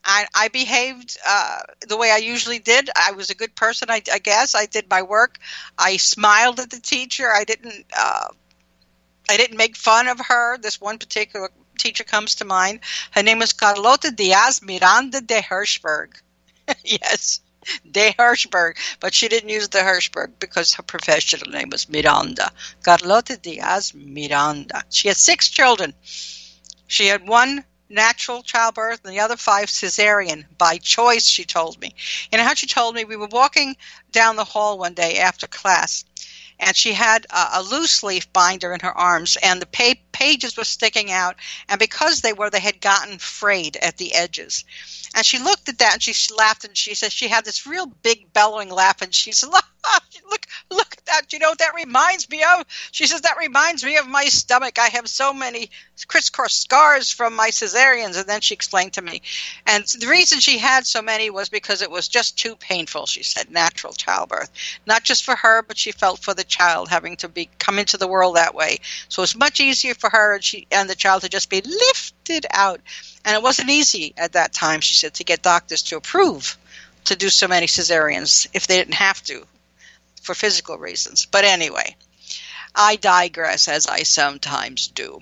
I, 0.04 0.26
I 0.34 0.48
behaved 0.48 1.18
uh, 1.26 1.60
the 1.86 1.96
way 1.96 2.10
I 2.10 2.16
usually 2.18 2.58
did. 2.58 2.88
I 2.96 3.12
was 3.12 3.30
a 3.30 3.34
good 3.34 3.54
person, 3.54 3.90
I, 3.90 4.02
I, 4.10 4.18
guess. 4.18 4.54
I 4.54 4.66
did 4.66 4.88
my 4.88 5.02
work. 5.02 5.38
I 5.78 5.98
smiled 5.98 6.58
at 6.58 6.70
the 6.70 6.80
teacher. 6.80 7.30
I 7.30 7.44
didn't. 7.44 7.84
Uh, 7.94 8.28
I 9.28 9.36
didn't 9.36 9.58
make 9.58 9.76
fun 9.76 10.08
of 10.08 10.18
her. 10.28 10.58
This 10.58 10.80
one 10.80 10.98
particular 10.98 11.50
teacher 11.78 12.04
comes 12.04 12.36
to 12.36 12.44
mind. 12.44 12.80
Her 13.10 13.22
name 13.22 13.38
was 13.38 13.52
Carlota 13.52 14.10
Diaz 14.10 14.62
Miranda 14.62 15.20
de 15.20 15.40
Hirschberg. 15.40 16.14
yes, 16.84 17.40
de 17.90 18.14
Hirschberg, 18.18 18.76
but 19.00 19.14
she 19.14 19.28
didn't 19.28 19.48
use 19.48 19.68
the 19.68 19.78
Hirschberg 19.78 20.32
because 20.38 20.74
her 20.74 20.82
professional 20.82 21.50
name 21.50 21.70
was 21.70 21.88
Miranda. 21.88 22.50
Carlota 22.82 23.36
Diaz 23.36 23.92
Miranda. 23.94 24.82
She 24.90 25.08
had 25.08 25.16
six 25.16 25.48
children. 25.48 25.94
She 26.86 27.06
had 27.06 27.26
one 27.26 27.64
natural 27.88 28.42
childbirth 28.42 29.00
and 29.04 29.12
the 29.12 29.20
other 29.20 29.36
five 29.36 29.68
cesarean 29.68 30.44
by 30.56 30.78
choice, 30.78 31.26
she 31.26 31.44
told 31.44 31.80
me. 31.80 31.94
And 32.32 32.40
how 32.40 32.54
she 32.54 32.66
told 32.66 32.94
me, 32.94 33.04
we 33.04 33.16
were 33.16 33.26
walking 33.26 33.76
down 34.12 34.36
the 34.36 34.44
hall 34.44 34.78
one 34.78 34.94
day 34.94 35.18
after 35.18 35.46
class, 35.46 36.04
and 36.60 36.76
she 36.76 36.92
had 36.92 37.26
a, 37.30 37.48
a 37.54 37.62
loose 37.62 38.02
leaf 38.02 38.32
binder 38.32 38.72
in 38.72 38.80
her 38.80 38.96
arms, 38.96 39.36
and 39.42 39.60
the 39.60 39.66
pa- 39.66 40.00
pages 40.12 40.56
were 40.56 40.64
sticking 40.64 41.10
out, 41.10 41.36
and 41.68 41.78
because 41.78 42.20
they 42.20 42.32
were, 42.32 42.50
they 42.50 42.60
had 42.60 42.80
gotten 42.80 43.18
frayed 43.18 43.76
at 43.76 43.96
the 43.96 44.14
edges. 44.14 44.64
And 45.14 45.26
she 45.26 45.38
looked 45.38 45.68
at 45.68 45.78
that 45.78 45.94
and 45.94 46.02
she 46.02 46.14
laughed 46.34 46.64
and 46.64 46.76
she 46.76 46.94
said 46.94 47.12
she 47.12 47.28
had 47.28 47.44
this 47.44 47.66
real 47.66 47.86
big 47.86 48.32
bellowing 48.32 48.70
laugh 48.70 49.02
and 49.02 49.12
she 49.14 49.32
said, 49.32 49.50
"Look, 50.30 50.46
look 50.70 50.94
at 50.96 51.04
that! 51.06 51.32
You 51.32 51.38
know 51.38 51.54
that 51.58 51.74
reminds 51.74 52.28
me 52.28 52.42
of?" 52.42 52.64
She 52.92 53.06
says 53.06 53.22
that 53.22 53.38
reminds 53.38 53.84
me 53.84 53.96
of 53.96 54.06
my 54.06 54.24
stomach. 54.26 54.78
I 54.78 54.88
have 54.88 55.08
so 55.08 55.32
many 55.32 55.70
crisscross 56.06 56.54
scars 56.54 57.10
from 57.10 57.34
my 57.34 57.50
cesareans. 57.50 58.16
And 58.16 58.26
then 58.26 58.40
she 58.40 58.54
explained 58.54 58.94
to 58.94 59.02
me, 59.02 59.22
and 59.66 59.84
the 59.86 60.08
reason 60.08 60.40
she 60.40 60.58
had 60.58 60.86
so 60.86 61.02
many 61.02 61.30
was 61.30 61.48
because 61.48 61.82
it 61.82 61.90
was 61.90 62.08
just 62.08 62.38
too 62.38 62.56
painful. 62.56 63.06
She 63.06 63.22
said 63.22 63.50
natural 63.50 63.92
childbirth, 63.92 64.50
not 64.86 65.02
just 65.02 65.24
for 65.24 65.36
her, 65.36 65.62
but 65.62 65.78
she 65.78 65.92
felt 65.92 66.20
for 66.20 66.34
the 66.34 66.44
child 66.44 66.88
having 66.88 67.16
to 67.18 67.28
be 67.28 67.48
come 67.58 67.78
into 67.78 67.96
the 67.96 68.08
world 68.08 68.36
that 68.36 68.54
way. 68.54 68.78
So 69.08 69.22
it's 69.22 69.36
much 69.36 69.60
easier 69.60 69.94
for 69.94 70.10
her 70.10 70.34
and 70.34 70.44
she 70.44 70.66
and 70.70 70.88
the 70.88 70.94
child 70.94 71.22
to 71.22 71.28
just 71.28 71.50
be 71.50 71.60
lifted 71.60 72.46
out. 72.50 72.80
And 73.24 73.34
it 73.36 73.42
wasn't 73.42 73.70
easy 73.70 74.14
at 74.16 74.32
that 74.32 74.52
time, 74.52 74.80
she 74.80 74.94
said, 74.94 75.14
to 75.14 75.24
get 75.24 75.42
doctors 75.42 75.82
to 75.84 75.96
approve 75.96 76.56
to 77.04 77.16
do 77.16 77.30
so 77.30 77.48
many 77.48 77.66
cesareans 77.66 78.46
if 78.52 78.66
they 78.66 78.76
didn't 78.76 78.94
have 78.94 79.22
to 79.24 79.46
for 80.20 80.34
physical 80.34 80.78
reasons. 80.78 81.26
But 81.26 81.44
anyway, 81.44 81.96
I 82.74 82.96
digress 82.96 83.68
as 83.68 83.86
I 83.86 84.02
sometimes 84.02 84.88
do. 84.88 85.20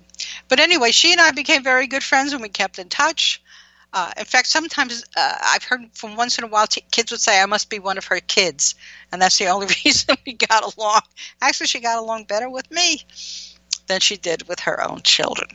But 0.49 0.61
anyway, 0.61 0.90
she 0.90 1.12
and 1.12 1.20
I 1.20 1.30
became 1.30 1.62
very 1.62 1.86
good 1.86 2.03
friends 2.03 2.32
and 2.32 2.42
we 2.42 2.49
kept 2.49 2.78
in 2.78 2.88
touch. 2.88 3.42
Uh, 3.92 4.12
in 4.18 4.24
fact, 4.26 4.49
sometimes 4.49 5.03
uh, 5.16 5.34
I've 5.42 5.64
heard 5.64 5.80
from 5.94 6.16
once 6.16 6.36
in 6.36 6.44
a 6.44 6.49
while 6.49 6.66
t- 6.66 6.84
kids 6.90 7.11
would 7.11 7.20
say 7.20 7.40
I 7.40 7.46
must 7.46 7.70
be 7.70 7.78
one 7.78 7.96
of 7.96 8.05
her 8.07 8.20
kids, 8.20 8.74
and 9.11 9.22
that's 9.22 9.38
the 9.38 9.46
only 9.46 9.66
reason 9.84 10.14
we 10.26 10.34
got 10.34 10.76
along. 10.76 11.01
Actually, 11.40 11.68
she 11.68 11.80
got 11.80 11.99
along 11.99 12.24
better 12.24 12.51
with 12.51 12.70
me 12.70 13.03
than 13.86 14.01
she 14.01 14.18
did 14.18 14.46
with 14.46 14.61
her 14.61 14.86
own 14.86 15.01
children. 15.03 15.49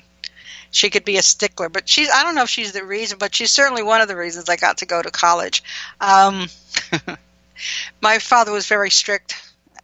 She 0.72 0.90
could 0.90 1.06
be 1.06 1.18
a 1.18 1.22
stickler, 1.22 1.70
but 1.70 1.88
she's 1.88 2.10
I 2.10 2.24
don't 2.24 2.34
know 2.34 2.44
if 2.44 2.50
she's 2.50 2.72
the 2.72 2.84
reason, 2.84 3.20
but 3.20 3.36
she's 3.36 3.52
certainly 3.52 3.84
one 3.84 4.02
of 4.02 4.08
the 4.08 4.18
reasons 4.18 4.50
I 4.50 4.56
got 4.56 4.80
to 4.80 4.88
go 4.88 5.00
to 5.00 5.12
college. 5.12 5.64
Um, 6.02 6.48
my 8.02 8.20
father 8.20 8.52
was 8.52 8.68
very 8.68 8.90
strict 8.90 9.36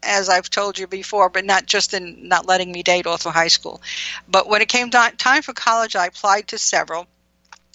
as 0.01 0.29
I've 0.29 0.49
told 0.49 0.77
you 0.77 0.87
before, 0.87 1.29
but 1.29 1.45
not 1.45 1.65
just 1.65 1.93
in 1.93 2.27
not 2.27 2.47
letting 2.47 2.71
me 2.71 2.83
date 2.83 3.05
off 3.05 3.25
of 3.25 3.33
high 3.33 3.47
school. 3.47 3.81
But 4.27 4.47
when 4.47 4.61
it 4.61 4.69
came 4.69 4.89
ti- 4.89 5.11
time 5.17 5.41
for 5.41 5.53
college, 5.53 5.95
I 5.95 6.05
applied 6.05 6.47
to 6.49 6.57
several, 6.57 7.07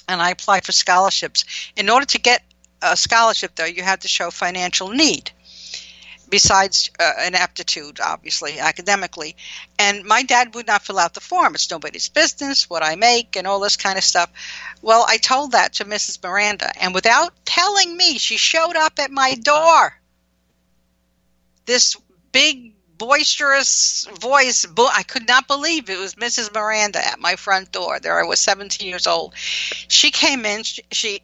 and 0.08 0.20
I 0.20 0.30
applied 0.30 0.64
for 0.64 0.72
scholarships. 0.72 1.44
In 1.76 1.90
order 1.90 2.06
to 2.06 2.18
get 2.18 2.42
a 2.82 2.96
scholarship, 2.96 3.54
though, 3.56 3.64
you 3.64 3.82
had 3.82 4.02
to 4.02 4.08
show 4.08 4.30
financial 4.30 4.88
need. 4.88 5.30
Besides 6.34 6.90
uh, 6.98 7.12
an 7.20 7.36
aptitude, 7.36 8.00
obviously, 8.00 8.58
academically. 8.58 9.36
And 9.78 10.04
my 10.04 10.24
dad 10.24 10.52
would 10.56 10.66
not 10.66 10.82
fill 10.82 10.98
out 10.98 11.14
the 11.14 11.20
form. 11.20 11.54
It's 11.54 11.70
nobody's 11.70 12.08
business 12.08 12.68
what 12.68 12.82
I 12.82 12.96
make 12.96 13.36
and 13.36 13.46
all 13.46 13.60
this 13.60 13.76
kind 13.76 13.96
of 13.96 14.02
stuff. 14.02 14.30
Well, 14.82 15.06
I 15.08 15.18
told 15.18 15.52
that 15.52 15.74
to 15.74 15.84
Mrs. 15.84 16.20
Miranda, 16.20 16.72
and 16.80 16.92
without 16.92 17.32
telling 17.44 17.96
me, 17.96 18.18
she 18.18 18.36
showed 18.36 18.74
up 18.74 18.98
at 18.98 19.12
my 19.12 19.36
door 19.36 19.94
this 21.66 21.96
big 22.32 22.74
boisterous 22.98 24.08
voice 24.20 24.66
bo- 24.66 24.90
i 24.92 25.02
could 25.02 25.26
not 25.26 25.48
believe 25.48 25.90
it 25.90 25.98
was 25.98 26.14
mrs 26.14 26.54
miranda 26.54 27.04
at 27.04 27.18
my 27.18 27.34
front 27.34 27.72
door 27.72 27.98
there 27.98 28.20
i 28.20 28.22
was 28.22 28.38
17 28.38 28.86
years 28.86 29.08
old 29.08 29.34
she 29.36 30.12
came 30.12 30.46
in 30.46 30.62
she, 30.62 30.82
she 30.92 31.20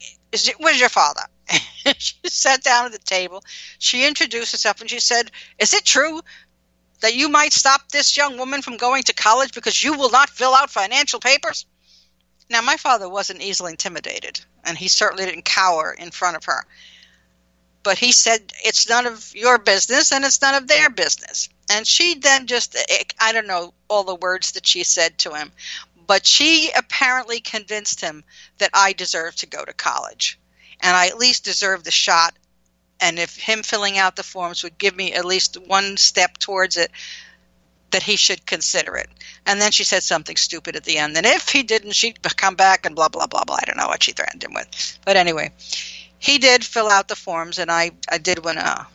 where's 0.59 0.79
your 0.79 0.89
father? 0.89 1.23
She 1.97 2.15
sat 2.25 2.63
down 2.63 2.85
at 2.85 2.91
the 2.91 2.99
table. 2.99 3.43
She 3.79 4.05
introduced 4.05 4.51
herself 4.51 4.81
and 4.81 4.89
she 4.89 4.99
said 4.99 5.31
is 5.57 5.73
it 5.73 5.83
true 5.83 6.21
that 7.01 7.15
you 7.15 7.27
might 7.27 7.53
stop 7.53 7.89
this 7.89 8.15
young 8.15 8.37
woman 8.37 8.61
from 8.61 8.77
going 8.77 9.03
to 9.03 9.13
college 9.13 9.53
because 9.53 9.83
you 9.83 9.93
will 9.93 10.11
not 10.11 10.29
fill 10.29 10.53
out 10.53 10.69
financial 10.69 11.19
papers? 11.19 11.65
Now 12.49 12.61
my 12.61 12.77
father 12.77 13.09
wasn't 13.09 13.41
easily 13.41 13.71
intimidated 13.71 14.39
and 14.63 14.77
he 14.77 14.87
certainly 14.87 15.25
didn't 15.25 15.45
cower 15.45 15.91
in 15.97 16.11
front 16.11 16.37
of 16.37 16.45
her. 16.45 16.65
But 17.83 17.97
he 17.97 18.11
said 18.11 18.53
it's 18.63 18.87
none 18.87 19.07
of 19.07 19.33
your 19.35 19.57
business 19.57 20.11
and 20.11 20.23
it's 20.23 20.41
none 20.41 20.53
of 20.53 20.67
their 20.67 20.91
business. 20.91 21.49
And 21.71 21.87
she 21.87 22.15
then 22.15 22.45
just 22.45 22.77
i 23.19 23.31
don't 23.31 23.47
know 23.47 23.73
all 23.87 24.03
the 24.03 24.15
words 24.15 24.51
that 24.51 24.67
she 24.67 24.83
said 24.83 25.17
to 25.19 25.33
him 25.33 25.51
but 26.11 26.27
she 26.27 26.69
apparently 26.75 27.39
convinced 27.39 28.01
him 28.01 28.21
that 28.57 28.69
i 28.73 28.91
deserve 28.91 29.33
to 29.33 29.45
go 29.45 29.63
to 29.63 29.71
college. 29.71 30.37
And 30.81 30.93
i 30.93 31.07
at 31.07 31.17
least 31.17 31.45
deserve 31.45 31.85
the 31.85 31.91
shot. 32.05 32.33
And 32.99 33.17
if 33.17 33.37
him 33.37 33.63
filling 33.63 33.97
out 33.97 34.17
the 34.17 34.23
forms 34.23 34.61
would 34.61 34.77
give 34.77 34.93
me 34.93 35.13
at 35.13 35.23
least 35.23 35.55
one 35.55 35.95
step 35.95 36.37
towards 36.37 36.75
it 36.75 36.91
that 37.91 38.03
he 38.03 38.17
should 38.17 38.45
consider 38.45 38.97
it. 38.97 39.09
And 39.45 39.61
then 39.61 39.71
she 39.71 39.85
said 39.85 40.03
something 40.03 40.35
stupid 40.35 40.75
at 40.75 40.83
the 40.83 40.97
end. 40.97 41.15
And 41.15 41.25
if 41.25 41.47
he 41.47 41.63
didn't 41.63 41.93
she'd 41.93 42.21
come 42.35 42.55
back 42.55 42.85
and 42.85 42.93
blah 42.93 43.07
blah 43.07 43.27
blah 43.27 43.45
blah. 43.45 43.59
I 43.61 43.65
don't 43.65 43.77
know 43.77 43.87
what 43.87 44.03
she 44.03 44.11
threatened 44.11 44.43
him 44.43 44.53
with. 44.53 44.99
But 45.05 45.15
anyway 45.15 45.51
he 46.19 46.39
did 46.39 46.65
fill 46.65 46.89
out 46.89 47.07
the 47.07 47.15
forms, 47.15 47.57
and 47.57 47.71
I, 47.71 47.91
I 48.09 48.17
did 48.17 48.43
win 48.43 48.57
a 48.57 48.85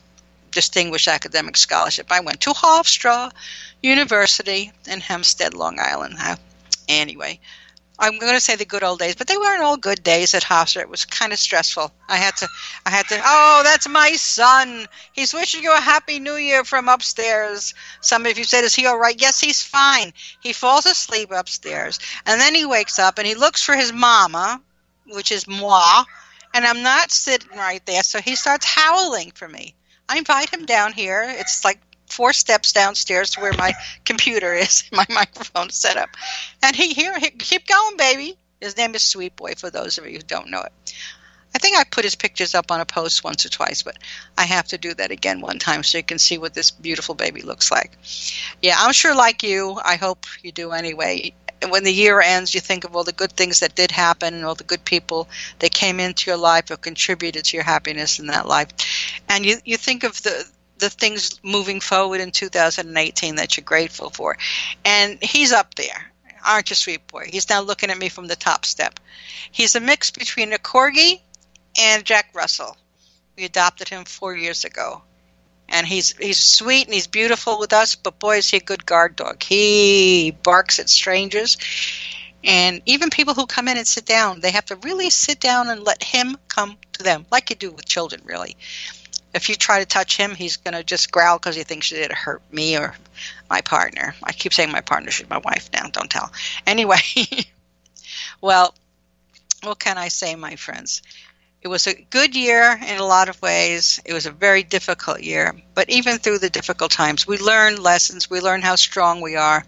distinguished 0.51 1.07
academic 1.07 1.57
scholarship. 1.57 2.11
I 2.11 2.19
went 2.19 2.41
to 2.41 2.51
Hofstra 2.51 3.31
University 3.81 4.71
in 4.87 5.01
Hempstead, 5.01 5.55
Long 5.55 5.79
Island. 5.79 6.15
Uh, 6.19 6.35
anyway, 6.87 7.39
I'm 7.99 8.19
going 8.19 8.33
to 8.33 8.39
say 8.39 8.55
the 8.55 8.65
good 8.65 8.83
old 8.83 8.99
days, 8.99 9.15
but 9.15 9.27
they 9.27 9.37
weren't 9.37 9.63
all 9.63 9.77
good 9.77 10.03
days 10.03 10.35
at 10.35 10.43
Hofstra. 10.43 10.81
It 10.81 10.89
was 10.89 11.05
kind 11.05 11.33
of 11.33 11.39
stressful. 11.39 11.91
I 12.07 12.17
had 12.17 12.35
to, 12.37 12.47
I 12.85 12.91
had 12.91 13.07
to. 13.07 13.19
Oh, 13.23 13.61
that's 13.63 13.89
my 13.89 14.11
son. 14.13 14.87
He's 15.13 15.33
wishing 15.33 15.63
you 15.63 15.73
a 15.73 15.79
happy 15.81 16.19
New 16.19 16.35
Year 16.35 16.63
from 16.63 16.89
upstairs. 16.89 17.73
Some 18.01 18.25
of 18.27 18.37
you 18.37 18.43
said, 18.43 18.63
"Is 18.63 18.75
he 18.75 18.85
all 18.85 18.99
right?" 18.99 19.19
Yes, 19.19 19.39
he's 19.39 19.63
fine. 19.63 20.13
He 20.41 20.53
falls 20.53 20.85
asleep 20.85 21.31
upstairs, 21.31 21.99
and 22.27 22.39
then 22.39 22.53
he 22.53 22.65
wakes 22.65 22.99
up 22.99 23.17
and 23.17 23.25
he 23.27 23.33
looks 23.33 23.63
for 23.63 23.75
his 23.75 23.91
mama, 23.91 24.61
which 25.07 25.31
is 25.31 25.47
moi, 25.47 26.03
and 26.53 26.65
I'm 26.65 26.83
not 26.83 27.11
sitting 27.11 27.57
right 27.57 27.83
there. 27.87 28.03
So 28.03 28.21
he 28.21 28.35
starts 28.35 28.65
howling 28.65 29.31
for 29.31 29.47
me. 29.47 29.73
I 30.07 30.19
invite 30.19 30.53
him 30.53 30.65
down 30.65 30.93
here. 30.93 31.25
It's 31.27 31.65
like 31.65 31.79
four 32.07 32.33
steps 32.33 32.73
downstairs 32.73 33.31
to 33.31 33.41
where 33.41 33.53
my 33.53 33.73
computer 34.05 34.53
is, 34.53 34.83
my 34.91 35.05
microphone 35.09 35.69
set 35.69 35.97
up. 35.97 36.09
And 36.63 36.75
he 36.75 36.93
here, 36.93 37.17
he, 37.19 37.29
keep 37.29 37.67
going, 37.67 37.97
baby. 37.97 38.37
His 38.59 38.75
name 38.75 38.95
is 38.95 39.03
Sweet 39.03 39.35
Boy. 39.35 39.53
For 39.55 39.69
those 39.69 39.97
of 39.97 40.05
you 40.05 40.13
who 40.13 40.23
don't 40.23 40.49
know 40.49 40.61
it, 40.61 40.93
I 41.53 41.59
think 41.59 41.77
I 41.77 41.83
put 41.83 42.03
his 42.03 42.15
pictures 42.15 42.55
up 42.55 42.71
on 42.71 42.81
a 42.81 42.85
post 42.85 43.23
once 43.23 43.45
or 43.45 43.49
twice, 43.49 43.83
but 43.83 43.97
I 44.37 44.43
have 44.43 44.67
to 44.69 44.77
do 44.77 44.93
that 44.95 45.11
again 45.11 45.41
one 45.41 45.59
time 45.59 45.83
so 45.83 45.97
you 45.97 46.03
can 46.03 46.19
see 46.19 46.37
what 46.37 46.53
this 46.53 46.71
beautiful 46.71 47.15
baby 47.15 47.41
looks 47.41 47.71
like. 47.71 47.97
Yeah, 48.61 48.75
I'm 48.77 48.93
sure, 48.93 49.15
like 49.15 49.43
you, 49.43 49.79
I 49.83 49.95
hope 49.95 50.25
you 50.43 50.51
do 50.51 50.71
anyway 50.71 51.33
when 51.69 51.83
the 51.83 51.93
year 51.93 52.21
ends, 52.21 52.53
you 52.53 52.61
think 52.61 52.83
of 52.83 52.95
all 52.95 53.03
the 53.03 53.11
good 53.11 53.31
things 53.31 53.59
that 53.59 53.75
did 53.75 53.91
happen 53.91 54.33
and 54.33 54.45
all 54.45 54.55
the 54.55 54.63
good 54.63 54.83
people 54.85 55.27
that 55.59 55.73
came 55.73 55.99
into 55.99 56.29
your 56.29 56.37
life 56.37 56.69
or 56.69 56.77
contributed 56.77 57.45
to 57.45 57.57
your 57.57 57.63
happiness 57.63 58.19
in 58.19 58.27
that 58.27 58.47
life. 58.47 58.67
And 59.27 59.45
you, 59.45 59.57
you 59.65 59.77
think 59.77 60.03
of 60.03 60.21
the, 60.23 60.45
the 60.79 60.89
things 60.89 61.39
moving 61.43 61.79
forward 61.79 62.21
in 62.21 62.31
2018 62.31 63.35
that 63.35 63.57
you're 63.57 63.63
grateful 63.63 64.09
for. 64.09 64.37
And 64.85 65.21
he's 65.21 65.51
up 65.51 65.75
there. 65.75 66.11
Aren't 66.45 66.69
you, 66.69 66.75
sweet 66.75 67.07
boy? 67.07 67.25
He's 67.29 67.49
now 67.49 67.61
looking 67.61 67.89
at 67.89 67.97
me 67.97 68.09
from 68.09 68.27
the 68.27 68.35
top 68.35 68.65
step. 68.65 68.99
He's 69.51 69.75
a 69.75 69.79
mix 69.79 70.11
between 70.11 70.53
a 70.53 70.57
corgi 70.57 71.21
and 71.79 72.05
Jack 72.05 72.29
Russell. 72.33 72.77
We 73.35 73.43
adopted 73.43 73.89
him 73.89 74.05
four 74.05 74.35
years 74.35 74.63
ago 74.63 75.01
and 75.69 75.85
he's 75.85 76.15
he's 76.17 76.39
sweet 76.39 76.85
and 76.85 76.93
he's 76.93 77.07
beautiful 77.07 77.59
with 77.59 77.73
us, 77.73 77.95
but 77.95 78.19
boy 78.19 78.37
is 78.37 78.49
he 78.49 78.57
a 78.57 78.61
good 78.61 78.85
guard 78.85 79.15
dog. 79.15 79.43
He 79.43 80.35
barks 80.43 80.79
at 80.79 80.89
strangers. 80.89 81.57
And 82.43 82.81
even 82.85 83.09
people 83.09 83.33
who 83.33 83.45
come 83.45 83.67
in 83.67 83.77
and 83.77 83.87
sit 83.87 84.05
down, 84.05 84.39
they 84.39 84.51
have 84.51 84.65
to 84.65 84.75
really 84.77 85.09
sit 85.09 85.39
down 85.39 85.69
and 85.69 85.83
let 85.83 86.01
him 86.01 86.37
come 86.47 86.77
to 86.93 87.03
them, 87.03 87.25
like 87.31 87.49
you 87.49 87.55
do 87.55 87.71
with 87.71 87.85
children, 87.85 88.21
really. 88.23 88.55
If 89.37 89.49
you 89.49 89.55
try 89.55 89.79
to 89.79 89.85
touch 89.85 90.17
him, 90.17 90.35
he's 90.35 90.57
going 90.57 90.73
to 90.73 90.83
just 90.83 91.11
growl 91.11 91.37
because 91.37 91.55
he 91.55 91.63
thinks 91.63 91.91
it 91.91 92.11
hurt 92.11 92.41
me 92.51 92.77
or 92.77 92.95
my 93.49 93.61
partner. 93.61 94.15
I 94.23 94.33
keep 94.33 94.51
saying 94.51 94.71
my 94.71 94.81
partner, 94.81 95.11
she's 95.11 95.29
my 95.29 95.37
wife 95.37 95.69
now, 95.71 95.87
don't 95.89 96.09
tell. 96.09 96.31
Anyway, 96.65 96.97
well, 98.41 98.73
what 99.63 99.79
can 99.79 99.97
I 99.97 100.07
say, 100.07 100.35
my 100.35 100.55
friends? 100.55 101.03
It 101.61 101.67
was 101.67 101.85
a 101.85 101.93
good 101.93 102.35
year 102.35 102.79
in 102.87 102.97
a 102.97 103.05
lot 103.05 103.29
of 103.29 103.41
ways. 103.41 103.99
It 104.05 104.13
was 104.13 104.25
a 104.25 104.31
very 104.31 104.63
difficult 104.63 105.21
year. 105.21 105.55
But 105.75 105.89
even 105.89 106.17
through 106.17 106.39
the 106.39 106.49
difficult 106.49 106.91
times, 106.91 107.27
we 107.27 107.37
learned 107.37 107.79
lessons. 107.79 108.29
We 108.29 108.41
learned 108.41 108.63
how 108.63 108.75
strong 108.75 109.21
we 109.21 109.35
are. 109.35 109.65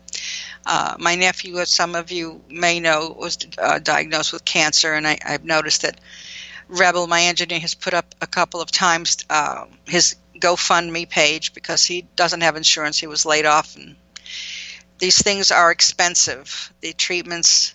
Uh, 0.66 0.96
my 1.00 1.16
nephew, 1.16 1.58
as 1.58 1.70
some 1.70 1.96
of 1.96 2.12
you 2.12 2.42
may 2.50 2.80
know, 2.80 3.16
was 3.18 3.38
uh, 3.58 3.80
diagnosed 3.80 4.34
with 4.34 4.46
cancer, 4.46 4.94
and 4.94 5.08
I, 5.08 5.20
have 5.22 5.46
noticed 5.46 5.82
that 5.82 6.00
Rebel, 6.70 7.08
my 7.08 7.24
engineer, 7.24 7.60
has 7.60 7.74
put 7.74 7.94
up 7.94 8.16
a 8.22 8.28
couple 8.28 8.62
of 8.62 8.72
times 8.72 9.18
uh, 9.30 9.66
his 9.86 10.16
GoFundMe 10.40 11.10
page 11.10 11.54
because 11.54 11.84
he 11.84 12.04
doesn't 12.16 12.42
have 12.42 12.56
insurance. 12.56 12.98
He 12.98 13.08
was 13.08 13.26
laid 13.26 13.46
off, 13.46 13.76
and 13.76 13.96
these 15.00 15.22
things 15.22 15.52
are 15.52 15.72
expensive. 15.72 16.72
The 16.82 16.94
treatments 16.94 17.74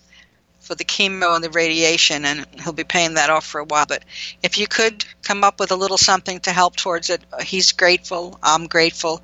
for 0.61 0.75
the 0.75 0.85
chemo 0.85 1.35
and 1.35 1.43
the 1.43 1.49
radiation, 1.51 2.25
and 2.25 2.45
he'll 2.63 2.73
be 2.73 2.83
paying 2.83 3.15
that 3.15 3.29
off 3.29 3.45
for 3.45 3.59
a 3.59 3.65
while. 3.65 3.85
But 3.85 4.03
if 4.41 4.57
you 4.57 4.65
could 4.67 5.05
come 5.21 5.43
up 5.43 5.59
with 5.59 5.71
a 5.71 5.75
little 5.75 5.97
something 5.97 6.39
to 6.41 6.51
help 6.51 6.75
towards 6.75 7.09
it, 7.11 7.21
he's 7.43 7.71
grateful. 7.73 8.39
I'm 8.41 8.65
grateful. 8.65 9.21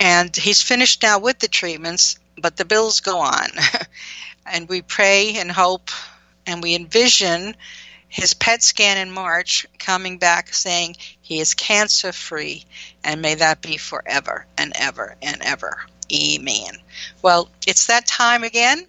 And 0.00 0.34
he's 0.34 0.62
finished 0.62 1.02
now 1.02 1.20
with 1.20 1.38
the 1.38 1.48
treatments, 1.48 2.18
but 2.40 2.56
the 2.56 2.64
bills 2.64 3.00
go 3.00 3.18
on. 3.18 3.48
and 4.46 4.68
we 4.68 4.82
pray 4.82 5.36
and 5.36 5.50
hope 5.52 5.90
and 6.46 6.62
we 6.62 6.74
envision 6.74 7.54
his 8.08 8.32
PET 8.34 8.62
scan 8.62 8.96
in 8.96 9.10
March 9.10 9.66
coming 9.78 10.18
back 10.18 10.54
saying 10.54 10.96
he 11.20 11.40
is 11.40 11.54
cancer 11.54 12.12
free, 12.12 12.64
and 13.04 13.20
may 13.20 13.34
that 13.34 13.60
be 13.60 13.76
forever 13.76 14.46
and 14.56 14.72
ever 14.74 15.16
and 15.20 15.42
ever. 15.42 15.78
Amen. 16.12 16.78
Well, 17.20 17.50
it's 17.66 17.86
that 17.86 18.06
time 18.06 18.44
again. 18.44 18.86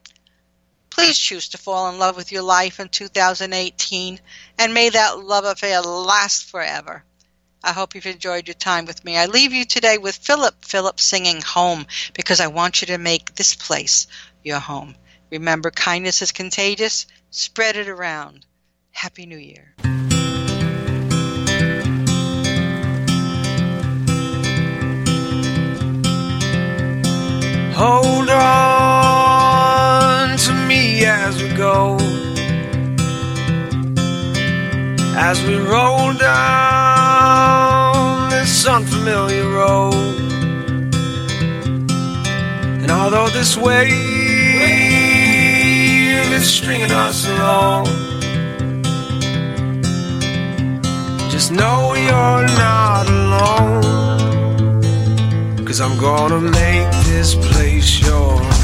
Please 0.89 1.17
choose 1.17 1.49
to 1.49 1.57
fall 1.57 1.89
in 1.89 1.99
love 1.99 2.15
with 2.15 2.31
your 2.31 2.43
life 2.43 2.79
in 2.79 2.89
2018, 2.89 4.19
and 4.57 4.73
may 4.73 4.89
that 4.89 5.19
love 5.19 5.45
affair 5.45 5.81
last 5.81 6.45
forever. 6.45 7.03
I 7.61 7.73
hope 7.73 7.93
you've 7.93 8.05
enjoyed 8.05 8.47
your 8.47 8.55
time 8.55 8.85
with 8.85 9.03
me. 9.03 9.17
I 9.17 9.25
leave 9.25 9.51
you 9.51 9.65
today 9.65 9.97
with 9.97 10.15
Phillip 10.15 10.63
Phillips 10.63 11.03
singing 11.03 11.41
Home 11.41 11.85
because 12.13 12.39
I 12.39 12.47
want 12.47 12.81
you 12.81 12.87
to 12.87 12.97
make 12.97 13.35
this 13.35 13.53
place 13.53 14.07
your 14.43 14.59
home. 14.59 14.95
Remember, 15.29 15.69
kindness 15.71 16.21
is 16.21 16.31
contagious. 16.31 17.05
Spread 17.31 17.75
it 17.75 17.89
around. 17.89 18.45
Happy 18.91 19.25
New 19.25 19.37
Year. 19.37 19.73
Hold 27.75 28.29
on 28.29 28.77
to 30.37 30.53
me 30.67 31.05
as 31.05 31.41
we 31.41 31.49
go. 31.55 31.97
as 35.19 35.43
we 35.43 35.55
roll 35.57 36.13
down 36.13 37.09
this 38.29 38.65
unfamiliar 38.65 39.47
road. 39.49 39.93
And 42.81 42.89
although 42.89 43.27
this 43.29 43.57
wave 43.57 43.91
is 46.31 46.51
stringing 46.51 46.91
us 46.91 47.27
along, 47.27 47.87
know 51.51 51.93
you're 51.95 52.47
not 52.57 53.07
alone. 53.07 53.81
Cause 55.65 55.81
I'm 55.81 55.97
gonna 55.97 56.41
make 56.41 56.91
this 57.05 57.35
place 57.35 57.99
your 58.01 58.37
home. 58.37 58.58